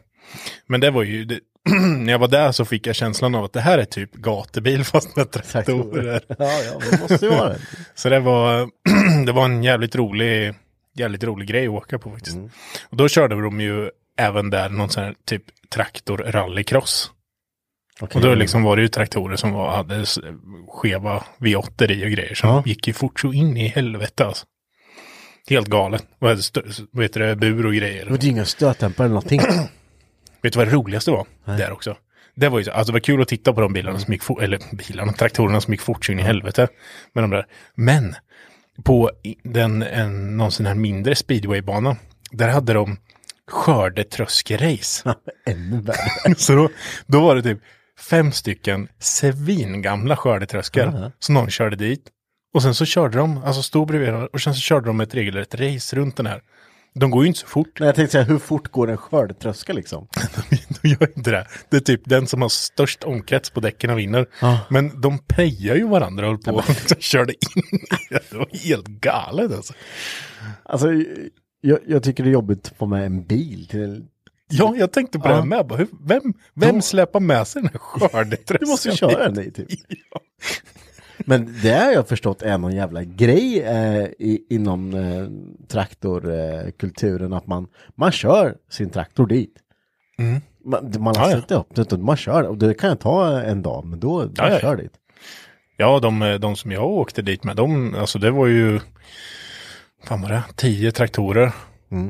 Men 0.67 0.79
det 0.81 0.91
var 0.91 1.03
ju, 1.03 1.25
det, 1.25 1.39
när 1.97 2.11
jag 2.11 2.19
var 2.19 2.27
där 2.27 2.51
så 2.51 2.65
fick 2.65 2.87
jag 2.87 2.95
känslan 2.95 3.35
av 3.35 3.43
att 3.43 3.53
det 3.53 3.61
här 3.61 3.77
är 3.77 3.85
typ 3.85 4.13
gatubil 4.13 4.83
fast 4.85 5.15
med 5.15 5.31
traktorer. 5.31 6.21
Ja, 6.27 6.35
ja, 6.39 6.79
det 6.91 7.01
måste 7.01 7.25
ju 7.25 7.31
vara 7.31 7.49
det. 7.49 7.59
Så 7.95 8.09
det 8.09 8.19
var, 8.19 8.69
det 9.25 9.31
var 9.31 9.45
en 9.45 9.63
jävligt 9.63 9.95
rolig, 9.95 10.53
jävligt 10.95 11.23
rolig 11.23 11.47
grej 11.47 11.65
att 11.67 11.73
åka 11.73 11.99
på 11.99 12.11
faktiskt. 12.11 12.37
Och 12.89 12.97
då 12.97 13.07
körde 13.07 13.41
de 13.41 13.61
ju 13.61 13.89
även 14.17 14.49
där 14.49 14.69
någon 14.69 14.89
sån 14.89 15.03
här 15.03 15.15
typ 15.25 15.43
traktor 15.73 16.17
rallycross. 16.17 17.11
Okej. 18.01 18.15
Och 18.21 18.27
då 18.27 18.35
liksom 18.35 18.63
var 18.63 18.75
det 18.75 18.81
ju 18.81 18.87
traktorer 18.87 19.35
som 19.35 19.51
var, 19.51 19.71
hade 19.71 20.05
skeva 20.69 21.23
V8 21.39 21.91
i 21.91 22.05
och 22.05 22.09
grejer. 22.11 22.35
Som 22.35 22.49
Ja. 22.49 22.63
gick 22.65 22.87
ju 22.87 22.93
fort 22.93 23.19
så 23.19 23.33
in 23.33 23.57
i 23.57 23.67
helvete 23.67 24.25
alltså. 24.25 24.45
Helt 25.49 25.67
galet. 25.67 26.05
Och 26.19 26.27
hade 26.27 26.41
vad 26.91 27.03
heter 27.05 27.19
det, 27.19 27.35
bur 27.35 27.65
och 27.65 27.73
grejer. 27.75 28.05
Det 28.05 28.11
var 28.11 28.17
ju 28.17 28.29
inga 28.29 28.45
stötdämpare 28.45 29.05
eller 29.05 29.13
någonting. 29.13 29.41
Vet 30.41 30.53
du 30.53 30.57
vad 30.59 30.67
det 30.67 30.73
roligaste 30.73 31.11
var? 31.11 31.27
Där 31.45 31.71
också. 31.71 31.97
Det 32.35 32.49
var 32.49 32.59
ju 32.59 32.65
så, 32.65 32.71
alltså 32.71 32.91
det 32.91 32.95
var 32.95 32.99
kul 32.99 33.21
att 33.21 33.27
titta 33.27 33.53
på 33.53 33.61
de 33.61 33.73
bilarna 33.73 33.99
som 33.99 34.13
gick 34.13 34.23
fort, 34.23 34.41
eller 34.41 34.59
bilarna, 34.75 35.13
traktorerna 35.13 35.61
som 35.61 35.73
gick 35.73 35.81
fort 35.81 36.05
så 36.05 36.11
in 36.11 36.19
i 36.19 36.23
helvete. 36.23 36.67
Med 37.13 37.23
de 37.23 37.29
där. 37.29 37.45
Men 37.75 38.15
på 38.83 39.11
den, 39.43 39.81
en, 39.83 40.37
någon 40.37 40.51
sån 40.51 40.65
här 40.65 40.75
mindre 40.75 41.15
speedwaybana, 41.15 41.97
där 42.31 42.49
hade 42.49 42.73
de 42.73 42.97
skördetröskerace. 43.47 45.15
Ännu 45.45 45.81
värre. 45.81 46.35
Så 46.37 46.55
då, 46.55 46.69
då 47.07 47.21
var 47.21 47.35
det 47.35 47.41
typ 47.41 47.59
fem 48.01 48.31
stycken 48.31 48.87
svingamla 48.99 50.17
skördetröskor 50.17 51.11
som 51.19 51.35
någon 51.35 51.49
körde 51.49 51.75
dit. 51.75 52.09
Och 52.53 52.63
sen 52.63 52.75
så 52.75 52.85
körde 52.85 53.17
de, 53.17 53.43
alltså 53.43 53.61
stod 53.61 53.87
bredvid 53.87 54.09
varandra, 54.09 54.29
och 54.33 54.41
sen 54.41 54.53
så 54.53 54.61
körde 54.61 54.87
de 54.87 55.01
ett 55.01 55.15
regelrätt 55.15 55.55
race 55.55 55.95
runt 55.95 56.17
den 56.17 56.25
här. 56.25 56.41
De 56.93 57.11
går 57.11 57.23
ju 57.23 57.27
inte 57.27 57.39
så 57.39 57.47
fort. 57.47 57.79
Nej, 57.79 57.87
jag 57.87 57.95
tänkte 57.95 58.11
säga, 58.11 58.23
hur 58.23 58.39
fort 58.39 58.71
går 58.71 58.89
en 58.89 58.97
skördetröska 58.97 59.73
liksom? 59.73 60.07
de 60.81 60.87
gör 60.87 61.17
inte 61.17 61.31
det. 61.31 61.47
Det 61.69 61.77
är 61.77 61.81
typ 61.81 62.01
den 62.05 62.27
som 62.27 62.41
har 62.41 62.49
störst 62.49 63.03
omkrets 63.03 63.49
på 63.49 63.59
däcken 63.59 63.95
vinner. 63.95 64.27
Men 64.69 65.01
de 65.01 65.19
prejar 65.19 65.75
ju 65.75 65.87
varandra 65.87 66.25
och 66.25 66.31
höll 66.31 66.41
på 66.41 66.51
och 66.51 66.69
liksom 66.69 66.97
körde 66.99 67.33
in. 67.33 67.63
det. 68.09 68.33
Var 68.33 68.49
helt 68.65 68.87
galet 68.87 69.51
alltså. 69.51 69.73
Alltså, 70.63 70.87
jag, 71.61 71.79
jag 71.87 72.03
tycker 72.03 72.23
det 72.23 72.29
är 72.29 72.33
jobbigt 72.33 72.67
att 72.67 72.77
få 72.77 72.85
med 72.85 73.05
en 73.05 73.23
bil 73.23 73.67
till. 73.67 74.05
Ja, 74.51 74.75
jag 74.77 74.91
tänkte 74.91 75.19
på 75.19 75.27
det 75.27 75.33
här 75.35 75.45
med. 75.45 75.67
Bara, 75.67 75.87
vem 76.05 76.33
vem 76.53 76.81
släpar 76.81 77.19
med 77.19 77.47
sig 77.47 77.61
den 77.61 77.71
här 77.73 77.79
skördetröskan? 77.79 78.57
Du 78.61 78.65
måste 78.71 78.91
köra 78.91 79.23
den 79.23 79.33
dit 79.33 79.55
typ. 79.55 79.69
Men 81.25 81.55
det 81.63 81.69
har 81.73 81.91
jag 81.91 82.07
förstått 82.07 82.41
är 82.41 82.57
någon 82.57 82.75
jävla 82.75 83.03
grej 83.03 83.61
eh, 83.61 84.03
i, 84.03 84.45
inom 84.49 84.93
eh, 84.93 85.27
traktorkulturen 85.67 87.33
att 87.33 87.47
man, 87.47 87.67
man 87.95 88.11
kör 88.11 88.55
sin 88.69 88.89
traktor 88.89 89.27
dit. 89.27 89.53
Man, 90.65 90.93
man 90.99 91.13
Ja, 91.15 91.21
har 91.21 91.29
ja. 91.29 91.35
satt 91.41 91.51
upp 91.51 91.67
det, 91.75 91.81
utan 91.81 92.03
man 92.05 92.17
kör 92.17 92.43
och 92.43 92.57
det 92.57 92.73
kan 92.73 92.89
jag 92.89 92.99
ta 92.99 93.41
en 93.41 93.61
dag, 93.61 93.85
men 93.85 93.99
då 93.99 94.21
Ja, 94.35 94.43
man 94.43 94.51
ja. 94.53 94.59
kör 94.59 94.75
dit. 94.75 94.93
Ja, 95.77 95.99
de, 95.99 96.37
de 96.41 96.55
som 96.55 96.71
jag 96.71 96.85
åkte 96.85 97.21
dit 97.21 97.43
med, 97.43 97.55
de, 97.55 97.95
alltså 97.95 98.19
det 98.19 98.31
var 98.31 98.47
ju, 98.47 98.79
fan 100.03 100.21
var 100.21 100.29
det, 100.29 100.43
tio 100.55 100.91
traktorer. 100.91 101.51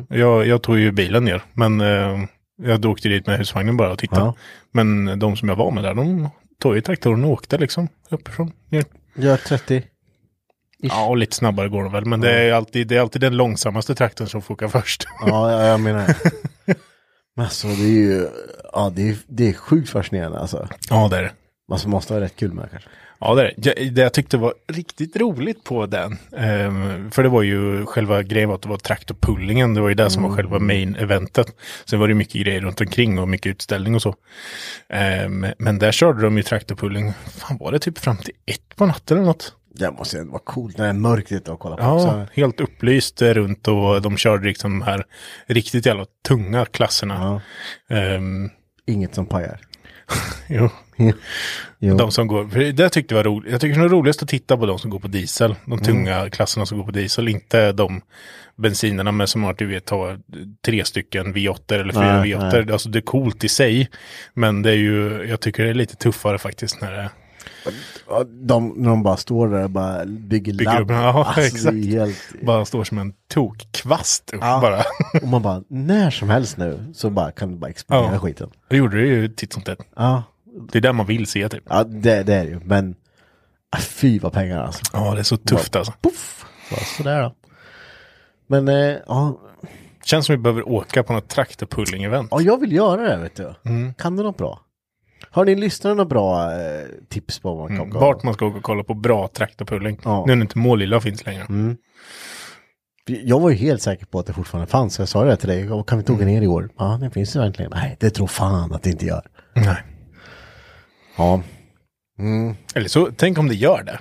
Jag, 0.10 0.48
jag 0.48 0.62
tog 0.62 0.80
ju 0.80 0.92
bilen 0.92 1.26
ner, 1.26 1.44
men 1.54 1.82
eh, 1.82 2.24
jag 2.64 2.86
åkte 2.86 3.10
dit 3.10 3.28
med 3.28 3.38
husvagnen 3.38 3.78
bara 3.78 3.92
och 3.92 4.00
tittade. 4.00 4.22
Ja. 4.22 4.36
Men 4.72 5.20
de 5.20 5.38
som 5.38 5.50
jag 5.50 5.56
var 5.56 5.72
med 5.72 5.84
där, 5.84 5.94
de 5.94 6.30
tog 6.62 6.76
ju 6.76 6.82
traktorn 6.82 7.24
och 7.24 7.32
åkte 7.32 7.58
liksom 7.58 7.88
uppifrån. 8.10 8.52
Ner. 8.70 8.84
Gör 9.16 9.38
30. 9.38 9.84
Ja, 10.78 11.08
och 11.08 11.18
lite 11.18 11.36
snabbare 11.36 11.70
går 11.70 11.84
de 11.84 11.92
väl, 11.92 12.06
men 12.06 12.22
det 12.22 12.32
är 12.32 12.54
alltid, 12.54 12.88
det 12.88 12.96
är 12.96 13.02
alltid 13.02 13.22
den 13.22 13.38
långsammaste 13.38 13.96
traktorn 13.96 14.28
som 14.28 14.42
får 14.42 14.54
åka 14.54 14.70
först. 14.70 15.08
Ja, 15.26 15.66
jag, 15.68 15.80
menar. 15.80 16.06
Men 17.36 17.46
alltså 17.46 17.68
det 17.68 17.84
är 17.84 17.88
ju, 17.88 18.28
ja 18.74 18.92
det 18.96 19.10
är, 19.10 19.18
det 19.28 19.50
är 19.50 19.54
sjukt 19.54 19.90
fascinerande 19.90 20.40
alltså. 20.40 20.68
ja, 20.90 21.08
det 21.08 21.18
är 21.18 21.24
det. 21.24 21.32
Man 21.70 21.80
måste 21.86 22.14
ha 22.14 22.22
rätt 22.22 22.36
kul 22.36 22.54
med 22.54 22.66
det 22.66 22.70
kanske. 22.70 22.90
Ja, 23.22 23.36
det 23.36 23.42
är. 23.44 23.54
Jag- 23.58 23.94
Det 23.94 24.02
jag 24.02 24.14
tyckte 24.14 24.38
var 24.38 24.54
riktigt 24.74 25.16
roligt 25.16 25.64
på 25.64 25.86
den, 25.86 26.18
ehm, 26.38 27.12
för 27.12 27.24
det 27.24 27.30
var 27.30 27.42
ju 27.42 27.86
själva 27.86 28.24
grejen 28.24 28.50
var 28.50 28.56
att 28.56 28.62
det 28.62 28.70
var 28.70 28.78
traktorpullingen, 28.78 29.74
det 29.74 29.82
var 29.82 29.90
ju 29.90 29.96
det 29.96 30.10
som 30.10 30.24
var 30.24 30.30
själva 30.30 30.60
main 30.60 30.96
eventet. 30.96 31.48
Sen 31.86 32.00
var 32.00 32.08
det 32.08 32.14
mycket 32.14 32.42
grejer 32.42 32.62
runt 32.62 32.82
omkring 32.82 33.20
och 33.20 33.28
mycket 33.30 33.50
utställning 33.50 33.96
och 33.96 34.02
så. 34.02 34.16
Ehm, 34.90 35.46
men 35.58 35.80
där 35.80 35.92
körde 35.92 36.22
de 36.22 36.38
ju 36.38 36.44
traktorpulling, 36.44 37.14
fan 37.38 37.58
var 37.58 37.72
det 37.72 37.80
typ 37.80 37.98
fram 37.98 38.18
till 38.18 38.34
ett 38.46 38.76
på 38.76 38.86
natten 38.86 39.18
eller 39.18 39.28
något? 39.28 39.56
Det 39.74 39.92
måste 39.92 40.18
ju 40.18 40.24
vara 40.26 40.42
coolt 40.44 40.78
när 40.78 40.86
det 40.86 40.90
är 40.90 40.94
mörkt 40.94 41.32
ute 41.32 41.52
och 41.52 41.60
kolla 41.60 41.76
på. 41.78 41.84
Ja, 41.84 41.94
också. 41.96 42.28
helt 42.34 42.60
upplyst 42.62 43.22
eh, 43.22 43.30
runt 43.34 43.68
och 43.68 44.02
de 44.02 44.18
körde 44.18 44.48
liksom 44.48 44.72
de 44.80 44.86
här 44.86 45.04
riktigt 45.48 45.86
jävla 45.86 46.06
tunga 46.28 46.66
klasserna. 46.66 47.42
Ehm, 47.90 48.50
Inget 48.88 49.16
som 49.16 49.26
pajar. 49.26 49.60
jo. 50.50 50.70
De 51.98 52.12
som 52.12 52.28
går, 52.28 52.48
för 52.48 52.60
det 52.60 52.90
tyckte 52.90 53.16
jag 53.16 53.20
var 53.20 53.32
roligt. 53.32 53.52
Jag 53.52 53.62
tycker 53.62 53.80
det 53.80 53.86
är 53.86 53.90
roligast 53.90 54.24
att 54.24 54.30
titta 54.30 54.58
på 54.58 54.66
de 54.66 54.80
som 54.80 54.90
går 54.92 55.00
på 55.00 55.08
diesel. 55.08 55.56
De 55.66 55.80
tunga 55.80 56.30
klasserna 56.30 56.66
som 56.66 56.78
går 56.78 56.86
på 56.86 56.92
diesel. 56.92 57.28
Inte 57.28 57.72
de 57.72 58.02
bensinerna 58.56 59.12
med 59.12 59.30
som 59.30 59.44
har, 59.44 59.54
du 59.54 59.66
vet, 59.68 59.90
har 59.90 60.20
tre 60.66 60.86
stycken 60.86 61.34
V8 61.36 61.74
eller 61.74 61.94
fyra 61.94 62.20
Nej, 62.20 62.34
V8. 62.36 62.72
Alltså 62.72 62.90
det 62.90 63.00
är 63.00 63.02
coolt 63.02 63.44
i 63.44 63.50
sig. 63.50 63.90
Men 64.34 64.62
det 64.62 64.70
är 64.70 64.76
ju, 64.76 65.26
jag 65.30 65.40
tycker 65.40 65.64
det 65.64 65.70
är 65.70 65.74
lite 65.74 65.96
tuffare 65.96 66.38
faktiskt 66.38 66.82
när 66.82 66.92
det 66.92 67.10
De, 68.42 68.74
när 68.78 68.90
de 68.90 69.04
bara 69.04 69.18
står 69.18 69.48
där 69.48 69.64
och 69.64 69.70
bara 69.70 70.06
bygger, 70.06 70.54
Bygger 70.54 70.74
labb. 70.74 70.82
upp- 70.82 70.90
ja, 70.92 71.26
Alltså, 71.26 71.42
exakt. 71.42 71.86
Helt, 71.86 72.18
Bara 72.42 72.66
står 72.66 72.84
som 72.84 72.98
en 72.98 73.14
tokkvast 73.34 74.32
upp 74.34 74.40
Ja. 74.42 74.60
bara. 74.62 74.84
och 75.22 75.28
man 75.28 75.42
bara, 75.42 75.64
när 75.68 76.10
som 76.12 76.30
helst 76.30 76.58
nu 76.58 76.86
så 76.94 77.10
bara 77.10 77.32
kan 77.32 77.52
du 77.52 77.58
bara 77.58 77.70
explodera 77.70 78.14
Ja. 78.14 78.20
skiten. 78.20 78.50
Det 78.70 78.78
gjorde 78.78 78.98
det 79.02 79.08
ju 79.08 79.28
titt 79.28 79.54
som 79.54 79.62
tätt. 79.64 79.80
Ja, 79.96 80.24
Det 80.72 80.78
är 80.78 80.82
där 80.82 80.94
man 80.94 81.06
vill 81.06 81.28
se 81.28 81.50
typ. 81.50 81.64
ja 81.70 81.84
det, 81.84 82.24
det 82.24 82.34
är 82.36 82.44
det 82.46 82.50
ju. 82.52 82.60
Men 82.66 82.96
ah, 83.70 83.80
fy 83.80 84.20
vad 84.20 84.34
pengar 84.34 84.64
alltså. 84.64 84.82
Ja, 84.94 85.14
det 85.14 85.20
är 85.20 85.24
så 85.24 85.38
tufft 85.38 85.76
alltså. 85.76 85.94
Puff! 86.02 86.46
Bara 86.72 86.80
sådär 86.98 87.22
då. 87.22 87.36
Men 88.48 88.68
eh, 88.68 88.98
ja, 89.08 89.40
Känns 90.06 90.26
som 90.26 90.34
vi 90.34 90.38
behöver 90.38 90.70
åka 90.70 91.04
på 91.04 91.14
något 91.14 91.36
traktorpulling-event. 91.36 92.28
ja, 92.32 92.42
jag 92.42 92.60
vill 92.60 92.72
göra 92.72 93.02
det 93.02 93.18
vet 93.18 93.36
du. 93.36 93.54
Mm. 93.66 93.94
Kan 93.94 94.16
du 94.16 94.24
något 94.24 94.38
bra? 94.38 94.62
Har 95.30 95.46
ni 95.46 95.56
lyssnare 95.56 95.94
några 95.94 96.10
bra 96.10 96.52
eh, 96.62 96.86
tips 97.10 97.40
på 97.40 97.56
vad 97.56 97.70
man 97.70 97.78
kan 97.78 97.88
Mm. 97.88 98.00
Vart 98.02 98.24
man 98.24 98.34
ska 98.34 98.46
åka 98.46 98.58
och 98.58 98.64
kolla 98.64 98.84
på 98.84 98.94
bra 98.94 99.28
traktorpulling. 99.28 100.00
Ja. 100.04 100.24
Nu 100.28 100.36
när 100.36 100.42
inte 100.42 100.58
Målilla 100.58 101.00
finns 101.02 101.26
längre. 101.26 101.44
Mm. 101.50 101.78
Jag 103.06 103.40
var 103.40 103.50
ju 103.50 103.56
helt 103.56 103.82
säker 103.82 104.06
på 104.06 104.20
att 104.20 104.26
det 104.26 104.34
fortfarande 104.34 104.72
fanns. 104.72 105.00
Jag 105.00 105.08
sa 105.08 105.24
det 105.24 105.38
till 105.38 105.50
dig, 105.50 105.66
"Ja, 105.66 105.84
kan 105.84 105.98
vi 105.98 106.02
inte 106.02 106.12
åka 106.12 106.26
ner 106.26 106.42
i 106.42 106.48
år? 106.48 106.70
Ja, 106.78 106.98
det 107.02 107.10
finns 107.10 107.34
det 107.34 107.40
verkligen. 107.40 107.72
Nej, 107.76 107.98
det 108.00 108.10
tror 108.10 108.28
fan 108.28 108.74
att 108.74 108.84
det 108.84 108.90
inte 108.90 109.06
gör. 109.06 109.28
Nej. 109.54 109.78
Ja, 111.22 111.42
mm. 112.20 112.56
Eller 112.76 112.90
så, 112.90 113.12
tänk 113.18 113.38
om 113.38 113.48
det 113.48 113.56
gör 113.56 113.84
det. 113.84 114.00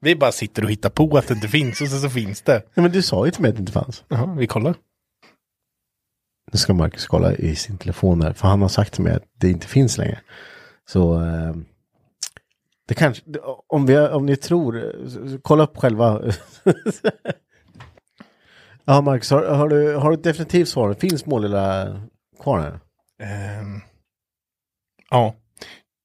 Vi 0.00 0.16
bara 0.16 0.32
sitter 0.32 0.64
och 0.64 0.70
hittar 0.70 0.90
på 0.90 1.18
att 1.18 1.28
det 1.28 1.34
inte 1.34 1.48
finns 1.48 1.80
och 1.80 1.88
så, 1.88 1.98
så 1.98 2.10
finns 2.10 2.42
det. 2.42 2.52
Nej, 2.52 2.82
men 2.82 2.92
du 2.92 3.02
sa 3.02 3.26
ju 3.26 3.32
till 3.32 3.42
mig 3.42 3.48
att 3.48 3.56
det 3.56 3.60
inte 3.60 3.72
fanns. 3.72 4.04
Jaha, 4.08 4.34
vi 4.38 4.46
kollar. 4.46 4.74
Nu 6.52 6.58
ska 6.58 6.74
Marcus 6.74 7.06
kolla 7.06 7.34
i 7.34 7.56
sin 7.56 7.78
telefon 7.78 8.22
här, 8.22 8.32
för 8.32 8.48
han 8.48 8.62
har 8.62 8.68
sagt 8.68 8.94
till 8.94 9.02
mig 9.02 9.12
att 9.12 9.22
det 9.40 9.50
inte 9.50 9.66
finns 9.66 9.98
längre. 9.98 10.20
Så 10.90 11.22
eh, 11.22 11.54
det 12.88 12.94
kanske, 12.94 13.22
om, 13.66 13.86
vi, 13.86 13.98
om 13.98 14.26
ni 14.26 14.36
tror, 14.36 14.92
kolla 15.42 15.64
upp 15.64 15.76
själva. 15.76 16.22
ja, 18.84 19.00
Marcus, 19.00 19.30
har, 19.30 19.44
har, 19.44 19.68
du, 19.68 19.94
har 19.94 20.10
du 20.10 20.14
ett 20.14 20.24
definitivt 20.24 20.68
svar? 20.68 20.94
Finns 20.94 21.26
Målilla 21.26 22.00
kvar? 22.42 22.80
Ehm, 23.22 23.80
ja. 25.10 25.34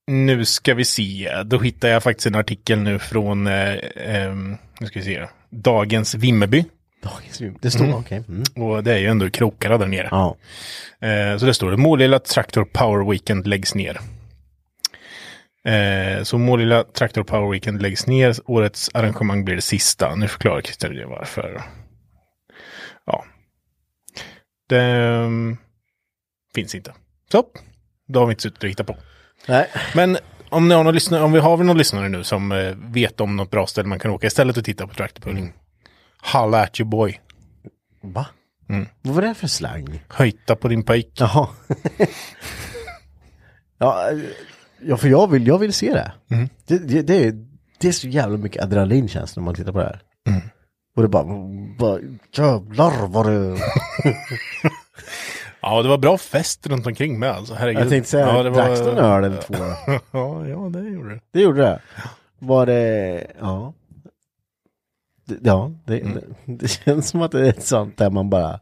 Nu 0.07 0.45
ska 0.45 0.73
vi 0.73 0.85
se. 0.85 1.43
Då 1.45 1.59
hittar 1.59 1.87
jag 1.87 2.03
faktiskt 2.03 2.27
en 2.27 2.35
artikel 2.35 2.79
nu 2.79 2.99
från, 2.99 3.47
eh, 3.47 3.75
ehm, 3.95 4.57
nu 4.79 4.87
ska 4.87 4.99
vi 4.99 5.05
se, 5.05 5.27
Dagens 5.49 6.15
Vimmerby. 6.15 6.65
Dagens 7.03 7.41
Vim. 7.41 7.57
Det 7.61 7.71
står, 7.71 7.93
okej. 7.93 8.23
Mm. 8.27 8.43
Och 8.55 8.83
det 8.83 8.93
är 8.93 8.97
ju 8.97 9.07
ändå 9.07 9.29
krokarna 9.29 9.77
där 9.77 9.87
nere. 9.87 10.07
Ja. 10.11 10.37
Eh, 11.07 11.37
så 11.37 11.45
det 11.45 11.53
står 11.53 11.71
det, 11.71 11.77
Målilla 11.77 12.19
Traktor 12.19 12.65
Power 12.65 13.11
Weekend 13.11 13.47
läggs 13.47 13.75
ner. 13.75 13.99
Eh, 15.65 16.23
så 16.23 16.37
Målilla 16.37 16.83
Traktor 16.83 17.23
Power 17.23 17.51
Weekend 17.51 17.81
läggs 17.81 18.07
ner. 18.07 18.35
Årets 18.45 18.89
arrangemang 18.93 19.45
blir 19.45 19.55
det 19.55 19.61
sista. 19.61 20.15
Nu 20.15 20.27
förklarar 20.27 20.61
Christer 20.61 20.89
det 20.89 21.05
varför. 21.05 21.61
Ja. 23.05 23.25
Det 24.69 24.81
mm, 24.81 25.57
finns 26.55 26.75
inte. 26.75 26.93
Så, 27.31 27.45
då 28.07 28.19
har 28.19 28.27
vi 28.27 28.31
inte 28.31 28.43
suttit 28.43 28.63
och 28.63 28.69
hittat 28.69 28.87
på. 28.87 28.95
Nej. 29.47 29.67
Men 29.95 30.17
om, 30.49 30.67
ni 30.67 30.75
har 30.75 30.83
någon 30.83 30.93
lyssnare, 30.93 31.23
om 31.23 31.31
vi 31.31 31.39
har 31.39 31.57
någon 31.57 31.77
lyssnare 31.77 32.09
nu 32.09 32.23
som 32.23 32.51
eh, 32.51 32.75
vet 32.75 33.21
om 33.21 33.35
något 33.35 33.51
bra 33.51 33.67
ställe 33.67 33.87
man 33.87 33.99
kan 33.99 34.11
åka 34.11 34.27
istället 34.27 34.57
och 34.57 34.65
titta 34.65 34.87
på 34.87 34.93
traktorpulling. 34.93 35.53
Holla 36.33 36.63
at 36.63 36.79
your 36.79 36.89
boy. 36.89 37.19
Va? 38.01 38.25
Mm. 38.69 38.87
Vad 39.01 39.15
var 39.15 39.21
det 39.21 39.33
för 39.33 39.47
slang? 39.47 40.03
Höjta 40.07 40.55
på 40.55 40.67
din 40.67 40.83
pojk. 40.83 41.11
Jaha. 41.13 41.47
ja, 43.77 44.09
ja, 44.81 44.97
för 44.97 45.07
jag 45.07 45.31
vill, 45.31 45.47
jag 45.47 45.57
vill 45.57 45.73
se 45.73 45.93
det. 45.93 46.11
Mm. 46.31 46.49
Det, 46.67 46.77
det, 46.77 47.01
det, 47.01 47.25
är, 47.25 47.45
det 47.79 47.87
är 47.87 47.91
så 47.91 48.07
jävla 48.07 48.37
mycket 48.37 48.63
adrenalin 48.63 49.07
känns 49.07 49.35
när 49.35 49.43
man 49.43 49.55
tittar 49.55 49.71
på 49.71 49.79
det 49.79 49.85
här. 49.85 50.01
Mm. 50.27 50.41
Och 50.95 51.01
det 51.01 51.07
bara, 51.07 51.25
bara 51.79 51.99
jävlar 52.37 53.07
vad 53.07 53.25
det... 53.25 53.57
Ja, 55.63 55.81
det 55.81 55.89
var 55.89 55.97
bra 55.97 56.17
fest 56.17 56.67
runt 56.67 56.87
omkring 56.87 57.19
med 57.19 57.29
alltså. 57.31 57.53
Herregud. 57.53 57.81
Jag 57.81 57.89
tänkte 57.89 58.09
säga, 58.09 58.27
ja, 58.27 58.43
det 58.43 58.49
det 58.49 58.91
en 58.91 58.97
öl 58.97 59.23
eller 59.23 59.41
två? 59.41 59.53
ja, 60.11 60.47
ja, 60.47 60.69
det 60.69 60.89
gjorde 60.89 61.09
det. 61.15 61.19
Det 61.31 61.41
gjorde 61.41 61.61
det. 61.61 61.79
Var 62.39 62.65
det, 62.65 63.27
ja. 63.39 63.73
Ja, 65.41 65.71
det, 65.85 65.99
Mm. 65.99 66.13
det, 66.45 66.53
det 66.55 66.67
känns 66.67 67.09
som 67.09 67.21
att 67.21 67.31
det 67.31 67.39
är 67.39 67.49
ett 67.49 67.63
sånt 67.65 67.97
där 67.97 68.09
man 68.09 68.29
bara, 68.29 68.59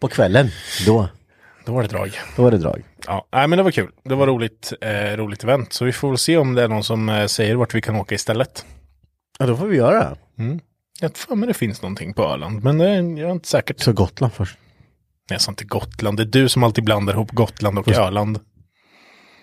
på 0.00 0.08
kvällen, 0.08 0.48
då, 0.86 1.08
Då 1.66 1.72
var 1.72 1.82
det 1.82 1.88
drag. 1.88 2.10
då 2.36 2.42
var 2.42 2.50
det 2.50 2.58
drag. 2.58 2.82
Ja, 3.06 3.28
nej, 3.32 3.48
men 3.48 3.56
det 3.56 3.62
var 3.62 3.70
kul. 3.70 3.90
Det 4.04 4.14
var 4.14 4.26
roligt, 4.26 4.72
eh, 4.80 5.16
roligt 5.16 5.44
event. 5.44 5.72
Så 5.72 5.84
vi 5.84 5.92
får 5.92 6.08
väl 6.08 6.18
se 6.18 6.36
om 6.36 6.54
det 6.54 6.62
är 6.62 6.68
någon 6.68 6.84
som 6.84 7.08
eh, 7.08 7.26
säger 7.26 7.54
vart 7.56 7.74
vi 7.74 7.80
kan 7.82 7.96
åka 7.96 8.14
istället. 8.14 8.64
Ja, 9.38 9.46
då 9.46 9.56
får 9.56 9.66
vi 9.66 9.76
göra 9.76 10.00
det. 10.00 10.58
Jag 11.00 11.14
tror 11.14 11.36
men 11.36 11.48
det 11.48 11.54
finns 11.54 11.82
någonting 11.82 12.14
på 12.14 12.22
Öland, 12.24 12.64
men 12.64 12.78
det 12.78 12.88
är, 12.88 12.94
jag 13.18 13.28
är 13.28 13.32
inte 13.32 13.48
säkert. 13.48 13.80
Så 13.80 13.92
Gotland 13.92 14.32
först. 14.32 14.58
Jag 15.32 15.40
sa 15.40 15.52
inte 15.52 15.64
Gotland. 15.64 16.16
Det 16.16 16.22
är 16.22 16.26
du 16.26 16.48
som 16.48 16.62
alltid 16.62 16.84
blandar 16.84 17.12
ihop 17.14 17.30
Gotland 17.30 17.78
och 17.78 17.88
Öland. 17.88 18.40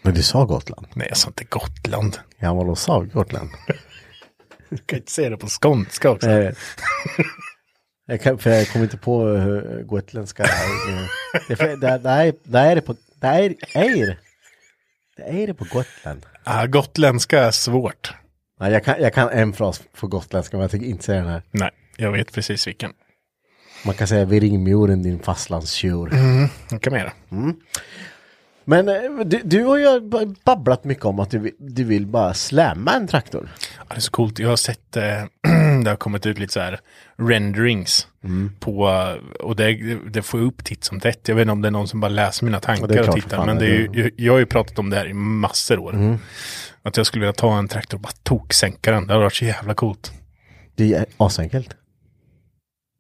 Men 0.02 0.14
du 0.14 0.24
sa 0.24 0.46
Gotland. 0.46 0.88
Nej, 0.94 1.08
jag 1.10 1.18
sa 1.18 1.28
inte 1.28 1.44
Gotland. 1.44 2.18
Ja, 2.38 2.54
vad 2.54 2.78
sa 2.78 3.02
Gotland? 3.02 3.50
Du 4.70 4.78
kan 4.78 5.00
inte 5.00 5.12
säga 5.12 5.30
det 5.30 5.38
på 5.38 5.48
skånska 5.62 6.10
också. 6.10 6.30
Jag, 8.06 8.22
kan, 8.22 8.38
för 8.38 8.50
jag 8.50 8.68
kommer 8.70 8.86
inte 8.86 8.98
på 8.98 9.26
hur 9.28 9.84
gotländska 9.84 10.44
är. 10.44 10.50
Det 11.48 11.54
är 11.54 11.56
för- 11.56 11.68
det- 11.78 11.98
det 11.98 12.10
är- 12.10 12.34
det 12.44 12.60
är 12.60 12.76
det 12.76 12.82
på... 12.82 12.96
Det 13.22 13.28
är, 13.28 13.56
är, 13.74 14.18
det 15.18 15.24
är 15.44 15.48
det 15.48 15.54
på 15.54 15.66
Gotland. 15.74 16.26
Ah, 16.44 16.66
gotländska 16.66 17.40
är 17.44 17.52
svårt. 17.52 18.14
Nej, 18.60 18.72
jag, 18.72 18.86
kan, 18.86 18.96
jag 19.02 19.14
kan 19.14 19.30
en 19.30 19.54
fras 19.54 19.82
på 20.00 20.08
gotländska 20.08 20.58
men 20.58 20.62
jag 20.62 20.72
tänker 20.72 20.88
inte 20.88 21.04
säga 21.04 21.22
den 21.22 21.30
här. 21.32 21.44
Nej, 21.52 21.70
jag 21.98 22.12
vet 22.12 22.34
precis 22.34 22.68
vilken. 22.68 22.92
Man 23.86 23.96
kan 23.96 24.08
säga 24.08 24.26
vid 24.26 24.42
ringmuren 24.42 25.04
din 25.04 25.20
fastlandstjur. 25.20 26.10
Det 26.70 26.80
kan 26.80 26.94
man 26.94 27.00
göra. 27.00 27.12
Men 28.66 28.90
eh, 28.90 28.96
du, 29.26 29.42
du 29.44 29.64
har 29.64 29.78
ju 29.78 30.00
babblat 30.46 30.84
mycket 30.84 31.06
om 31.06 31.20
att 31.20 31.30
du, 31.32 31.40
vill- 31.40 31.56
du 31.60 31.84
vill 31.84 32.06
bara 32.08 32.34
slämma 32.34 32.94
en 32.94 33.08
traktor. 33.08 33.50
Ja, 33.78 33.84
det 33.90 33.96
är 33.96 34.00
så 34.00 34.12
coolt. 34.12 34.40
Jag 34.40 34.50
har 34.50 34.56
sett, 34.56 34.98
eh, 34.98 35.04
det 35.84 35.90
har 35.90 35.96
kommit 35.96 36.26
ut 36.26 36.40
lite 36.40 36.54
så 36.54 36.60
här 36.60 36.80
renderings 37.18 38.08
på, 38.60 38.90
eh, 38.90 39.42
och 39.46 39.56
det, 39.56 39.74
det 40.10 40.22
får 40.22 40.40
jag 40.40 40.48
upp 40.48 40.64
titt 40.64 40.84
som 40.84 41.00
tätt. 41.00 41.28
Jag 41.28 41.36
vet 41.36 41.42
inte 41.42 41.52
om 41.52 41.62
det 41.62 41.68
är 41.68 41.72
någon 41.72 41.88
som 41.88 42.00
bara 42.00 42.10
läser 42.10 42.46
mina 42.46 42.60
tankar 42.60 42.88
klart 43.04 43.08
och 43.10 43.16
tittar. 43.24 43.46
Men 43.46 43.58
det 43.58 43.66
är 43.66 43.70
ju, 44.04 44.12
jag 44.16 44.34
har 44.34 44.40
ju 44.40 44.46
pratat 44.46 44.80
om 44.80 44.90
det 44.90 44.96
här 44.96 45.08
i 45.10 45.14
massor 45.14 45.80
år. 45.80 45.94
Att 46.84 46.98
jag 46.98 47.06
skulle 47.06 47.22
vilja 47.22 47.34
ta 47.34 47.58
en 47.58 47.68
traktor 47.68 47.98
och 47.98 48.02
bara 48.02 48.14
toksänka 48.24 48.92
den. 48.92 49.08
Det 49.08 49.14
hade 49.14 49.24
varit 49.24 49.36
så 49.36 49.46
jävla 49.46 49.74
coolt. 49.74 50.12
Det 50.76 50.94
är 50.94 51.06
asenkelt. 51.18 51.70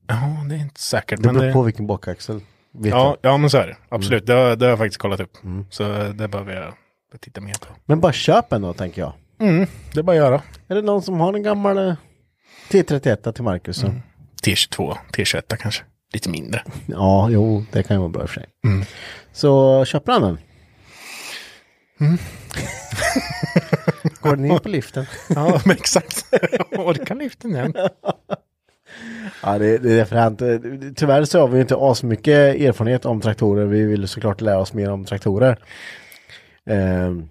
Ja, 0.10 0.45
det 0.49 0.55
är 0.55 0.60
inte 0.60 0.82
säkert. 0.82 1.22
Det 1.24 1.30
beror 1.34 1.45
det, 1.45 1.53
på 1.53 1.62
vilken 1.62 1.88
bakaxel. 1.88 2.41
Vet 2.72 2.91
ja, 2.91 3.18
jag. 3.22 3.34
ja, 3.34 3.38
men 3.38 3.49
så 3.49 3.57
är 3.57 3.68
det. 3.68 3.78
Absolut. 3.89 4.26
Det, 4.26 4.34
har, 4.34 4.55
det 4.55 4.66
har 4.66 4.70
jag 4.70 4.78
faktiskt 4.78 5.01
kollat 5.01 5.20
upp. 5.20 5.38
Så 5.70 5.84
det 6.14 6.28
behöver 6.28 6.53
jag 6.55 6.74
titta 7.22 7.41
mer 7.41 7.53
på. 7.53 7.68
Men 7.86 7.99
bara 7.99 8.14
köp 8.14 8.53
en 8.53 8.62
då 8.62 8.74
tänker 8.74 9.01
jag. 9.01 9.14
Det 9.93 9.99
är 9.99 10.03
bara 10.03 10.12
att 10.12 10.18
göra. 10.18 10.41
Är 10.68 10.76
det 10.76 10.82
någon 10.82 11.01
som 11.01 11.20
har 11.20 11.34
en 11.34 11.43
gammal 11.43 11.78
eh, 11.78 11.95
T31 12.70 13.32
till 13.32 13.43
Marcus? 13.43 13.78
Så? 13.78 13.93
T22, 14.43 14.97
T21 15.14 15.55
kanske. 15.60 15.84
Lite 16.14 16.30
mindre. 16.30 16.64
Ja, 16.86 17.30
jo, 17.30 17.66
det 17.72 17.84
kan 17.84 17.95
ju 17.95 17.99
vara 17.99 18.10
bra 18.10 18.22
i 18.22 18.26
och 18.26 18.30
för 18.30 18.39
sig. 18.39 18.49
Så 19.34 19.86
köper 19.86 20.12
han 20.12 20.22
den? 20.22 20.38
Går 24.22 24.36
den 24.36 24.45
in 24.45 24.60
på 24.60 24.70
liften? 24.78 25.05
Ja, 25.30 25.62
men 25.66 25.78
exakt. 25.78 26.26
Orkar 26.72 27.16
liften 27.16 27.55
igen. 27.55 27.74
Ja, 29.43 29.57
det, 29.57 29.77
det 29.77 29.99
är 29.99 30.05
fränt. 30.05 30.41
Tyvärr 30.95 31.23
så 31.25 31.39
har 31.39 31.47
vi 31.47 31.61
inte 31.61 31.75
asmycket 31.77 32.55
erfarenhet 32.61 33.05
om 33.05 33.21
traktorer. 33.21 33.65
Vi 33.65 33.84
vill 33.84 34.07
såklart 34.07 34.41
lära 34.41 34.57
oss 34.59 34.73
mer 34.73 34.89
om 34.91 35.05
traktorer. 35.05 35.57
Ehm, 36.69 37.27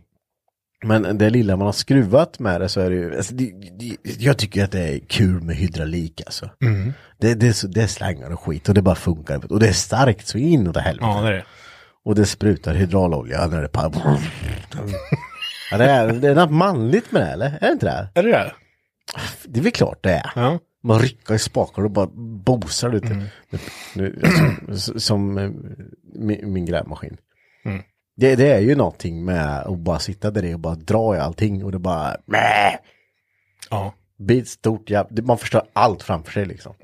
men 0.84 1.18
det 1.18 1.30
lilla 1.30 1.56
man 1.56 1.66
har 1.66 1.72
skruvat 1.72 2.38
med 2.38 2.60
det 2.60 2.68
så 2.68 2.80
är 2.80 2.90
det 2.90 2.96
ju, 2.96 3.16
alltså 3.16 3.34
det, 3.34 3.52
det, 3.78 3.96
jag 4.18 4.38
tycker 4.38 4.64
att 4.64 4.72
det 4.72 4.80
är 4.94 4.98
kul 4.98 5.42
med 5.42 5.56
hydraulik 5.56 6.22
alltså. 6.26 6.50
Det, 7.18 7.34
det, 7.34 7.48
är 7.48 7.52
så, 7.52 7.66
det 7.66 7.82
är 7.82 7.86
slangar 7.86 8.30
och 8.30 8.40
skit 8.40 8.68
och 8.68 8.74
det 8.74 8.82
bara 8.82 8.94
funkar. 8.94 9.52
Och 9.52 9.60
det 9.60 9.68
är 9.68 9.72
starkt 9.72 10.26
så 10.26 10.38
inåt 10.38 10.76
helvete. 10.76 11.06
Ja, 11.06 11.20
det 11.22 11.28
är 11.28 11.32
det. 11.32 11.44
Och 12.04 12.14
det 12.14 12.26
sprutar 12.26 12.74
hydraulolja 12.74 13.46
när 13.46 13.62
det 13.62 13.68
pa- 13.68 13.92
ja, 15.70 15.78
det, 15.78 15.84
är, 15.84 16.12
det 16.12 16.28
är 16.28 16.34
något 16.34 16.50
manligt 16.52 17.12
med 17.12 17.22
det 17.22 17.28
eller? 17.32 17.46
Är 17.46 17.66
det 17.66 17.72
inte 17.72 17.86
det? 17.86 18.08
Är 18.20 18.22
det 18.22 18.28
det? 18.30 18.52
Det 19.44 19.60
är 19.60 19.64
väl 19.64 19.72
klart 19.72 19.98
det 20.02 20.12
är. 20.12 20.30
Ja. 20.34 20.58
Man 20.88 20.98
rycker 20.98 21.34
i 21.34 21.38
spakar 21.38 21.84
och 21.84 21.90
bara 21.90 22.08
bosar 22.44 22.94
ut 22.94 23.04
Mm. 23.04 23.24
nu, 23.94 24.20
som, 24.76 25.00
som 25.00 25.38
eh, 25.38 25.50
min, 26.14 26.52
min 26.52 26.66
grävmaskin. 26.66 27.16
Mm. 27.64 27.82
Det, 28.16 28.36
det 28.36 28.52
är 28.52 28.60
ju 28.60 28.74
någonting 28.74 29.24
med 29.24 29.58
att 29.58 29.78
bara 29.78 29.98
sitta 29.98 30.30
där 30.30 30.54
och 30.54 30.60
bara 30.60 30.74
dra 30.74 31.16
i 31.16 31.18
allting 31.18 31.64
och 31.64 31.72
det 31.72 31.78
bara 31.78 32.16
Mäh! 32.26 32.74
Ja. 33.70 33.94
ett 34.30 34.48
stort 34.48 34.90
jävla, 34.90 35.22
man 35.22 35.38
förstör 35.38 35.62
allt 35.72 36.02
framför 36.02 36.32
sig 36.32 36.46
liksom. 36.46 36.74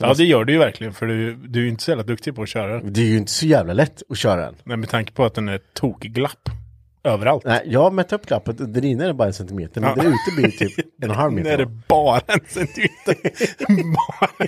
ja, 0.00 0.14
det 0.14 0.24
gör 0.24 0.44
du 0.44 0.52
ju 0.52 0.58
verkligen. 0.58 0.92
För 0.92 1.06
du, 1.06 1.34
du 1.36 1.58
är 1.58 1.62
ju 1.64 1.68
inte 1.70 1.82
så 1.82 1.90
jävla 1.90 2.04
duktig 2.04 2.34
på 2.34 2.42
att 2.42 2.48
köra 2.48 2.78
den. 2.80 2.92
Det 2.92 3.00
är 3.00 3.06
ju 3.06 3.16
inte 3.16 3.32
så 3.32 3.46
jävla 3.46 3.72
lätt 3.72 4.02
att 4.08 4.18
köra 4.18 4.40
den. 4.40 4.54
Men 4.64 4.80
med 4.80 4.88
tanke 4.88 5.12
på 5.12 5.24
att 5.24 5.34
den 5.34 5.48
är 5.48 5.60
tokglapp. 5.74 6.48
Överallt. 7.04 7.44
Nej, 7.44 7.62
jag 7.66 7.80
har 7.82 7.90
mätt 7.90 8.12
upp 8.12 8.26
glappet. 8.26 8.74
Där 8.74 8.84
inne 8.84 9.04
är 9.04 9.08
det 9.08 9.14
bara 9.14 9.28
en 9.28 9.34
centimeter. 9.34 9.80
Men 9.80 9.90
Ja. 9.96 10.02
där 10.02 10.08
ute 10.08 10.36
blir 10.36 10.44
det 10.46 10.50
typ 10.68 10.78
en 11.02 11.10
och 11.10 11.14
en 11.14 11.20
halv 11.20 11.32
meter. 11.32 11.50
är 11.52 11.58
det 11.58 11.66
bara 11.88 12.20
en 12.26 12.40
centimeter. 12.48 13.16
bara. 13.94 14.30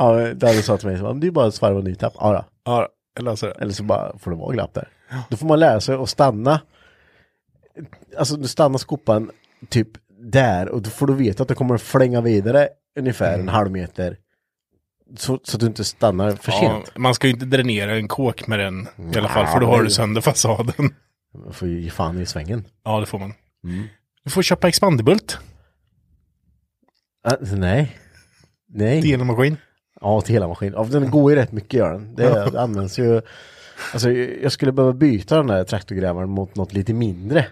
Ja, 0.00 0.12
det 0.12 0.46
hade 0.46 0.62
sa 0.62 0.76
till 0.76 0.88
mig, 0.88 1.14
det 1.20 1.26
är 1.26 1.30
bara 1.30 1.46
att 1.46 1.54
svarva 1.54 1.80
ny 1.80 1.94
tapp. 1.94 2.12
Ja, 2.16 2.32
då. 2.32 2.44
Ja, 2.64 2.88
jag 3.16 3.24
löser 3.24 3.46
det. 3.46 3.54
Eller 3.60 3.72
så 3.72 3.82
bara 3.82 4.18
får 4.18 4.30
det 4.30 4.36
vara 4.36 4.52
glapp 4.52 4.74
där. 4.74 4.88
Då 5.30 5.36
får 5.36 5.46
man 5.46 5.60
lära 5.60 5.80
sig 5.80 5.94
att 5.94 6.08
stanna. 6.08 6.60
Alltså 8.18 8.36
du 8.36 8.48
stannar 8.48 8.78
skopan 8.78 9.30
typ 9.68 9.88
där 10.20 10.68
och 10.68 10.82
då 10.82 10.90
får 10.90 11.06
du 11.06 11.14
veta 11.14 11.42
att 11.42 11.48
det 11.48 11.54
kommer 11.54 11.74
att 11.74 11.82
flänga 11.82 12.20
vidare 12.20 12.68
ungefär 12.98 13.34
Mm. 13.34 13.40
en 13.40 13.54
halv 13.54 13.70
meter. 13.70 14.16
Så, 15.16 15.40
så 15.44 15.56
att 15.56 15.60
du 15.60 15.66
inte 15.66 15.84
stannar 15.84 16.30
för 16.30 16.52
Ja, 16.52 16.58
sent. 16.58 16.96
man 16.98 17.14
ska 17.14 17.26
ju 17.26 17.32
inte 17.32 17.46
dränera 17.46 17.96
en 17.96 18.08
kåk 18.08 18.46
med 18.46 18.58
den 18.58 18.88
i 19.14 19.18
alla 19.18 19.28
fall, 19.28 19.44
Ja, 19.46 19.52
för 19.52 19.60
då 19.60 19.66
har 19.66 19.82
du 19.82 19.90
sönder 19.90 20.20
fasaden. 20.20 20.94
Man 21.44 21.52
får 21.52 21.68
ju 21.68 21.80
ge 21.80 21.90
fan 21.90 22.20
i 22.20 22.26
svängen. 22.26 22.64
Ja, 22.84 23.00
det 23.00 23.06
får 23.06 23.18
man. 23.18 23.32
Mm. 23.64 23.84
Du 24.24 24.30
får 24.30 24.42
köpa 24.42 24.68
expandibult, 24.68 25.38
Äh, 27.28 27.32
nej. 27.56 27.96
Nej. 28.68 29.02
delmaskin. 29.02 29.56
Ja, 30.00 30.20
till 30.20 30.32
hela 30.32 30.48
maskinen. 30.48 30.74
Ja, 30.76 30.84
den 30.84 31.10
går 31.10 31.30
ju 31.32 31.36
rätt 31.38 31.52
mycket 31.52 31.72
gör 31.78 31.92
den. 31.92 32.14
Det, 32.14 32.50
det 32.50 32.60
används 32.60 32.98
ju. 32.98 33.20
Alltså 33.92 34.10
jag 34.10 34.52
skulle 34.52 34.72
behöva 34.72 34.92
byta 34.92 35.36
den 35.36 35.46
där 35.46 35.64
traktorgrävaren 35.64 36.30
mot 36.30 36.56
något 36.56 36.72
lite 36.72 36.94
mindre. 36.94 37.46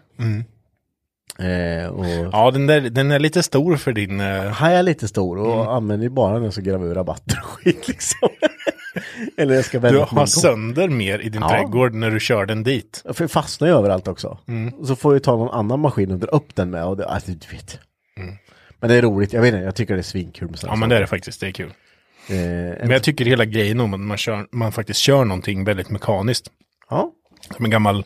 Eh, 1.39 1.87
och 1.89 2.07
Ja, 2.33 2.51
den, 2.51 2.67
där, 2.67 2.81
den 2.81 3.11
är 3.11 3.19
lite 3.19 3.43
stor 3.43 3.77
för 3.77 3.93
din... 3.93 4.21
eh, 4.21 4.27
här 4.27 4.71
är 4.71 4.77
jag 4.77 4.85
lite 4.85 5.09
stor 5.09 5.39
och 5.39 5.75
använder 5.75 6.05
ju 6.05 6.11
bara 6.11 6.39
den 6.39 6.53
så 6.53 6.61
gräver 6.61 6.95
rabatter 6.95 7.39
och 7.43 7.47
skit 7.47 7.89
liksom. 7.89 8.29
Eller 9.37 9.55
jag 9.55 9.65
ska 9.65 9.79
Du 9.81 9.99
har 9.99 10.27
sönder 10.27 10.89
mer 10.89 11.19
i 11.19 11.29
din 11.29 11.41
Ja. 11.43 11.49
trädgård 11.49 11.95
när 11.95 12.11
du 12.11 12.21
kör 12.21 12.47
den 12.47 12.63
dit. 12.63 13.03
För 13.15 13.25
det 13.25 13.29
fastnar 13.29 13.69
ju 13.69 13.75
överallt 13.75 14.09
också. 14.09 14.39
Så 14.85 14.97
får 14.97 15.15
jag 15.15 15.23
ta 15.23 15.37
någon 15.37 15.55
annan 15.59 15.81
maskin 15.81 16.11
och 16.11 16.19
dra 16.19 16.29
upp 16.29 16.55
den 16.55 16.71
med. 16.71 16.85
Och 16.85 16.97
det, 16.97 17.07
alltså, 17.09 17.31
du 17.31 17.57
vet. 17.57 17.79
Men 18.81 18.91
det 18.91 18.95
är 18.97 19.03
roligt, 19.03 19.33
jag 19.33 19.41
vet 19.43 19.55
inte, 19.55 19.65
jag 19.65 19.75
tycker 19.75 19.95
det 19.95 20.01
är 20.01 20.03
svinkul 20.03 20.49
med 20.51 20.59
Ja, 20.63 20.77
men 20.77 20.89
det 20.89 20.97
är 20.97 21.01
det 21.01 21.07
faktiskt. 21.07 21.41
Det 21.41 21.47
är 21.47 21.51
kul. 21.53 21.71
Eh, 22.29 22.35
Men 22.81 22.91
jag 22.91 23.03
tycker 23.03 23.25
hela 23.25 23.45
grejen 23.45 23.81
om 23.81 23.95
att 23.95 24.01
man, 24.01 24.17
kör, 24.17 24.47
man 24.53 24.73
faktiskt 24.73 25.01
kör 25.01 25.25
någonting 25.25 25.65
väldigt 25.65 25.91
mekaniskt. 25.91 26.49
ja. 26.91 27.13
Som 27.57 27.65
en 27.65 27.71
gammal, 27.71 28.05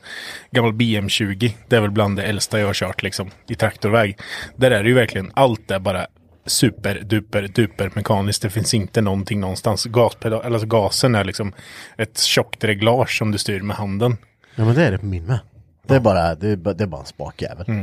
gammal 0.51 0.72
BM20. 0.72 1.53
Det 1.68 1.76
är 1.76 1.80
väl 1.80 1.91
bland 1.91 2.16
det 2.16 2.22
äldsta 2.22 2.61
jag 2.61 2.66
har 2.66 2.74
kört 2.74 3.03
liksom 3.03 3.30
i 3.49 3.55
traktorväg. 3.55 4.18
Där 4.57 4.70
är 4.70 4.82
det 4.82 4.88
ju 4.88 4.95
verkligen, 4.95 5.30
allt 5.34 5.70
är 5.70 5.78
bara 5.78 6.07
super 6.47 7.01
duper 7.01 7.43
duper 7.43 7.91
mekaniskt. 7.95 8.43
Det 8.43 8.51
finns 8.51 8.74
inte 8.74 9.01
någonting 9.01 9.41
någonstans. 9.41 9.84
Gaspedal, 9.84 10.55
alltså 10.55 10.66
gasen 10.66 11.14
är 11.14 11.24
liksom 11.24 11.53
ett 11.99 12.18
tjockt 12.18 12.64
reglage 12.64 13.18
som 13.18 13.30
du 13.32 13.38
styr 13.38 13.61
med 13.61 13.76
handen. 13.76 14.16
ja, 14.55 14.64
men 14.64 14.74
det 14.74 14.84
är 14.84 14.91
det 14.93 14.99
på 14.99 15.07
min 15.07 15.24
med. 15.26 15.38
Det 15.86 15.95
är 15.95 16.01
bara, 16.01 16.34
det 16.34 16.49
är, 16.49 16.57
bara- 16.57 16.74
det 16.74 16.84
är 16.84 16.88
bara 16.88 17.01
en 17.01 17.07
spakjävel. 17.07 17.66
Eh, 17.68 17.76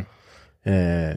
det, 0.65 1.15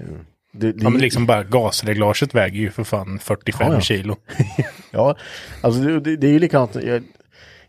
det, 0.52 0.66
Mm. 0.66 0.78
Ja, 0.82 0.90
men 0.90 1.00
liksom 1.00 1.26
bara 1.26 1.42
gasreglaget 1.44 2.34
väger 2.34 2.60
ju 2.60 2.70
för 2.70 2.84
fan 2.84 3.18
45 3.18 3.66
Ja, 3.68 3.74
ja. 3.74 3.80
kilo. 3.80 4.16
Ja, 4.90 5.16
alltså 5.60 5.80
det, 5.80 6.00
det, 6.00 6.16
det 6.16 6.26
är 6.26 6.32
ju 6.32 6.38
likadant. 6.38 6.74
Jag, 6.74 7.02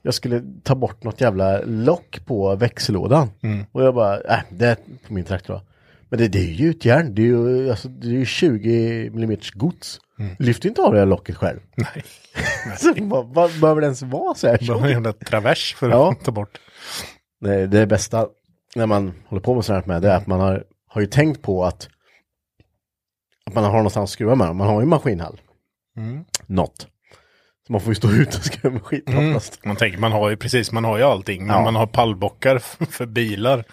jag 0.02 0.14
skulle 0.14 0.44
ta 0.64 0.76
bort 0.76 1.04
något 1.04 1.22
jävla 1.22 1.62
lock 1.62 2.26
på 2.26 2.56
växellådan. 2.56 3.30
Och 3.72 3.84
jag 3.84 3.96
bara, 3.96 4.22
äh, 4.22 4.40
det 4.52 4.66
är 4.68 4.76
på 5.08 5.14
min 5.14 5.24
traktor. 5.26 5.54
då. 5.54 5.62
Men 6.10 6.20
det, 6.20 6.28
det 6.28 6.40
är 6.40 6.52
ju 6.54 6.70
ett 6.70 6.86
järn. 6.86 7.16
Det 7.16 7.22
är 7.22 7.26
ju, 7.26 7.70
alltså, 7.70 7.88
det 7.90 8.08
är 8.08 8.12
ju 8.12 8.26
20 8.26 9.08
mm 9.08 9.38
gods. 9.54 10.00
Lyfter 10.40 10.70
inte 10.70 10.82
av 10.82 10.94
det 10.94 11.00
här 11.00 11.06
locket 11.06 11.36
själv. 11.36 11.60
Nej. 11.76 12.04
Så, 12.78 12.94
vad, 12.98 13.28
vad 13.34 13.52
behöver 13.62 13.82
det 13.82 13.86
ens 13.86 14.02
vara 14.02 14.34
så 14.36 14.48
här? 14.48 14.68
Har 14.74 14.86
en 14.86 14.90
jävla 14.92 15.14
travers 15.14 15.76
för 15.76 15.88
att 15.90 15.94
Ja. 15.94 16.16
ta 16.24 16.32
bort. 16.32 16.60
Nej, 17.42 17.68
det 17.68 17.88
bästa 17.88 18.28
när 18.76 18.86
man 18.86 19.14
håller 19.28 19.42
på 19.42 19.56
med 19.56 19.66
sånt 19.66 19.86
här 19.86 19.94
med 19.94 20.02
det 20.02 20.10
är 20.12 20.16
att 20.18 20.28
man 20.28 20.40
har, 20.40 20.64
har 20.88 21.02
ju 21.02 21.08
tänkt 21.08 21.42
på 21.42 21.66
att, 21.66 21.90
att 23.46 23.54
man 23.54 23.64
har 23.64 23.72
någonstans 23.72 24.10
att 24.10 24.14
skruva 24.14 24.36
med. 24.36 24.56
Man 24.56 24.68
har 24.68 24.82
ju 24.82 24.88
maskinhall. 24.88 25.42
Något. 26.46 26.88
Man 27.72 27.82
får 27.82 27.92
ju 27.92 27.96
stå 27.96 28.12
ute 28.12 28.38
och 28.68 28.74
med 28.74 28.82
skiten 28.84 29.28
oftast. 29.36 29.66
Man 29.66 29.76
tänker, 29.76 30.00
man 30.00 30.12
har 30.12 30.30
ju 30.30 30.36
precis, 30.38 30.72
man 30.72 30.84
har 30.86 30.98
ju 30.98 31.04
allting. 31.04 31.46
Men 31.48 31.56
Ja. 31.56 31.62
man 31.64 31.76
har 31.76 31.88
pallbockar 31.88 32.60
för 32.86 33.06
bilar. 33.06 33.64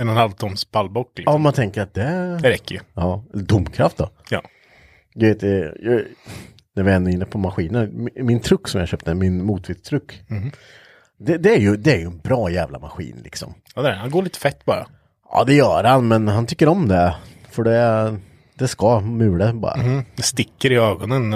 En 0.00 0.08
och 0.08 0.12
en 0.12 0.18
halv 0.18 0.30
tons 0.30 0.64
pallbock 0.64 1.12
liksom. 1.16 1.32
Ja, 1.32 1.38
man 1.38 1.52
tänker 1.52 1.82
att 1.82 1.94
det... 1.94 2.38
Det 2.42 2.50
räcker 2.50 2.74
ju. 2.74 2.80
Ja, 2.94 3.24
domkraft 3.32 3.96
då. 3.96 4.10
Ja. 4.30 4.42
Jag 5.14 5.28
vet, 5.28 5.42
eh, 5.42 5.50
jag, 5.50 6.02
när 6.76 6.82
vi 6.82 6.90
är 6.90 7.08
inne 7.08 7.24
på 7.24 7.38
maskiner, 7.38 7.86
min, 7.92 8.26
min 8.26 8.40
truck 8.40 8.68
som 8.68 8.80
jag 8.80 8.88
köpte, 8.88 9.14
min 9.14 9.44
motviktstruck. 9.44 10.22
Det, 11.18 11.36
det, 11.38 11.54
är 11.54 11.58
ju, 11.58 11.76
det 11.76 11.92
är 11.92 11.98
ju 11.98 12.04
en 12.06 12.18
bra 12.18 12.50
jävla 12.50 12.78
maskin 12.78 13.20
liksom. 13.24 13.54
ja 13.74 13.82
det 13.82 13.88
är, 13.88 13.94
han 13.94 14.10
går 14.10 14.22
lite 14.22 14.38
fett 14.38 14.64
bara. 14.64 14.86
Ja, 15.32 15.44
det 15.44 15.54
gör 15.54 15.84
han, 15.84 16.08
men 16.08 16.28
han 16.28 16.46
tycker 16.46 16.68
om 16.68 16.88
det. 16.88 17.16
För 17.50 17.64
det, 17.64 18.16
det 18.54 18.68
ska 18.68 19.00
mula 19.00 19.52
bara. 19.52 19.76
Det 20.16 20.22
sticker 20.22 20.72
i 20.72 20.76
ögonen 20.76 21.34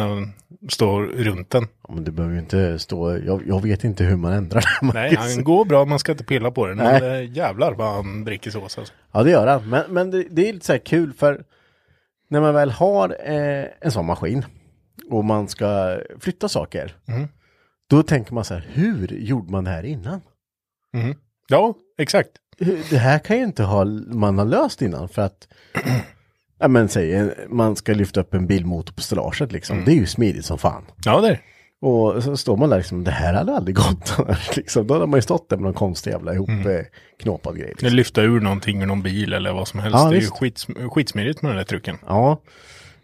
står 0.69 1.03
runt 1.03 1.51
den. 1.51 1.67
Ja, 1.89 1.95
men 1.95 2.05
du 2.05 2.11
behöver 2.11 2.35
ju 2.35 2.41
inte 2.41 2.79
stå, 2.79 3.19
jag, 3.19 3.43
jag 3.47 3.63
vet 3.63 3.85
inte 3.85 4.05
hur 4.05 4.17
man 4.17 4.33
ändrar 4.33 4.65
det. 4.81 4.93
Nej, 4.95 5.15
han 5.17 5.45
går 5.45 5.65
bra, 5.65 5.85
man 5.85 5.99
ska 5.99 6.13
inte 6.13 6.25
pilla 6.25 6.51
på 6.51 6.67
den. 6.67 6.77
Nej. 6.77 7.01
Men 7.01 7.11
eh, 7.11 7.37
jävlar 7.37 7.73
vad 7.73 7.95
han 7.95 8.25
dricker 8.25 8.51
sås 8.51 8.79
alltså. 8.79 8.95
Ja, 9.13 9.23
det 9.23 9.31
gör 9.31 9.47
han. 9.47 9.69
Men, 9.69 9.85
men 9.89 10.11
det, 10.11 10.27
det 10.31 10.49
är 10.49 10.53
lite 10.53 10.67
så 10.67 10.73
här 10.73 10.79
kul 10.79 11.13
för 11.13 11.45
när 12.29 12.41
man 12.41 12.55
väl 12.55 12.71
har 12.71 13.17
eh, 13.25 13.67
en 13.81 13.93
sån 13.93 14.07
maskin 14.07 14.45
och 15.11 15.25
man 15.25 15.49
ska 15.49 15.99
flytta 16.21 16.49
saker. 16.49 16.97
Då 17.91 18.03
tänker 18.03 18.35
man 18.35 18.45
så 18.45 18.55
här, 18.55 18.67
hur 18.73 19.09
gjorde 19.09 19.53
man 19.53 19.65
det 19.65 19.71
här 19.71 19.83
innan? 19.83 20.21
Ja, 21.49 21.75
exakt. 21.99 22.31
Det 22.91 22.99
här 22.99 23.19
kan 23.19 23.37
ju 23.37 23.45
inte 23.45 23.63
ha, 23.63 23.85
man 24.07 24.39
ha 24.39 24.45
löst 24.45 24.83
innan 24.83 25.09
för 25.09 25.23
att 25.23 25.49
Ja 26.63 26.69
men 26.69 26.89
säg, 26.89 27.31
man 27.49 27.77
ska 27.77 27.93
lyfta 27.93 28.21
upp 28.21 28.35
en 28.35 28.47
bilmotor 28.47 28.95
på 28.95 29.01
stellaget 29.01 29.53
liksom. 29.53 29.85
Det 29.85 29.93
är 29.93 29.97
ju 29.97 30.07
smidigt 30.07 30.45
som 30.45 30.59
fan. 30.59 30.83
Ja, 31.05 31.21
det 31.21 31.29
är. 31.29 31.41
Och 31.81 32.23
så 32.23 32.37
står 32.37 32.57
man 32.57 32.71
där 32.71 32.77
liksom, 32.77 33.05
det 33.05 33.11
här 33.11 33.35
hade 33.35 33.57
aldrig 33.57 33.77
gått 33.77 34.17
liksom. 34.57 34.87
Då 34.87 34.95
hade 34.95 35.07
man 35.07 35.19
ju 35.19 35.23
stått 35.23 35.49
där 35.49 35.57
med 35.57 35.65
någon 35.65 35.75
konstig 35.75 36.11
jävla 36.11 36.35
ihop 36.35 36.49
mm. 36.49 36.85
knåpad 37.23 37.57
grej. 37.57 37.69
Liksom. 37.69 37.89
lyfta 37.89 38.23
ur 38.23 38.41
någonting 38.41 38.83
ur 38.83 38.87
någon 38.87 39.03
bil 39.03 39.33
eller 39.33 39.53
vad 39.53 39.69
som 39.69 39.81
helst. 39.81 39.99
Ja, 39.99 40.05
det 40.05 40.17
är 40.17 40.21
visst. 40.21 40.33
ju 40.33 40.37
skits, 40.37 40.67
skitsmidigt 40.91 41.43
med 41.43 41.51
den 41.51 41.57
där 41.57 41.65
trucken. 41.65 41.97
Ja, 42.07 42.43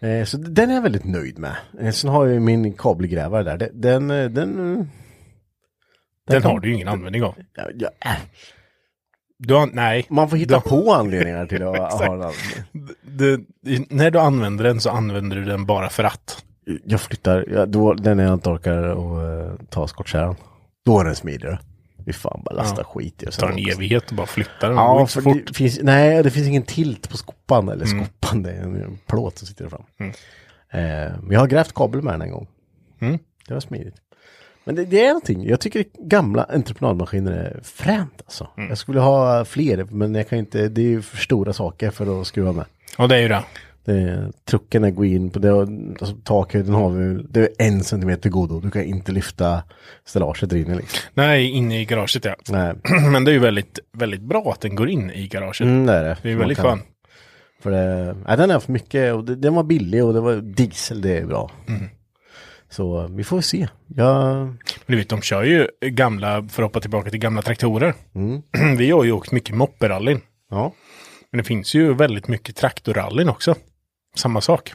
eh, 0.00 0.24
så 0.24 0.36
den 0.36 0.70
är 0.70 0.74
jag 0.74 0.82
väldigt 0.82 1.04
nöjd 1.04 1.38
med. 1.38 1.56
Eh, 1.80 1.90
sen 1.90 2.10
har 2.10 2.26
jag 2.26 2.34
ju 2.34 2.40
min 2.40 2.72
kabelgrävare 2.72 3.42
där. 3.42 3.56
Den, 3.56 3.80
den, 4.08 4.10
eh, 4.10 4.30
den, 4.30 4.78
eh, 4.78 4.84
Den 6.28 6.42
kan- 6.42 6.50
har 6.50 6.60
du 6.60 6.68
ju 6.68 6.74
ingen 6.74 6.88
användning 6.88 7.22
av. 7.22 7.34
ja, 7.54 7.62
ja, 7.74 7.88
äh. 8.04 8.16
Du 9.38 9.54
har, 9.54 9.66
nej. 9.72 10.06
Man 10.10 10.30
får 10.30 10.36
hitta 10.36 10.54
Du- 10.54 10.60
på 10.68 10.92
anledningar 10.92 11.46
till 11.46 11.62
att 11.62 11.92
ha 11.92 12.16
den. 12.16 12.32
Du, 13.02 13.44
när 13.90 14.10
du 14.10 14.18
använder 14.18 14.64
den 14.64 14.80
så 14.80 14.90
använder 14.90 15.36
du 15.36 15.44
den 15.44 15.66
bara 15.66 15.88
för 15.88 16.04
att. 16.04 16.44
Jag 16.84 17.00
flyttar, 17.00 17.44
ja, 17.50 17.66
då, 17.66 17.94
den 17.94 18.18
jag 18.18 18.34
inte 18.34 18.48
orkar 18.50 18.82
att 18.82 18.98
uh, 19.58 19.66
ta 19.70 19.86
skottkärran. 19.88 20.36
Då 20.84 21.00
är 21.00 21.04
den 21.04 21.14
smidigare. 21.16 21.58
Vi 22.04 22.12
fan 22.12 22.42
bara 22.44 22.54
lasta 22.54 22.84
skit 22.84 23.22
i 23.22 23.26
och 23.26 23.30
Det 23.30 23.36
tar 23.36 23.50
en 23.50 23.58
evighet 23.58 24.10
och 24.10 24.16
bara 24.16 24.26
flytta 24.26 24.68
den. 24.68 24.76
Ja, 24.76 25.06
för 25.06 25.20
fort. 25.22 25.46
det 25.46 25.54
finns, 25.54 25.78
nej, 25.82 26.22
det 26.22 26.30
finns 26.30 26.48
ingen 26.48 26.62
tilt 26.62 27.08
på 27.10 27.16
skopan, 27.16 27.68
eller 27.68 27.86
Mm. 27.86 28.04
skopan, 28.04 28.42
det 28.42 28.50
är 28.52 28.62
en 28.62 28.98
plåt 29.06 29.38
som 29.38 29.46
sitter 29.48 29.64
där 29.64 29.70
fram. 29.70 29.82
Eh, 30.72 31.18
men 31.22 31.30
jag 31.30 31.40
har 31.40 31.46
grävt 31.46 31.74
kabel 31.74 32.02
med 32.02 32.14
den 32.14 32.22
en 32.22 32.30
gång. 32.30 32.46
Mm. 33.00 33.18
Det 33.48 33.54
var 33.54 33.60
smidigt. 33.60 33.94
Men 34.68 34.74
det, 34.76 34.84
det 34.84 35.04
är 35.04 35.08
någonting, 35.08 35.46
jag 35.48 35.60
tycker 35.60 35.84
gamla 35.98 36.42
entreprenadmaskiner 36.44 37.32
är 37.32 37.60
fränt 37.62 38.22
alltså. 38.24 38.48
Mm. 38.56 38.68
Jag 38.68 38.78
skulle 38.78 39.00
ha 39.00 39.44
fler, 39.44 39.84
men 39.90 40.14
jag 40.14 40.28
kan 40.28 40.38
inte, 40.38 40.68
det 40.68 40.80
är 40.80 40.86
ju 40.86 41.02
för 41.02 41.16
stora 41.16 41.52
saker 41.52 41.90
för 41.90 42.20
att 42.20 42.26
skruva 42.26 42.52
med. 42.52 42.64
Ja, 42.98 43.06
det 43.06 43.16
är 43.16 43.20
ju 43.20 43.28
det. 43.28 43.42
Det, 43.84 44.32
trucken 44.44 44.84
är 44.84 44.90
gå 44.90 45.04
in 45.04 45.30
på 45.30 45.38
det, 45.38 45.52
och- 45.52 45.68
alltså, 46.00 46.16
takhöjden 46.24 46.74
har 46.74 46.90
vi, 46.90 47.22
det 47.30 47.40
är 47.40 47.48
en 47.58 47.84
centimeter 47.84 48.30
god 48.30 48.52
och 48.52 48.62
du 48.62 48.70
kan 48.70 48.82
inte 48.82 49.12
lyfta 49.12 49.62
stellaget 50.04 50.50
där 50.50 50.56
inne 50.56 50.74
liksom. 50.74 51.10
Nej, 51.14 51.50
inne 51.50 51.80
i 51.80 51.84
garaget 51.84 52.24
ja. 52.24 52.34
Nej, 52.48 52.74
Men 53.12 53.24
det 53.24 53.30
är 53.30 53.32
ju 53.32 53.38
väldigt, 53.38 53.78
väldigt 53.92 54.22
bra 54.22 54.50
att 54.52 54.60
den 54.60 54.74
går 54.74 54.88
in 54.88 55.10
i 55.10 55.26
garaget. 55.28 55.60
mm, 55.60 55.86
det 55.86 55.92
är 55.92 56.04
det. 56.04 56.16
Det 56.22 56.30
är 56.30 56.36
väldigt 56.36 56.58
skönt. 56.58 56.82
För 57.62 57.70
det, 57.70 58.16
nej, 58.26 58.36
den 58.36 58.50
har 58.50 58.54
haft 58.54 58.68
mycket 58.68 59.14
och 59.14 59.24
det, 59.24 59.34
den 59.36 59.54
var 59.54 59.62
billig 59.62 60.04
och 60.04 60.14
det 60.14 60.20
var 60.20 60.36
diesel, 60.36 61.00
det 61.00 61.18
är 61.18 61.26
bra. 61.26 61.50
Mm. 61.68 61.82
Så 62.70 63.06
vi 63.10 63.24
får 63.24 63.40
se. 63.40 63.68
Jag, 63.86 64.36
Men 64.46 64.58
Du 64.86 64.96
vet, 64.96 65.08
de 65.08 65.22
kör 65.22 65.42
ju 65.42 65.68
gamla, 65.82 66.48
för 66.48 66.62
att 66.62 66.66
hoppa 66.68 66.80
tillbaka 66.80 67.10
till 67.10 67.18
gamla 67.20 67.42
traktorer. 67.42 67.94
Mm. 68.14 68.42
Vi 68.76 68.90
har 68.90 69.04
ju 69.04 69.12
åkt 69.12 69.32
mycket 69.32 69.54
mopperallyn. 69.54 70.20
ja, 70.50 70.72
Men 71.32 71.38
det 71.38 71.44
finns 71.44 71.74
ju 71.74 71.94
väldigt 71.94 72.28
mycket 72.28 72.56
traktorrallyn 72.56 73.28
också. 73.28 73.54
Samma 74.16 74.40
sak. 74.40 74.72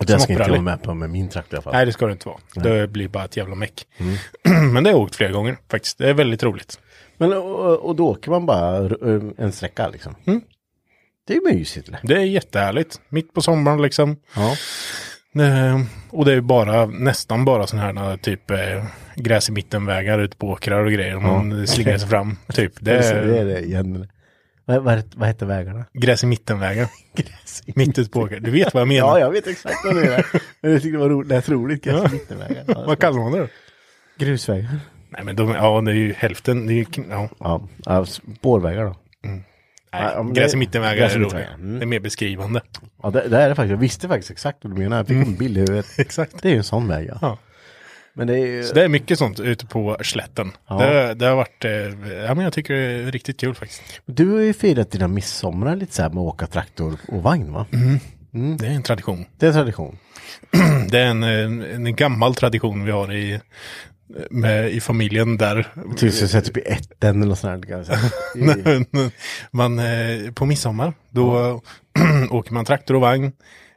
och 0.00 0.06
det 0.06 0.20
ska 0.20 0.32
inte 0.32 0.42
jag 0.42 0.48
vara 0.50 0.60
med 0.60 0.82
på 0.82 0.94
med 0.94 1.10
min 1.10 1.28
traktor 1.28 1.54
i 1.54 1.56
alla 1.56 1.62
fall. 1.62 1.72
Nej, 1.72 1.86
det 1.86 1.92
ska 1.92 2.06
det 2.06 2.12
inte 2.12 2.28
vara. 2.28 2.38
Det 2.54 2.88
blir 2.88 3.08
bara 3.08 3.24
ett 3.24 3.36
jävla 3.36 3.54
meck. 3.54 3.86
Men 4.72 4.84
det 4.84 4.90
har 4.90 4.94
jag 4.96 5.00
åkt 5.02 5.16
flera 5.16 5.32
gånger 5.32 5.56
faktiskt. 5.70 5.98
Det 5.98 6.08
är 6.10 6.14
väldigt 6.14 6.42
roligt. 6.42 6.80
Men 7.18 7.32
och, 7.32 7.76
och 7.80 7.96
då 7.96 8.08
åker 8.08 8.30
man 8.30 8.46
bara 8.46 8.76
r- 8.76 9.32
en 9.38 9.52
sträcka 9.52 9.88
liksom. 9.88 10.14
Mm. 10.26 10.40
Det 11.26 11.34
är 11.36 11.54
mysigt. 11.54 11.88
Eller? 11.88 12.00
Det 12.02 12.14
är 12.14 12.20
jättehärligt. 12.24 13.00
Mitt 13.08 13.32
på 13.32 13.40
sommaren 13.42 13.82
liksom. 13.82 14.16
Ja. 14.36 14.56
Eh, 15.40 15.80
och 16.10 16.24
det 16.24 16.30
är 16.30 16.34
ju 16.34 16.40
bara, 16.40 16.86
nästan 16.86 17.44
bara 17.44 17.66
sådana 17.66 18.02
här 18.02 18.16
typ 18.16 18.50
eh, 18.50 18.84
gräs 19.14 19.48
i 19.48 19.52
mitten-vägar 19.52 20.18
ute 20.18 20.36
på 20.36 20.48
åkrar 20.48 20.84
och 20.84 20.92
grejer. 20.92 21.16
Man 21.16 21.66
slingar 21.66 21.98
sig 21.98 22.08
fram. 22.08 22.36
Typ. 22.52 22.72
Det 22.80 22.90
Det 22.90 23.06
är 23.06 23.26
det, 23.26 23.38
är 23.38 23.44
det 23.44 23.60
igen. 23.60 24.08
Vad, 24.64 24.82
vad, 24.82 25.02
vad 25.16 25.28
heter 25.28 25.46
vägarna? 25.46 25.84
gräs 25.92 26.24
i 26.24 26.26
mitten-vägar. 26.26 26.88
Mitt 27.74 27.98
ute 27.98 28.10
på 28.10 28.20
åkrar. 28.20 28.40
Du 28.40 28.50
vet 28.50 28.74
vad 28.74 28.80
jag 28.80 28.88
menar. 28.88 29.08
Ja, 29.08 29.18
jag 29.18 29.30
vet 29.30 29.46
exakt 29.46 29.76
vad 29.84 29.96
det 29.96 30.14
är. 30.14 30.26
Men 30.60 30.72
jag 30.72 30.82
tyckte 30.82 30.96
det 30.96 31.02
var 31.02 31.08
roligt, 31.08 31.28
lät 31.28 31.48
roligt. 31.48 31.86
Ja. 31.86 31.92
Ja. 31.92 32.08
Mittenvägar. 32.12 32.64
Ja, 32.66 32.84
Vad 32.86 32.98
kallar 32.98 33.18
man 33.18 33.32
det 33.32 33.38
då? 33.38 33.48
Grusvägar. 34.18 34.78
Nej 35.10 35.24
men 35.24 35.36
de, 35.36 35.50
ja 35.50 35.80
det 35.80 35.90
är 35.90 35.94
ju 35.94 36.12
hälften. 36.12 36.66
Det 36.66 36.72
är 36.72 36.74
ju. 36.74 36.84
Ja, 37.10 37.28
ja, 37.84 38.06
spårvägar 38.06 38.84
då. 38.84 38.96
Nej, 39.92 40.02
Ja, 40.14 40.22
men 40.22 40.34
gräs 40.34 40.54
i 40.54 40.56
mittenvägar 40.56 41.10
är 41.10 41.18
roligt. 41.18 41.34
Mm. 41.34 41.78
Det 41.78 41.84
är 41.84 41.86
mer 41.86 42.00
beskrivande. 42.00 42.60
Ja, 43.02 43.10
det, 43.10 43.28
det 43.28 43.38
är 43.38 43.48
det 43.48 43.54
faktiskt. 43.54 43.70
Jag 43.70 43.78
visste 43.78 44.08
faktiskt 44.08 44.30
exakt 44.30 44.58
vad 44.64 44.72
du 44.72 44.78
menar. 44.78 44.96
Jag 44.96 45.06
fick 45.06 45.16
en 45.16 45.36
bild 45.36 45.56
i 45.56 45.60
huvudet. 45.60 45.86
Exakt. 45.98 46.42
Det 46.42 46.48
är 46.48 46.52
ju 46.52 46.58
en 46.58 46.64
sån 46.64 46.88
väg, 46.88 47.08
ja. 47.08 47.18
Ja. 47.20 47.38
Men 48.18 48.26
det 48.26 48.34
är 48.34 48.46
ju... 48.46 48.62
Så 48.64 48.74
det 48.74 48.84
är 48.84 48.88
mycket 48.88 49.18
sånt 49.18 49.40
ute 49.40 49.66
på 49.66 49.96
slätten. 50.02 50.52
Ja. 50.68 50.78
Det, 50.78 51.14
det 51.14 51.26
har 51.26 51.36
varit, 51.36 51.64
eh, 51.64 51.70
ja 52.24 52.34
men 52.34 52.38
jag 52.38 52.52
tycker 52.52 52.74
det 52.74 52.80
är 52.80 53.12
riktigt 53.12 53.40
kul 53.40 53.54
faktiskt. 53.54 53.82
Du 54.06 54.30
har 54.30 54.40
ju 54.40 54.52
firat 54.52 54.90
dina 54.90 55.08
midsommar 55.08 55.76
lite 55.76 55.94
så 55.94 56.02
här 56.02 56.08
med 56.08 56.18
att 56.18 56.34
åka 56.34 56.46
traktor 56.46 56.98
och 57.08 57.22
vagn 57.22 57.52
va? 57.52 57.66
Mm. 57.72 57.98
Det 58.30 58.66
är 58.66 58.70
en 58.70 58.82
tradition. 58.82 59.24
Det 59.38 59.46
är 59.46 59.52
tradition. 59.52 59.98
Det 60.90 60.98
är 60.98 61.06
en, 61.06 61.22
en, 61.22 61.86
en 61.86 61.96
gammal 61.96 62.34
tradition 62.34 62.84
vi 62.84 62.90
har 62.90 63.14
i, 63.14 63.40
med, 64.30 64.70
i 64.70 64.80
familjen 64.80 65.36
där. 65.36 65.72
Tills 65.96 66.20
jag 66.20 66.30
sätter 66.30 66.50
upp 66.50 66.56
i 66.56 66.60
etten 66.60 67.22
eller 67.22 67.28
något 67.28 67.38
sånt 67.38 67.86
säga. 67.86 69.10
man, 69.50 69.78
eh, 69.78 70.32
på 70.32 70.46
midsommar, 70.46 70.92
då 71.10 71.60
åker 72.30 72.52
man 72.52 72.64
traktor 72.64 72.94
och 72.94 73.00
vagn 73.00 73.32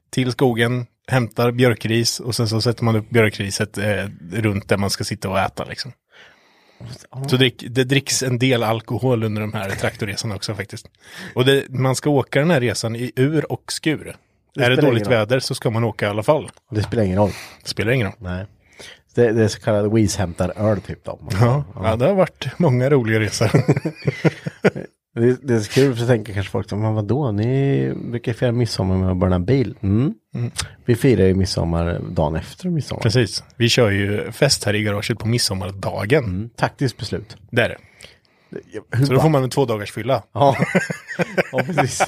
till 0.10 0.32
skogen, 0.32 0.86
hämtar 1.08 1.52
björkris 1.52 2.20
och 2.20 2.36
sen 2.36 2.48
så 2.48 2.62
sätter 2.62 2.84
man 2.84 2.96
upp 2.96 3.10
björkriset 3.10 3.78
eh, 3.78 4.06
runt 4.32 4.70
där 4.70 4.78
man 4.78 4.90
ska 4.90 5.04
sitta 5.04 5.30
och 5.30 5.40
äta 5.40 5.64
liksom. 5.64 5.92
Så 7.28 7.38
det, 7.38 7.50
det 7.50 7.84
dricks 7.84 8.24
en 8.24 8.40
del 8.40 8.64
alkohol 8.64 9.24
under 9.24 9.42
de 9.42 9.54
här 9.54 9.70
traktorresorna 9.70 10.36
också 10.36 10.56
faktiskt. 10.56 10.86
Och 11.36 11.46
det, 11.46 11.70
man 11.70 11.96
ska 11.96 12.10
åka 12.10 12.40
den 12.40 12.52
här 12.52 12.62
resan 12.62 12.96
i 12.96 13.12
ur 13.16 13.52
och 13.52 13.72
skur. 13.72 14.16
Det 14.60 14.66
är 14.66 14.70
det 14.70 14.82
dåligt 14.82 15.08
väder 15.08 15.40
så 15.40 15.56
ska 15.56 15.70
man 15.70 15.84
åka 15.84 16.06
i 16.06 16.10
alla 16.10 16.24
fall. 16.24 16.50
Det 16.72 16.84
spelar 16.84 17.04
ingen 17.04 17.18
roll. 17.18 17.32
Det 17.64 17.70
spelar 17.70 17.92
ingen 17.92 18.08
roll. 18.08 18.16
Nej. 18.20 18.46
Det, 19.16 19.32
det 19.32 19.44
är 19.44 19.48
så 19.48 19.60
kallade 19.60 19.90
Weeze 19.90 20.20
hämtar 20.20 20.54
öl 20.56 20.82
typ 20.82 21.04
då. 21.04 21.20
Ja, 21.42 21.64
ja, 21.76 21.96
det 21.96 22.06
har 22.06 22.14
varit 22.14 22.48
många 22.58 22.90
roliga 22.90 23.20
resor. 23.20 23.50
Det, 25.16 25.48
det 25.48 25.54
är 25.54 25.60
så 25.60 25.72
kul 25.72 25.94
för 25.94 26.02
så 26.02 26.08
tänker 26.08 26.34
kanske 26.34 26.52
folk, 26.52 26.72
men 26.72 26.94
vadå, 26.94 27.32
ni 27.32 27.94
brukar 27.96 28.34
fira 28.34 28.52
midsommar 28.52 28.98
med 28.98 29.12
att 29.12 29.18
bränna 29.18 29.40
bil. 29.40 29.76
Mm. 29.82 30.14
Vi 30.86 30.96
firar 30.96 31.26
ju 31.26 31.34
midsommar 31.34 32.00
dagen 32.10 32.36
efter 32.36 32.70
midsommar. 32.70 33.02
Precis. 33.02 33.44
Vi 33.56 33.70
kör 33.70 33.90
ju 33.90 34.32
fest 34.32 34.64
här 34.64 34.76
i 34.76 34.84
garaget 34.84 35.20
på 35.20 35.28
midsommardagen. 35.28 36.24
Mm. 36.24 36.50
Taktiskt 36.56 36.98
beslut. 36.98 37.38
Det 37.52 37.62
är 37.62 37.70
det. 37.70 37.78
Hur 38.98 39.06
Så 39.06 39.14
då 39.14 39.20
får 39.20 39.30
man 39.30 39.44
en 39.44 39.50
två 39.50 39.66
dagars 39.66 39.92
fylla. 39.92 40.24
Ja. 40.34 40.58
ja, 41.52 41.64
precis. 41.66 42.04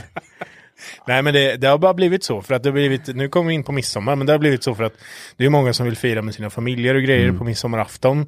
Nej 1.08 1.22
men 1.22 1.34
det, 1.34 1.58
det 1.58 1.68
har 1.68 1.78
bara 1.78 1.94
blivit 1.94 2.24
så 2.24 2.42
för 2.42 2.54
att 2.54 2.64
det 2.64 2.70
har 2.70 2.74
blivit, 2.74 3.16
nu 3.16 3.30
kommer 3.30 3.48
vi 3.48 3.54
in 3.54 3.64
på 3.64 3.72
midsommar, 3.72 4.16
men 4.16 4.28
det 4.28 4.34
har 4.34 4.40
blivit 4.40 4.64
så 4.64 4.76
för 4.76 4.84
att 4.84 4.94
det 5.38 5.46
är 5.46 5.50
många 5.50 5.74
som 5.74 5.86
vill 5.86 5.98
fira 5.98 6.22
med 6.22 6.36
sina 6.36 6.50
familjer 6.50 6.96
och 6.96 7.02
grejer 7.02 7.32
på 7.32 7.44
midsommarafton. 7.44 8.26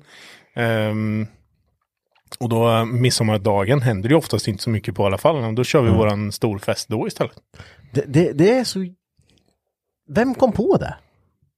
Ehm, 0.56 1.28
och 2.40 2.50
då 2.50 2.86
midsommardagen 2.86 3.82
händer 3.82 4.10
det 4.10 4.14
ju 4.14 4.18
oftast 4.18 4.48
inte 4.48 4.64
så 4.64 4.70
mycket 4.70 4.96
på 4.96 5.06
alla 5.06 5.18
fall. 5.18 5.56
Då 5.56 5.64
kör 5.64 5.82
vi 5.82 5.90
våran 5.90 6.32
storfest 6.32 6.90
då 6.90 7.08
istället. 7.08 7.36
Det, 7.92 8.04
det, 8.08 8.32
det 8.34 8.52
är 8.52 8.64
så... 8.64 8.86
Vem 10.10 10.36
kom 10.36 10.52
på 10.52 10.78
det? 10.78 10.96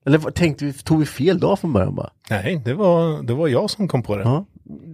Eller 0.06 0.18
tänkte 0.18 0.64
vi, 0.64 0.72
tog 0.72 0.98
vi 0.98 1.06
fel 1.06 1.38
dag 1.38 1.58
från 1.58 1.72
början 1.72 1.94
bara? 1.94 2.10
Nej, 2.30 2.62
det 2.64 2.74
var, 2.74 3.22
det 3.22 3.34
var 3.34 3.48
jag 3.48 3.70
som 3.70 3.88
kom 3.88 4.02
på 4.02 4.16
det. 4.16 4.22
Ja. 4.22 4.44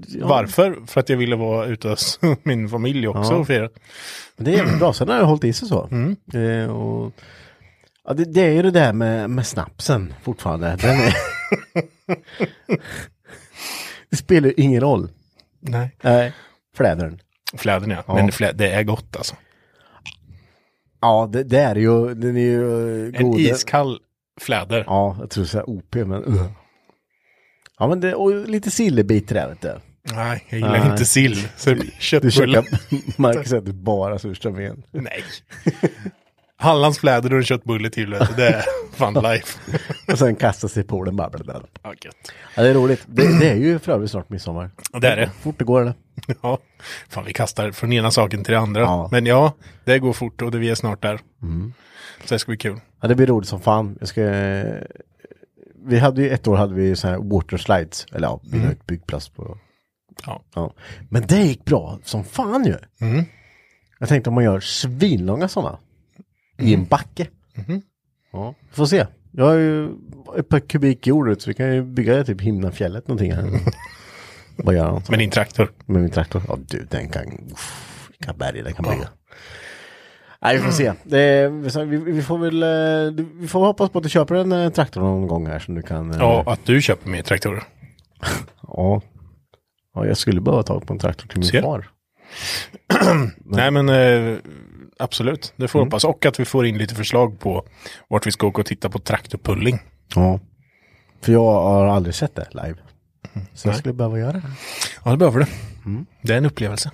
Ja, 0.09 0.27
Varför? 0.27 0.79
För 0.87 1.01
att 1.01 1.09
jag 1.09 1.16
ville 1.16 1.37
vara 1.37 1.66
ute 1.66 1.89
hos 1.89 2.20
min 2.43 2.68
familj 2.68 3.09
också 3.09 3.33
Ja. 3.33 3.39
och 3.39 3.47
fira. 3.47 3.68
men 4.37 4.45
Det 4.45 4.53
är 4.53 4.57
jävligt 4.57 4.79
bra, 4.79 4.93
sen 4.93 5.09
har 5.09 5.16
jag 5.16 5.25
hållit 5.25 5.45
i 5.45 5.53
sig 5.53 5.68
så. 5.68 5.89
Mm. 5.91 6.16
Eh, 6.35 6.70
och, 6.77 7.12
ja, 8.05 8.12
det, 8.14 8.25
det 8.25 8.41
är 8.41 8.53
ju 8.53 8.62
det 8.62 8.70
där 8.70 8.93
med, 8.93 9.31
med 9.31 9.47
snapsen 9.47 10.14
fortfarande. 10.23 10.77
Den 10.81 10.97
är... 11.01 11.14
det 14.11 14.16
spelar 14.16 14.49
ju 14.49 14.55
ingen 14.57 14.81
roll. 14.81 15.09
Nej. 15.61 15.97
Nej, 16.03 16.33
flädern. 16.77 17.18
Flädern 17.57 17.91
ja. 17.91 18.03
Ja. 18.07 18.14
Men 18.14 18.33
flä, 18.33 18.53
det 18.53 18.68
är 18.70 18.83
gott 18.83 19.16
alltså. 19.16 19.35
Ja, 21.01 21.29
det, 21.33 21.43
det 21.43 21.59
är 21.61 21.75
ju, 21.77 22.14
den 22.14 22.37
är 22.37 22.41
ju 22.41 23.07
eh, 23.09 23.20
En 23.20 23.31
god. 23.31 23.41
iskall 23.41 23.99
fläder. 24.41 24.85
Ja, 24.87 25.16
jag 25.20 25.31
tror 25.31 25.45
så 25.45 25.57
här 25.59 25.70
OP, 25.70 25.95
men 25.95 26.12
uh. 26.25 26.45
Ja, 27.83 27.89
men 27.89 28.01
det, 28.01 28.14
och 28.14 28.49
lite 28.49 28.70
sillebit 28.70 29.28
där, 29.28 29.49
vet 29.49 29.61
du. 29.61 29.74
Nej, 30.14 30.45
jag 30.49 30.59
gillar 30.59 30.78
Nej. 30.78 30.91
inte 30.91 31.05
sill. 31.05 31.49
Så 31.57 31.70
det 31.70 31.76
blir 31.76 31.87
Du 32.20 32.30
köttbullar. 32.30 32.64
Marcus 33.20 33.53
äter 33.53 33.72
bara 33.72 34.18
surströmming. 34.18 34.83
Nej. 34.91 35.24
Hallandsfläder 36.57 37.33
och 37.33 37.39
en 37.39 37.45
köttbulle 37.45 37.91
till. 37.91 38.11
vet 38.11 38.28
du. 38.28 38.35
Det 38.35 38.49
är 38.49 38.64
fun 38.93 39.14
life. 39.14 39.59
Och 40.12 40.18
sen 40.18 40.37
kastar 40.37 40.68
sig 40.68 40.85
på 40.85 41.05
den 41.05 41.16
bara. 41.16 41.30
Ja, 41.83 41.95
gött. 42.05 42.33
Ja, 42.57 42.62
det 42.62 42.68
är 42.68 42.74
roligt. 42.74 43.03
Det, 43.07 43.39
det 43.39 43.51
är 43.51 43.57
ju 43.57 43.78
för 43.78 43.93
övrigt 43.93 44.11
snart 44.11 44.28
midsommar. 44.30 44.70
Och 44.93 45.01
det 45.01 45.09
är 45.09 45.16
det. 45.16 45.30
Fort 45.41 45.59
det 45.59 45.64
går 45.64 45.80
eller? 45.80 45.95
Ja. 46.43 46.59
Fan, 47.09 47.24
vi 47.24 47.33
kastar 47.33 47.70
från 47.70 47.93
ena 47.93 48.11
saken 48.11 48.45
till 48.45 48.53
det 48.53 48.61
andra. 48.61 48.80
Ja. 48.80 49.09
Men 49.12 49.26
ja, 49.26 49.53
det 49.85 49.99
går 49.99 50.12
fort 50.12 50.43
och 50.43 50.51
det, 50.51 50.59
vi 50.59 50.70
är 50.70 50.74
snart 50.74 51.03
där. 51.03 51.20
Så 52.24 52.35
det 52.35 52.39
ska 52.39 52.51
bli 52.51 52.57
kul. 52.59 52.80
Ja, 53.01 53.09
det 53.09 53.14
blir 53.14 53.26
roligt 53.26 53.49
som 53.49 53.61
fan. 53.61 53.97
Jag 54.01 54.09
ska... 54.09 54.22
Vi 55.85 55.99
hade 55.99 56.22
ju 56.22 56.30
ett 56.30 56.49
år 56.49 56.57
hade 56.57 56.74
vi 56.74 56.97
så 56.97 57.09
här 57.09 57.18
water 57.18 57.57
slides. 57.57 58.07
Eller 58.12 58.28
ja, 58.28 58.41
vi 58.45 58.59
har 58.59 58.72
ett 58.72 58.87
byggplats 58.87 59.28
på... 59.28 59.59
Ja. 60.26 60.43
Ja. 60.55 60.74
Men 61.09 61.26
det 61.26 61.43
gick 61.43 61.64
bra 61.64 61.99
som 62.05 62.24
fan 62.24 62.64
ju. 62.64 62.76
Mm. 63.01 63.24
Jag 63.99 64.09
tänkte 64.09 64.30
om 64.30 64.35
man 64.35 64.45
gör 64.45 64.61
svinlånga 64.61 65.49
sådana. 65.49 65.78
I 66.59 66.74
en 66.74 66.85
backe. 66.85 67.28
Ja, 68.33 68.55
vi 68.61 68.74
får 68.76 68.87
se. 68.87 69.07
Jag 69.30 69.45
har 69.45 69.55
ju 69.55 69.89
ett 70.39 70.49
par 70.49 70.61
kubik 70.61 71.07
jord 71.07 71.43
så 71.43 71.51
vi 71.51 71.55
kan 71.55 71.74
ju 71.74 71.83
bygga 71.83 72.24
typ 72.24 72.41
Himnafjället 72.41 73.09
någonting 73.09 73.33
här. 73.33 73.61
Vad 74.57 74.74
gör 74.74 74.85
han? 74.85 75.03
Med 75.09 75.18
din 75.18 75.30
traktor. 75.30 75.72
Med 75.87 76.03
min 76.03 76.11
traktor? 76.11 76.43
Ja 76.49 76.59
du, 76.68 76.87
den 76.91 77.09
kan... 77.09 77.24
Vilka 78.18 78.33
berg 78.33 78.62
den 78.62 78.74
kan 78.74 78.85
bygga. 78.85 79.09
Nej, 80.43 80.57
vi 80.57 80.62
får 80.62 80.70
se. 80.72 80.93
Det, 81.03 81.49
vi, 81.84 81.97
vi 81.97 82.22
får 82.22 82.38
väl... 82.38 82.62
eh, 82.62 83.12
du- 83.16 83.28
Vi 83.34 83.49
får 83.49 83.66
hoppas 83.66 83.90
på 83.90 83.99
att 83.99 84.05
du 84.05 84.11
köper 84.11 84.34
en 84.34 84.53
eh, 84.53 84.70
traktor 84.70 85.01
någon 85.01 85.26
gång 85.26 85.47
här 85.47 85.59
som 85.59 85.74
du 85.74 85.82
kan... 85.82 86.11
eh, 86.11 86.16
Ja, 86.20 86.45
att 86.47 86.61
du 86.66 86.82
köper 86.82 87.09
mer 87.11 87.22
traktorer. 87.22 87.62
ja. 88.62 89.01
Ja, 89.95 90.07
jag 90.07 90.16
skulle 90.16 90.40
behöva 90.40 90.62
ta 90.62 90.80
på 90.80 90.93
en 90.93 90.99
traktor 90.99 91.26
till 91.28 91.38
min 91.38 91.49
Ser. 91.49 91.62
far. 91.62 91.88
Nej 93.45 93.70
men 93.70 93.88
absolut, 94.99 95.53
det 95.57 95.68
får 95.68 95.78
Mm. 95.78 95.86
hoppas. 95.86 96.05
Och 96.05 96.26
att 96.26 96.40
vi 96.40 96.45
får 96.45 96.66
in 96.66 96.78
lite 96.78 96.95
förslag 96.95 97.40
på 97.40 97.64
vart 98.09 98.26
vi 98.26 98.30
ska 98.32 98.47
åka 98.47 98.61
och 98.61 98.66
titta 98.66 98.88
på 98.90 98.99
traktorpulling. 98.99 99.78
Ja. 100.14 100.40
För 101.22 101.32
jag 101.32 101.45
har 101.53 101.86
aldrig 101.86 102.14
sett 102.14 102.34
det 102.34 102.49
live. 102.51 102.74
Så 103.55 103.68
jag 103.68 103.72
Nej. 103.72 103.78
skulle 103.78 103.95
behöva 103.95 104.18
göra 104.18 104.32
det. 104.32 104.43
Ja, 105.05 105.11
det 105.11 105.16
behöver 105.16 105.40
det. 105.40 105.47
Mm. 105.86 106.07
Det 106.22 106.32
är 106.32 106.38
en 106.38 106.47
upplevelse. 106.47 106.90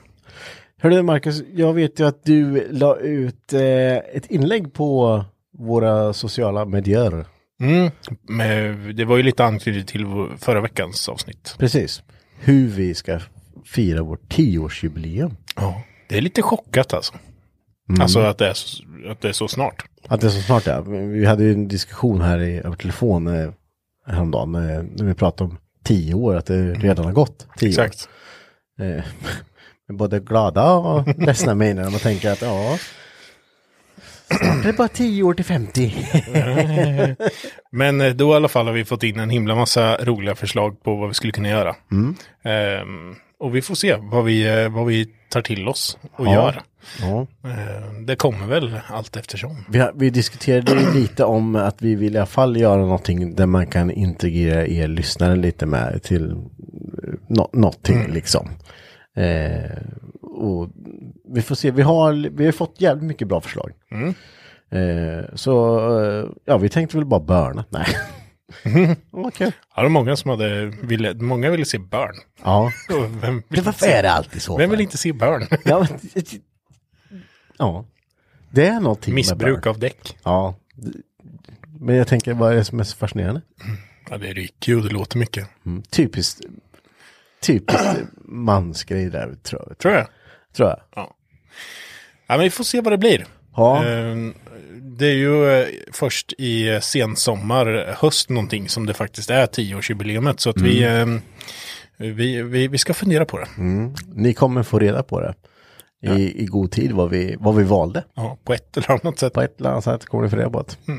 Hörru 0.80 1.02
Marcus, 1.02 1.42
jag 1.54 1.74
vet 1.74 2.00
ju 2.00 2.06
att 2.06 2.24
du 2.24 2.68
la 2.72 2.96
ut 2.96 3.52
eh, 3.52 3.96
ett 3.96 4.26
inlägg 4.26 4.72
på 4.72 5.24
våra 5.58 6.12
sociala 6.12 6.64
medier. 6.64 7.24
Mm. 7.60 7.90
Men 8.22 8.96
det 8.96 9.04
var 9.04 9.16
ju 9.16 9.22
lite 9.22 9.44
anknutet 9.44 9.86
till 9.86 10.06
förra 10.38 10.60
veckans 10.60 11.08
avsnitt. 11.08 11.54
Precis. 11.58 12.02
Hur 12.40 12.66
vi 12.66 12.94
ska 12.94 13.20
fira 13.64 14.02
vårt 14.02 14.28
tioårsjubileum. 14.28 15.36
Ja. 15.56 15.82
Det 16.08 16.16
är 16.16 16.20
lite 16.20 16.42
chockat 16.42 16.94
alltså. 16.94 17.14
Mm. 17.88 18.00
Alltså 18.00 18.20
att 18.20 18.38
det, 18.38 18.48
är 18.48 18.54
så, 18.54 18.84
att 19.10 19.20
det 19.20 19.28
är 19.28 19.32
så 19.32 19.48
snart. 19.48 19.84
Att 20.08 20.20
det 20.20 20.26
är 20.26 20.30
så 20.30 20.40
snart 20.40 20.66
är. 20.66 20.82
Vi 21.12 21.26
hade 21.26 21.44
ju 21.44 21.52
en 21.52 21.68
diskussion 21.68 22.20
här 22.20 22.38
i, 22.38 22.56
över 22.58 22.76
telefon 22.76 23.26
eh, 23.26 23.50
häromdagen 24.06 24.54
eh, 24.54 24.82
när 24.82 25.04
vi 25.04 25.14
pratade 25.14 25.50
om 25.50 25.58
tio 25.84 26.14
år, 26.14 26.34
att 26.34 26.46
det 26.46 26.74
redan 26.74 27.04
har 27.04 27.12
gått 27.12 27.46
tio 27.58 27.68
Exakt. 27.68 28.08
år. 28.78 28.84
Eh, 28.84 28.90
med 28.90 29.02
både 29.88 30.20
glada 30.20 30.72
och 30.72 31.08
ledsna 31.18 31.54
miner 31.54 31.82
när 31.82 31.90
man 31.90 32.00
tänker 32.00 32.30
att 32.32 32.42
ja, 32.42 32.78
snart 34.26 34.64
är 34.64 34.66
det 34.66 34.72
bara 34.72 34.88
tio 34.88 35.22
år 35.22 35.34
till 35.34 35.44
50. 35.44 35.94
Men 37.70 38.00
eh, 38.00 38.12
då 38.12 38.32
i 38.32 38.36
alla 38.36 38.48
fall 38.48 38.66
har 38.66 38.72
vi 38.72 38.84
fått 38.84 39.02
in 39.02 39.20
en 39.20 39.30
himla 39.30 39.54
massa 39.54 39.96
roliga 40.04 40.34
förslag 40.34 40.82
på 40.82 40.96
vad 40.96 41.08
vi 41.08 41.14
skulle 41.14 41.32
kunna 41.32 41.48
göra. 41.48 41.76
Mm. 41.92 42.14
Ehm, 42.42 43.14
och 43.40 43.56
vi 43.56 43.62
får 43.62 43.74
se 43.74 43.96
vad 43.96 44.24
vi, 44.24 44.62
eh, 44.62 44.68
vad 44.68 44.86
vi 44.86 45.06
tar 45.30 45.42
till 45.42 45.68
oss 45.68 45.98
och 46.16 46.26
Ja. 46.26 46.32
gör. 46.34 46.62
Ja. 47.00 47.26
Ehm, 47.50 48.06
det 48.06 48.16
kommer 48.16 48.46
väl 48.46 48.80
allt 48.88 49.16
eftersom. 49.16 49.64
Vi, 49.68 49.78
har- 49.78 49.92
vi 49.94 50.10
diskuterade 50.10 50.92
lite 50.94 51.24
om 51.24 51.56
att 51.56 51.82
vi 51.82 51.94
vill 51.94 52.14
i 52.14 52.18
alla 52.18 52.26
fall 52.26 52.56
göra 52.60 52.80
någonting 52.80 53.34
där 53.34 53.46
man 53.46 53.66
kan 53.66 53.90
integrera 53.90 54.66
er 54.66 54.88
lyssnare 54.88 55.36
lite 55.36 55.66
med 55.66 56.02
till 56.02 56.30
eh, 56.30 56.36
nå- 57.28 57.50
någonting 57.52 58.06
liksom. 58.12 58.48
Eh, 59.18 59.82
och 60.22 60.70
vi 61.28 61.42
får 61.42 61.54
se, 61.54 61.70
vi 61.70 61.82
har, 61.82 62.30
vi 62.30 62.44
har 62.44 62.52
fått 62.52 62.80
jävligt 62.80 63.04
mycket 63.04 63.28
bra 63.28 63.40
förslag. 63.40 63.72
Eh, 64.70 65.34
så 65.34 65.78
eh, 66.00 66.26
ja, 66.44 66.58
vi 66.58 66.68
tänkte 66.68 66.96
väl 66.96 67.06
bara 67.06 67.20
börna. 67.20 67.64
Nej. 67.70 67.86
Okej. 69.10 69.52
Ja, 69.74 69.82
det 69.82 69.82
var 69.82 69.88
många 69.88 70.16
som 70.16 70.30
hade, 70.30 70.66
ville, 70.66 71.14
många 71.14 71.50
ville 71.50 71.64
se 71.64 71.78
Burn. 71.78 72.14
Ja. 72.44 72.72
Vem 73.20 73.36
inte 73.36 73.62
varför 73.62 73.84
se, 73.84 73.92
är 73.92 74.02
det 74.02 74.12
alltid 74.12 74.42
så? 74.42 74.56
vem 74.56 74.70
vill 74.70 74.80
inte 74.80 74.98
se 74.98 75.12
Burn? 75.12 75.46
Ja, 75.64 75.86
men, 75.90 76.00
ja. 77.58 77.84
Det 78.50 78.66
är 78.66 78.80
någonting 78.80 79.14
Missbruk 79.14 79.66
av 79.66 79.78
däck. 79.78 80.16
Ja. 80.22 80.54
Men 81.80 81.96
jag 81.96 82.08
tänker, 82.08 82.34
vad 82.34 82.52
är 82.52 82.56
det 82.56 82.64
som 82.64 82.80
är 82.80 82.84
så 82.84 82.96
fascinerande? 82.96 83.42
Ja, 84.10 84.18
det 84.18 84.32
rycker 84.32 84.72
ju 84.72 84.78
och 84.78 84.84
det 84.84 84.92
låter 84.92 85.18
mycket. 85.18 85.48
Mm. 85.66 85.82
Typiskt, 85.82 86.40
typiskt 87.42 87.98
mansgrej 88.24 89.10
där, 89.10 89.34
tror 89.42 89.62
jag. 89.68 89.78
Tror 89.78 89.94
jag. 89.94 90.06
Tror 90.56 90.68
jag. 90.68 90.78
Ja. 90.94 91.14
ja, 92.26 92.36
men 92.36 92.40
vi 92.40 92.50
får 92.50 92.64
se 92.64 92.80
vad 92.80 92.92
det 92.92 92.98
blir. 92.98 93.26
Ja. 93.56 93.84
Eh, 93.86 94.16
Det 94.82 95.06
är 95.06 95.14
ju 95.14 95.50
eh, 95.60 95.66
först 95.92 96.32
i 96.38 96.68
eh, 96.68 96.80
sensommar, 96.80 97.94
höst 97.98 98.28
någonting 98.30 98.68
som 98.68 98.86
det 98.86 98.94
faktiskt 98.94 99.30
är 99.30 99.46
tioårsjubileumet. 99.46 100.40
Så 100.40 100.50
att 100.50 100.60
vi, 100.60 100.82
eh, 100.84 101.06
vi, 101.96 102.42
vi, 102.42 102.68
vi 102.68 102.78
ska 102.78 102.94
fundera 102.94 103.24
på 103.24 103.38
det. 103.38 103.46
Mm. 103.58 103.94
Ni 104.14 104.34
kommer 104.34 104.62
få 104.62 104.78
reda 104.78 105.02
på 105.02 105.20
det 105.20 105.34
i, 106.02 106.42
i 106.42 106.46
god 106.46 106.70
tid 106.72 106.92
vad 106.92 107.10
vi, 107.10 107.36
vad 107.40 107.56
vi 107.56 107.64
valde. 107.64 108.04
Ja, 108.14 108.38
på 108.44 108.54
ett 108.54 108.76
eller 108.76 108.90
annat 108.90 109.18
sätt. 109.18 109.32
På 109.32 109.42
ett 109.42 109.60
eller 109.60 109.70
annat 109.70 109.84
sätt 109.84 110.06
kommer 110.06 110.24
ni 110.24 110.30
få 110.30 110.36
reda 110.36 110.50
på 110.50 110.62
det. 110.62 110.92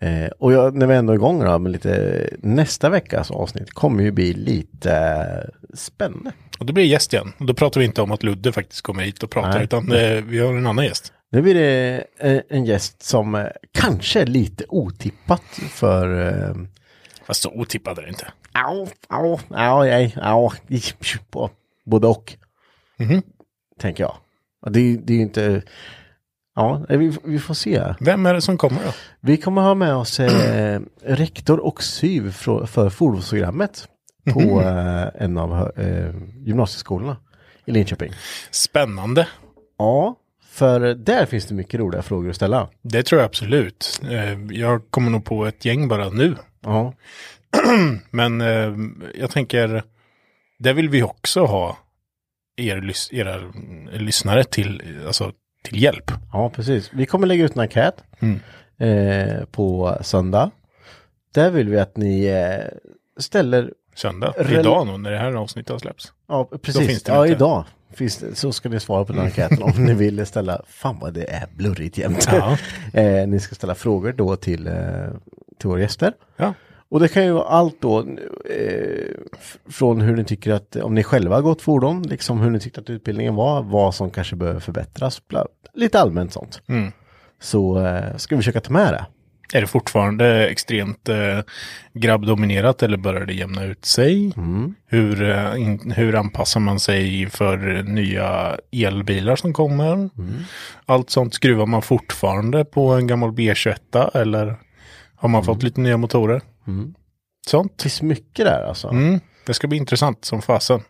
Eh, 0.00 0.30
och 0.38 0.52
jag, 0.52 0.74
när 0.74 0.86
vi 0.86 0.94
ändå 0.94 1.12
är 1.12 1.16
igång 1.16 1.44
då, 1.44 1.58
med 1.58 1.72
lite, 1.72 2.28
nästa 2.38 2.88
veckas 2.88 3.30
avsnitt 3.30 3.70
kommer 3.70 4.02
ju 4.02 4.10
bli 4.10 4.32
lite 4.32 5.50
spännande. 5.74 6.32
Och 6.58 6.66
då 6.66 6.72
blir 6.72 6.84
det 6.84 6.90
gäst 6.90 7.12
igen. 7.12 7.32
Och 7.38 7.46
då 7.46 7.54
pratar 7.54 7.80
vi 7.80 7.86
inte 7.86 8.02
om 8.02 8.12
att 8.12 8.22
Ludde 8.22 8.52
faktiskt 8.52 8.82
kommer 8.82 9.02
hit 9.02 9.22
och 9.22 9.30
pratar, 9.30 9.54
Nej. 9.54 9.64
utan 9.64 9.92
eh, 9.92 10.24
vi 10.24 10.38
har 10.38 10.54
en 10.54 10.66
annan 10.66 10.84
gäst. 10.84 11.12
Nu 11.32 11.42
blir 11.42 11.54
det 11.54 12.04
eh, 12.18 12.40
en 12.48 12.64
gäst 12.64 13.02
som 13.02 13.34
eh, 13.34 13.46
kanske 13.72 14.20
är 14.20 14.26
lite 14.26 14.64
otippat 14.68 15.42
för 15.70 16.28
eh, 16.28 16.54
Fast 17.26 17.42
så 17.42 17.50
otippad 17.50 17.98
är 17.98 18.02
det 18.02 18.08
inte. 18.08 18.32
Au, 18.52 18.88
au, 19.08 19.38
au, 19.50 19.84
nej, 19.84 20.16
au, 20.22 20.50
på 21.30 21.50
både 21.84 22.06
och. 22.06 22.36
Mhm. 22.96 23.22
Tänker 23.78 24.04
jag. 24.04 24.16
Det, 24.72 24.96
det 24.96 25.12
är 25.12 25.16
ju 25.16 25.22
inte, 25.22 25.62
ja, 26.60 26.96
vi, 26.96 27.16
vi 27.24 27.38
får 27.38 27.54
se. 27.54 27.94
Vem 28.00 28.26
är 28.26 28.34
det 28.34 28.40
som 28.40 28.58
kommer 28.58 28.84
då? 28.84 28.92
Vi 29.20 29.36
kommer 29.36 29.62
ha 29.62 29.74
med 29.74 29.94
oss 29.94 30.20
eh, 30.20 30.80
rektor 31.02 31.58
och 31.60 31.82
SYV 31.82 32.30
för, 32.32 32.66
för 32.66 32.90
fordonsprogrammet 32.90 33.88
på 34.32 34.40
eh, 34.60 35.22
en 35.24 35.38
av 35.38 35.72
eh, 35.76 36.14
gymnasieskolorna 36.46 37.16
i 37.64 37.72
Linköping. 37.72 38.12
Spännande. 38.50 39.28
Ja, 39.78 40.16
för 40.50 40.80
där 40.94 41.26
finns 41.26 41.46
det 41.46 41.54
mycket 41.54 41.80
roliga 41.80 42.02
frågor 42.02 42.30
att 42.30 42.36
ställa. 42.36 42.68
Det 42.82 43.02
tror 43.02 43.20
jag 43.20 43.26
absolut. 43.26 44.00
Eh, 44.10 44.38
Jag 44.50 44.90
kommer 44.90 45.10
nog 45.10 45.24
på 45.24 45.46
ett 45.46 45.64
gäng 45.64 45.88
bara 45.88 46.08
nu. 46.08 46.36
Ja, 46.60 46.94
Men 48.10 48.40
eh, 48.40 48.74
jag 49.14 49.30
tänker, 49.30 49.82
där 50.58 50.72
vill 50.74 50.88
vi 50.88 51.02
också 51.02 51.44
ha 51.44 51.78
er, 52.56 52.92
era 53.10 53.34
mm, 53.34 53.88
lyssnare 53.92 54.44
till, 54.44 54.82
alltså, 55.06 55.32
till 55.62 55.82
hjälp. 55.82 56.10
ja 56.32 56.50
precis. 56.50 56.90
Vi 56.92 57.06
kommer 57.06 57.26
lägga 57.26 57.44
ut 57.44 57.54
en 57.54 57.60
enkät 57.60 58.04
Mm. 58.20 58.40
eh, 58.78 59.44
på 59.44 59.98
söndag. 60.00 60.50
Där 61.34 61.50
vill 61.50 61.68
vi 61.68 61.78
att 61.78 61.96
ni 61.96 62.24
eh, 62.26 62.78
ställer 63.20 63.72
Söndag, 63.94 64.34
idag 64.50 64.86
nog 64.86 65.00
när 65.00 65.10
det 65.10 65.18
här 65.18 65.32
avsnittet 65.32 65.70
har 65.70 65.78
släppts. 65.78 66.12
Ja, 66.28 66.48
precis. 66.62 67.08
ja, 67.08 67.26
inte. 67.26 67.32
idag 67.36 67.64
det, 67.98 68.38
så 68.38 68.52
ska 68.52 68.68
ni 68.68 68.80
svara 68.80 69.04
på 69.04 69.12
den 69.12 69.22
enkäten 69.22 69.62
om 69.62 69.84
ni 69.84 69.94
vill 69.94 70.26
ställa, 70.26 70.62
fan 70.66 70.98
vad 71.00 71.14
det 71.14 71.30
är 71.30 71.46
blurrigt 71.56 71.98
jämt. 71.98 72.28
Ja. 72.32 72.58
eh, 73.00 73.28
ni 73.28 73.40
ska 73.40 73.54
ställa 73.54 73.74
frågor 73.74 74.12
då 74.12 74.36
till, 74.36 74.66
eh, 74.66 74.74
till 75.58 75.68
våra 75.68 75.80
gäster. 75.80 76.12
Ja. 76.36 76.54
Och 76.90 77.00
det 77.00 77.08
kan 77.08 77.24
ju 77.24 77.32
vara 77.32 77.44
allt 77.44 77.76
då 77.80 77.98
eh, 78.50 79.14
från 79.68 80.00
hur 80.00 80.16
ni 80.16 80.24
tycker 80.24 80.52
att, 80.52 80.76
om 80.76 80.94
ni 80.94 81.02
själva 81.02 81.34
har 81.34 81.42
gått 81.42 81.62
fordon, 81.62 82.02
liksom 82.02 82.40
hur 82.40 82.50
ni 82.50 82.60
tyckte 82.60 82.80
att 82.80 82.90
utbildningen 82.90 83.34
var, 83.34 83.62
vad 83.62 83.94
som 83.94 84.10
kanske 84.10 84.36
behöver 84.36 84.60
förbättras, 84.60 85.28
bla, 85.28 85.46
lite 85.74 86.00
allmänt 86.00 86.32
sånt. 86.32 86.62
Mm. 86.66 86.92
Så 87.40 87.86
eh, 87.86 88.16
ska 88.16 88.36
vi 88.36 88.42
försöka 88.42 88.60
ta 88.60 88.72
med 88.72 88.92
det. 88.92 89.06
Är 89.52 89.60
det 89.60 89.66
fortfarande 89.66 90.48
extremt 90.48 91.08
eh, 91.08 91.38
grabbdominerat 91.92 92.82
eller 92.82 92.96
börjar 92.96 93.26
det 93.26 93.34
jämna 93.34 93.64
ut 93.64 93.84
sig? 93.84 94.32
Hur, 94.86 95.30
eh, 95.30 95.62
in, 95.62 95.92
hur 95.96 96.14
anpassar 96.14 96.60
man 96.60 96.80
sig 96.80 97.30
för 97.30 97.82
nya 97.82 98.56
elbilar 98.72 99.36
som 99.36 99.52
kommer? 99.52 100.10
Allt 100.86 101.10
sånt 101.10 101.34
skruvar 101.34 101.66
man 101.66 101.82
fortfarande 101.82 102.64
på 102.64 102.88
en 102.88 103.06
gammal 103.06 103.30
B21 103.30 104.10
eller 104.16 104.56
har 105.16 105.28
man 105.28 105.44
fått 105.44 105.62
lite 105.62 105.80
nya 105.80 105.96
motorer? 105.96 106.40
Sånt. 107.46 107.78
Det 107.78 107.82
finns 107.82 108.02
mycket 108.02 108.46
där 108.46 108.62
alltså. 108.62 108.88
Mm. 108.88 109.20
Det 109.46 109.54
ska 109.54 109.68
bli 109.68 109.78
intressant 109.78 110.24
som 110.24 110.42
fasen. 110.42 110.80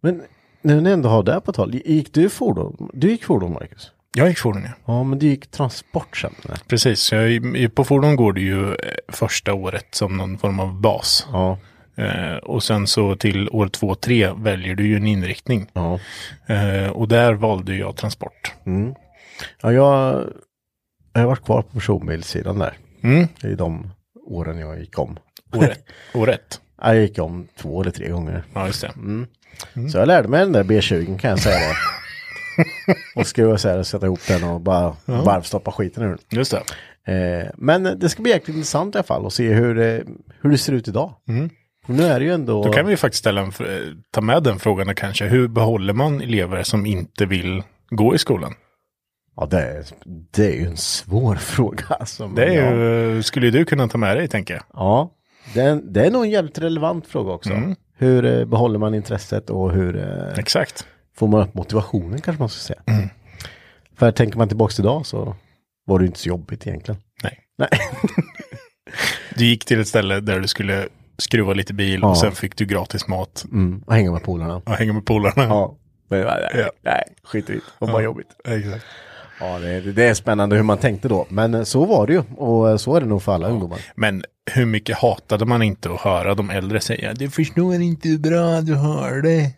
Men 0.00 0.22
när 0.62 0.80
ni 0.80 0.90
ändå 0.90 1.08
har 1.08 1.22
det 1.22 1.40
på 1.40 1.52
tal, 1.52 1.74
gick 1.74 2.14
du 2.14 2.28
fordon? 2.28 2.90
Du 2.92 3.10
gick 3.10 3.24
fordon 3.24 3.52
Marcus? 3.52 3.92
Jag 4.16 4.28
gick 4.28 4.38
fordon 4.38 4.62
ja. 4.64 4.72
Ja, 4.84 5.02
men 5.04 5.18
du 5.18 5.26
gick 5.26 5.50
transport 5.50 6.16
sen. 6.16 6.34
eller? 6.44 6.56
Precis, 6.68 7.12
jag, 7.12 7.74
på 7.74 7.84
fordon 7.84 8.16
går 8.16 8.32
det 8.32 8.40
ju 8.40 8.70
eh, 8.70 8.76
första 9.08 9.54
året 9.54 9.86
som 9.90 10.16
någon 10.16 10.38
form 10.38 10.60
av 10.60 10.80
bas. 10.80 11.26
Ja, 11.32 11.58
Eh, 11.98 12.36
och 12.36 12.62
sen 12.62 12.86
så 12.86 13.16
till 13.16 13.48
år 13.48 13.68
två, 13.68 13.94
tre 13.94 14.32
väljer 14.32 14.74
du 14.74 14.86
ju 14.86 14.96
en 14.96 15.06
inriktning. 15.06 15.66
ja. 15.72 15.98
Eh, 16.46 16.90
och 16.90 17.08
där 17.08 17.32
valde 17.32 17.76
jag 17.76 17.96
transport. 17.96 18.52
Mm. 18.66 18.94
Ja, 19.62 19.72
jag, 19.72 20.24
jag 21.12 21.20
har 21.20 21.26
varit 21.26 21.44
kvar 21.44 21.62
på 21.62 21.68
personbilssidan 21.68 22.58
där. 22.58 22.76
Mm. 23.02 23.28
I 23.42 23.54
de 23.54 23.90
åren 24.26 24.58
jag 24.58 24.80
gick 24.80 24.98
om. 24.98 25.18
Ett. 25.52 25.84
Ja, 26.82 26.94
Jag 26.94 26.96
gick 27.02 27.18
om 27.18 27.48
två 27.60 27.80
eller 27.82 27.90
tre 27.90 28.08
gånger. 28.08 28.44
Ja, 28.54 28.66
just 28.66 28.80
det. 28.80 28.92
Så 29.92 29.98
jag 29.98 30.06
lärde 30.08 30.28
mig 30.28 30.40
den 30.40 30.52
där 30.52 30.64
B20 30.64 31.18
kan 31.18 31.30
jag 31.30 31.38
säga 31.40 31.58
det. 31.58 31.74
och 33.20 33.26
skruva 33.26 33.54
isär 33.54 33.78
och 33.78 33.86
sätta 33.86 34.06
ihop 34.06 34.20
den 34.28 34.44
och 34.44 34.60
bara 34.60 34.96
varvstoppa 35.06 35.72
skiten 35.72 36.02
ur 36.02 36.08
den. 36.08 36.18
Just 36.30 36.54
det. 37.06 37.12
Eh, 37.12 37.50
men 37.56 37.82
det 37.98 38.08
ska 38.08 38.22
bli 38.22 38.32
jäkligt 38.32 38.56
intressant 38.56 38.94
i 38.94 38.98
alla 38.98 39.04
fall 39.04 39.26
att 39.26 39.32
se 39.32 39.52
hur 39.52 39.74
det, 39.74 40.04
hur 40.40 40.50
det 40.50 40.58
ser 40.58 40.72
ut 40.72 40.88
idag. 40.88 41.14
För 41.86 41.92
Nu 41.92 42.02
är 42.02 42.18
det 42.20 42.24
ju 42.26 42.32
ändå... 42.32 42.64
Då 42.64 42.72
kan 42.72 42.86
vi 42.86 42.90
ju 42.92 42.96
faktiskt 42.96 43.18
ställa 43.20 43.40
en, 43.40 43.50
fr- 43.50 44.02
ta 44.10 44.20
med 44.20 44.42
den 44.42 44.58
frågan 44.58 44.94
kanske. 44.94 45.24
Hur 45.26 45.48
behåller 45.48 45.92
man 45.92 46.20
elever 46.20 46.62
som 46.62 46.86
inte 46.86 47.26
vill 47.26 47.62
gå 47.90 48.14
i 48.14 48.18
skolan? 48.18 48.54
Ja, 49.36 49.46
det 49.46 49.60
är, 49.60 49.84
det 50.32 50.46
är 50.46 50.52
ju 50.60 50.66
en 50.66 50.76
svår 50.76 51.34
fråga. 51.40 51.84
Alltså, 51.88 52.28
Det 52.28 52.44
är 52.44 52.64
ja. 52.64 52.74
ju, 53.14 53.22
skulle 53.22 53.50
du 53.50 53.64
kunna 53.64 53.88
ta 53.88 53.98
med 53.98 54.16
dig 54.16 54.28
tänker 54.28 54.54
jag. 54.54 54.62
Ja, 54.72 55.10
det 55.54 55.60
är, 55.60 55.80
det 55.84 56.06
är 56.06 56.10
nog 56.10 56.24
en 56.24 56.30
jävligt 56.30 56.58
relevant 56.58 57.06
fråga 57.06 57.32
också. 57.32 57.50
Mm. 57.52 57.76
Hur 57.96 58.24
eh, 58.24 58.44
behåller 58.44 58.78
man 58.78 58.94
intresset 58.94 59.50
och 59.50 59.72
hur 59.72 59.96
eh, 59.96 60.38
Exakt. 60.38 60.86
får 61.16 61.28
man 61.28 61.40
upp 61.48 61.54
motivationen 61.54 62.20
kanske 62.20 62.42
man 62.42 62.48
ska 62.48 62.60
säga. 62.74 62.80
Mm. 62.86 63.08
För 63.96 64.10
tänker 64.10 64.38
man 64.38 64.48
tillbaks 64.48 64.80
idag 64.80 65.06
så 65.06 65.36
var 65.86 65.98
det 65.98 66.06
inte 66.06 66.18
så 66.18 66.28
jobbigt 66.28 66.66
egentligen. 66.66 67.00
Nej. 67.22 67.38
Nej. 67.58 67.68
Du 69.34 69.44
gick 69.46 69.64
till 69.64 69.80
ett 69.80 69.88
ställe 69.88 70.20
där 70.20 70.40
du 70.40 70.48
skulle 70.48 70.88
skruva 71.18 71.52
lite 71.52 71.74
bil 71.74 71.98
Ja. 72.02 72.08
och 72.08 72.18
sen 72.18 72.32
fick 72.32 72.56
du 72.56 72.64
gratis 72.66 73.08
mat 73.08 73.44
Mm, 73.52 73.82
och 73.86 73.94
hänga 73.94 74.12
med 74.12 74.22
polarna. 74.22 74.56
och 74.56 74.72
hänga 74.72 74.92
med 74.92 75.06
polarna. 75.06 75.44
Ja. 75.44 75.76
Men, 76.08 76.20
nej, 76.20 76.50
Ja. 76.54 76.70
nej, 76.82 77.02
skit 77.24 77.50
i 77.50 77.52
det. 77.52 77.58
Det 77.58 77.62
var 77.86 77.88
bara 77.92 78.02
jobbigt. 78.02 78.26
Exakt. 78.44 78.84
Ja, 79.40 79.58
det, 79.58 79.80
det 79.80 80.04
är 80.04 80.14
spännande 80.14 80.56
hur 80.56 80.62
man 80.62 80.78
tänkte 80.78 81.08
då. 81.08 81.26
Men 81.28 81.54
eh, 81.54 81.62
så 81.62 81.84
var 81.84 82.06
det 82.06 82.12
ju. 82.12 82.22
Och 82.36 82.70
eh, 82.70 82.76
så 82.76 82.96
är 82.96 83.00
det 83.00 83.06
nog 83.06 83.22
för 83.22 83.34
alla 83.34 83.48
ungdomar. 83.48 83.78
Men 83.94 84.24
hur 84.50 84.66
mycket 84.66 84.98
hatade 84.98 85.44
man 85.44 85.62
inte 85.62 85.92
att 85.92 86.00
höra 86.00 86.34
de 86.34 86.50
äldre 86.50 86.80
säga 86.80 87.14
du 87.14 87.30
förstår 87.30 87.74
inte 87.74 88.08
hur 88.08 88.18
bra 88.18 88.60
du 88.60 88.74
har 88.74 89.22
det. 89.22 89.52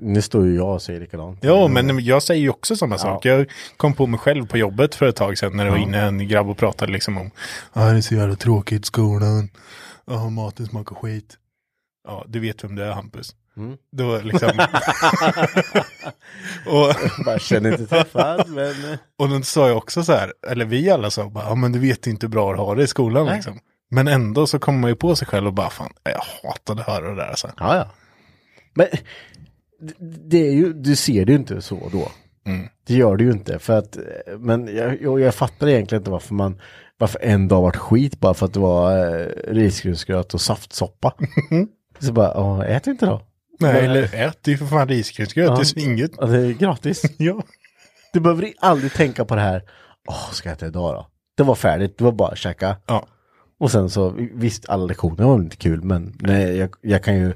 Nu 0.00 0.22
står 0.22 0.46
ju 0.46 0.56
jag 0.56 0.74
och 0.74 0.82
säger 0.82 1.00
likadant. 1.00 1.38
Ja, 1.42 1.68
men 1.68 2.04
jag 2.04 2.22
säger 2.22 2.40
ju 2.40 2.50
också 2.50 2.76
samma 2.76 2.98
sak. 2.98 3.24
Jag 3.24 3.50
kom 3.76 3.94
på 3.94 4.06
mig 4.06 4.20
själv 4.20 4.46
på 4.46 4.58
jobbet 4.58 4.94
för 4.94 5.06
ett 5.06 5.16
tag 5.16 5.38
sedan 5.38 5.56
när 5.56 5.64
det 5.64 5.70
var 5.70 5.78
inne 5.78 6.00
en 6.00 6.28
grabb 6.28 6.48
och 6.48 6.56
pratade 6.58 6.92
liksom 6.92 7.18
om 7.18 7.30
Ja, 7.72 7.80
det 7.80 7.96
är 7.96 8.00
så 8.00 8.14
jävla 8.14 8.36
tråkigt 8.36 8.82
i 8.82 8.86
skolan. 8.86 9.48
Ja, 10.06 10.30
maten 10.30 10.66
smakar 10.66 10.96
skit. 10.96 11.36
Ja, 12.08 12.24
du 12.28 12.40
vet 12.40 12.64
vem 12.64 12.74
det 12.74 12.84
är 12.84 12.90
Hampus. 12.92 13.34
Mm. 13.56 13.76
Då 13.92 14.18
liksom. 14.22 14.50
och, 16.66 16.94
Bara 17.24 17.38
känner 17.38 17.72
inte 17.72 17.86
träffad, 17.86 18.48
men... 18.48 18.74
och 19.18 19.28
då 19.28 19.42
sa 19.42 19.68
jag 19.68 19.76
också 19.76 20.02
så 20.02 20.12
här, 20.12 20.32
eller 20.50 20.64
vi 20.64 20.90
alla 20.90 21.10
sa 21.10 21.28
bara, 21.28 21.44
ja 21.44 21.54
men 21.54 21.72
du 21.72 21.78
vet 21.78 22.06
inte 22.06 22.26
hur 22.26 22.30
bra 22.30 22.52
du 22.52 22.58
har 22.58 22.76
det 22.76 22.82
i 22.82 22.86
skolan 22.86 23.26
Nej. 23.26 23.34
liksom. 23.34 23.58
Men 23.90 24.08
ändå 24.08 24.46
så 24.46 24.58
kommer 24.58 24.78
man 24.78 24.90
ju 24.90 24.96
på 24.96 25.16
sig 25.16 25.28
själv 25.28 25.46
och 25.46 25.52
bara, 25.52 25.70
fan, 25.70 25.92
jag 26.04 26.48
hatade 26.48 26.80
att 26.80 26.86
höra 26.88 27.08
det 27.10 27.16
där 27.16 27.28
alltså. 27.28 27.50
Ja, 27.58 27.76
ja. 27.76 27.86
Men 28.74 28.86
det- 30.28 30.48
är 30.48 30.52
ju, 30.52 30.72
du 30.72 30.96
ser 30.96 31.24
det 31.24 31.32
ju 31.32 31.38
inte 31.38 31.62
så 31.62 31.88
då. 31.92 32.08
Mm. 32.46 32.68
Det 32.86 32.94
gör 32.94 33.16
det 33.16 33.24
ju 33.24 33.30
inte. 33.30 33.58
För 33.58 33.78
att, 33.78 33.96
men 34.38 34.76
jag, 34.76 35.02
jag, 35.02 35.20
jag 35.20 35.34
fattar 35.34 35.68
egentligen 35.68 36.00
inte 36.00 36.10
varför 36.10 36.34
man, 36.34 36.60
varför 36.98 37.20
en 37.22 37.48
dag 37.48 37.62
vart 37.62 37.76
skit 37.76 38.20
bara 38.20 38.34
för 38.34 38.46
att 38.46 38.54
det 38.54 38.60
var 38.60 38.98
eh, 39.20 39.26
risgrynsgröt 39.48 40.34
och 40.34 40.40
saftsoppa. 40.40 41.14
så 41.98 42.12
bara, 42.12 42.66
ät 42.66 42.86
inte 42.86 43.06
då. 43.06 43.22
Nej, 43.62 43.72
Men- 43.72 43.84
eller 43.84 44.14
ät 44.14 44.38
ju 44.48 44.56
för 44.56 44.66
fan 44.66 44.88
risgrynsgröt, 44.88 45.46
Ja. 45.48 45.54
det 45.54 45.62
är 45.62 45.64
svinget. 45.64 46.10
Ja, 46.18 46.26
det 46.26 46.38
är 46.38 46.52
gratis. 46.52 47.02
Ja. 47.18 47.42
Du 48.12 48.20
behöver 48.20 48.52
aldrig 48.60 48.92
tänka 48.92 49.24
på 49.24 49.34
det 49.34 49.40
här. 49.40 49.62
åh, 50.08 50.30
ska 50.32 50.48
jag 50.48 50.56
äta 50.56 50.66
idag 50.66 50.94
då? 50.94 51.06
Det 51.36 51.42
var 51.42 51.54
färdigt, 51.54 51.98
det 51.98 52.04
var 52.04 52.12
bara 52.12 52.28
att 52.28 52.38
käka. 52.38 52.76
Ja. 52.86 53.06
Och 53.60 53.70
sen 53.70 53.90
så, 53.90 54.14
visst 54.34 54.68
alla 54.68 54.84
lektioner 54.86 55.24
var 55.24 55.34
inte 55.34 55.56
kul 55.56 55.82
men 55.82 56.16
nej, 56.20 56.56
jag, 56.56 56.70
jag 56.80 57.04
kan 57.04 57.14
ju 57.16 57.32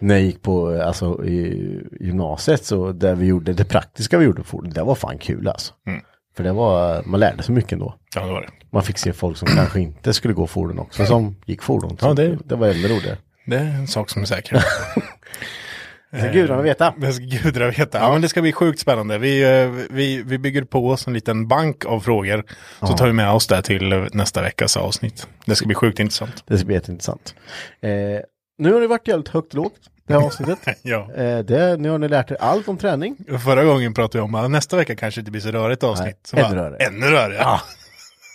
när 0.00 0.14
jag 0.14 0.22
gick 0.24 0.42
på 0.42 0.82
alltså, 0.82 1.24
i 1.24 1.80
gymnasiet 2.00 2.64
så 2.64 2.92
där 2.92 3.14
vi 3.14 3.26
gjorde 3.26 3.52
det 3.52 3.64
praktiska 3.64 4.18
vi 4.18 4.24
gjorde 4.24 4.42
på 4.42 4.60
det 4.60 4.82
var 4.82 4.94
fan 4.94 5.18
kul 5.18 5.48
alltså. 5.48 5.72
Mm. 5.86 6.00
För 6.36 6.44
det 6.44 6.52
var, 6.52 7.02
man 7.06 7.20
lärde 7.20 7.42
sig 7.42 7.54
mycket 7.54 7.72
ändå. 7.72 7.94
Ja, 8.14 8.26
det 8.26 8.32
var 8.32 8.40
det. 8.40 8.48
Man 8.72 8.82
fick 8.82 8.98
se 8.98 9.12
folk 9.12 9.36
som 9.36 9.48
kanske 9.48 9.80
inte 9.80 10.12
skulle 10.12 10.34
gå 10.34 10.46
fordon 10.46 10.78
också, 10.78 11.06
som 11.06 11.36
gick 11.46 11.62
fordon. 11.62 11.98
Så 11.98 12.06
Ja, 12.06 12.14
det- 12.14 12.38
det 12.44 12.56
var 12.56 12.66
ännu 12.68 12.88
roligare. 12.88 13.16
Det 13.46 13.56
är 13.56 13.60
en 13.64 13.88
sak 13.88 14.10
som 14.10 14.22
är 14.22 14.26
säker. 14.26 14.64
Det 16.10 16.18
ska 16.20 16.30
gudarna 16.30 16.62
veta. 16.62 16.94
Det 16.98 17.12
ska 17.12 17.24
gudarna 17.24 17.70
veta. 17.70 17.98
Ja, 17.98 18.12
men 18.12 18.22
det 18.22 18.28
ska 18.28 18.42
bli 18.42 18.52
sjukt 18.52 18.78
spännande. 18.80 19.18
Vi, 19.18 19.42
eh, 19.62 19.68
vi, 19.90 20.22
vi 20.22 20.38
bygger 20.38 20.64
på 20.64 20.88
oss 20.90 21.06
en 21.06 21.12
liten 21.12 21.48
bank 21.48 21.84
av 21.84 22.00
frågor. 22.00 22.44
Så 22.80 22.86
tar 22.86 23.06
vi 23.06 23.12
med 23.12 23.30
oss 23.30 23.46
det 23.46 23.62
till 23.62 23.92
eh, 23.92 24.04
nästa 24.12 24.42
veckas 24.42 24.76
avsnitt. 24.76 25.26
Det 25.44 25.56
ska 25.56 25.66
bli 25.66 25.74
sjukt 25.74 25.98
intressant. 26.00 26.44
Det 26.46 26.58
ska 26.58 26.66
bli 26.66 26.74
jätteintressant. 26.74 27.34
Eh, 27.80 27.90
nu 28.58 28.72
har 28.72 28.80
det 28.80 28.86
varit 28.86 29.08
jävligt 29.08 29.28
högt 29.28 29.48
och 29.48 29.54
lågt, 29.54 29.72
det 30.06 30.14
här 30.14 30.20
avsnittet. 30.20 30.58
Ja. 30.82 31.12
eh, 31.16 31.38
det, 31.38 31.76
nu 31.76 31.90
har 31.90 31.98
ni 31.98 32.08
lärt 32.08 32.30
er 32.30 32.36
allt 32.40 32.68
om 32.68 32.78
träning. 32.78 33.16
Förra 33.44 33.64
gången 33.64 33.94
pratade 33.94 34.18
vi 34.18 34.22
om 34.24 34.34
att 34.34 34.50
nästa 34.50 34.76
vecka 34.76 34.96
kanske 34.96 35.20
inte 35.20 35.30
blir 35.30 35.40
så 35.42 35.50
rörigt 35.50 35.84
avsnitt. 35.84 36.30
Nej, 36.32 36.42
Så 36.44 36.48
ännu 36.48 36.56
rörigare. 36.60 36.84
Ännu 36.86 37.06
rörigare. 37.06 37.42
Ja. 37.42 37.60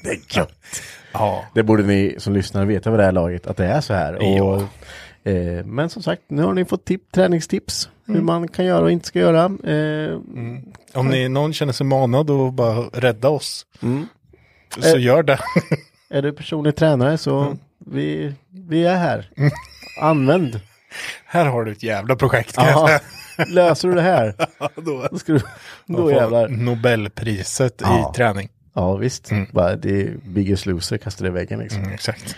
Det 0.04 0.10
är 0.10 0.38
gött. 0.38 0.50
ja. 1.14 1.46
Det 1.54 1.64
borde 1.64 1.84
ni 1.84 2.16
som 2.18 2.34
lyssnar 2.34 2.66
veta 2.66 2.90
vid 2.92 3.00
det 3.00 3.04
här 3.06 3.12
laget, 3.12 3.48
att 3.48 3.58
det 3.58 3.66
är 3.66 3.82
så 3.82 3.94
här. 3.94 4.18
Ja. 4.22 4.42
Och, 4.44 4.62
eh, 5.32 5.66
men 5.66 5.90
som 5.90 6.04
sagt, 6.04 6.22
nu 6.28 6.42
har 6.44 6.54
ni 6.54 6.66
fått 6.66 6.86
tip, 6.86 7.12
träningstips. 7.12 7.90
Hur 8.06 8.22
man 8.22 8.48
kan 8.48 8.66
göra 8.66 8.84
och 8.84 8.92
inte 8.92 9.08
ska 9.08 9.20
göra. 9.20 9.44
Eh, 9.46 10.16
Om 10.94 11.08
ni, 11.08 11.30
någon 11.30 11.54
känner 11.54 11.74
sig 11.74 11.86
manad 11.86 12.30
och 12.30 12.54
bara 12.54 12.80
rädda 12.82 13.30
oss. 13.30 13.66
Mm. 13.82 14.08
Så 14.80 14.96
Eh. 14.98 15.02
gör 15.04 15.24
det. 15.24 15.40
Är 16.10 16.22
du 16.22 16.34
personlig 16.34 16.76
tränare 16.76 17.18
så 17.18 17.58
vi, 17.86 18.34
vi 18.50 18.86
är 18.86 18.96
här. 18.96 19.30
Använd. 20.02 20.60
Här 21.26 21.46
har 21.46 21.64
du 21.66 21.72
ett 21.72 21.84
jävla 21.84 22.16
projekt. 22.16 22.56
säga. 22.56 23.00
löser 23.48 23.88
du 23.88 23.94
det 23.96 24.02
här, 24.02 24.36
Då, 24.76 25.08
då 25.12 25.18
ska 25.20 25.34
du, 25.34 25.42
då 25.86 26.12
jävlar. 26.12 26.48
Nobelpriset 26.48 27.82
Ja. 27.84 28.12
i 28.12 28.16
träning. 28.16 28.50
Ja 28.74 28.96
visst, 28.96 29.30
bara 29.52 29.76
det 29.76 30.02
är 30.02 30.18
biggest 30.26 30.66
loser, 30.66 30.98
kastar 30.98 31.26
det 31.26 31.30
i 31.30 31.32
väggen 31.32 31.60
liksom. 31.60 31.82
Mm, 31.82 31.94
exakt. 31.94 32.36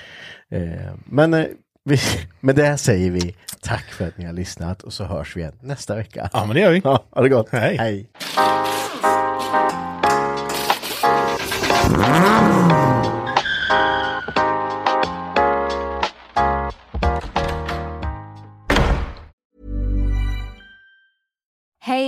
Eh, 0.49 0.61
men 1.05 1.34
eh, 1.34 1.45
vi, 1.84 1.97
med 2.39 2.55
det 2.55 2.77
säger 2.77 3.11
vi 3.11 3.36
tack 3.61 3.84
för 3.86 4.07
att 4.07 4.17
ni 4.17 4.25
har 4.25 4.34
lyssnat 4.34 4.84
och 4.84 4.93
så 4.93 5.03
hörs 5.03 5.36
vi 5.36 5.41
igen 5.41 5.53
nästa 5.61 5.95
vecka. 5.95 6.29
Ja, 6.34 6.45
men 6.45 6.55
det 6.55 6.61
gör 6.61 6.71
vi. 6.71 6.81
Ja, 6.84 7.03
ha 7.11 7.21
det 7.21 7.29
gott. 7.29 7.49
Hej. 7.51 7.77
Hej. 7.77 8.09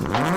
Mm-hmm. 0.00 0.27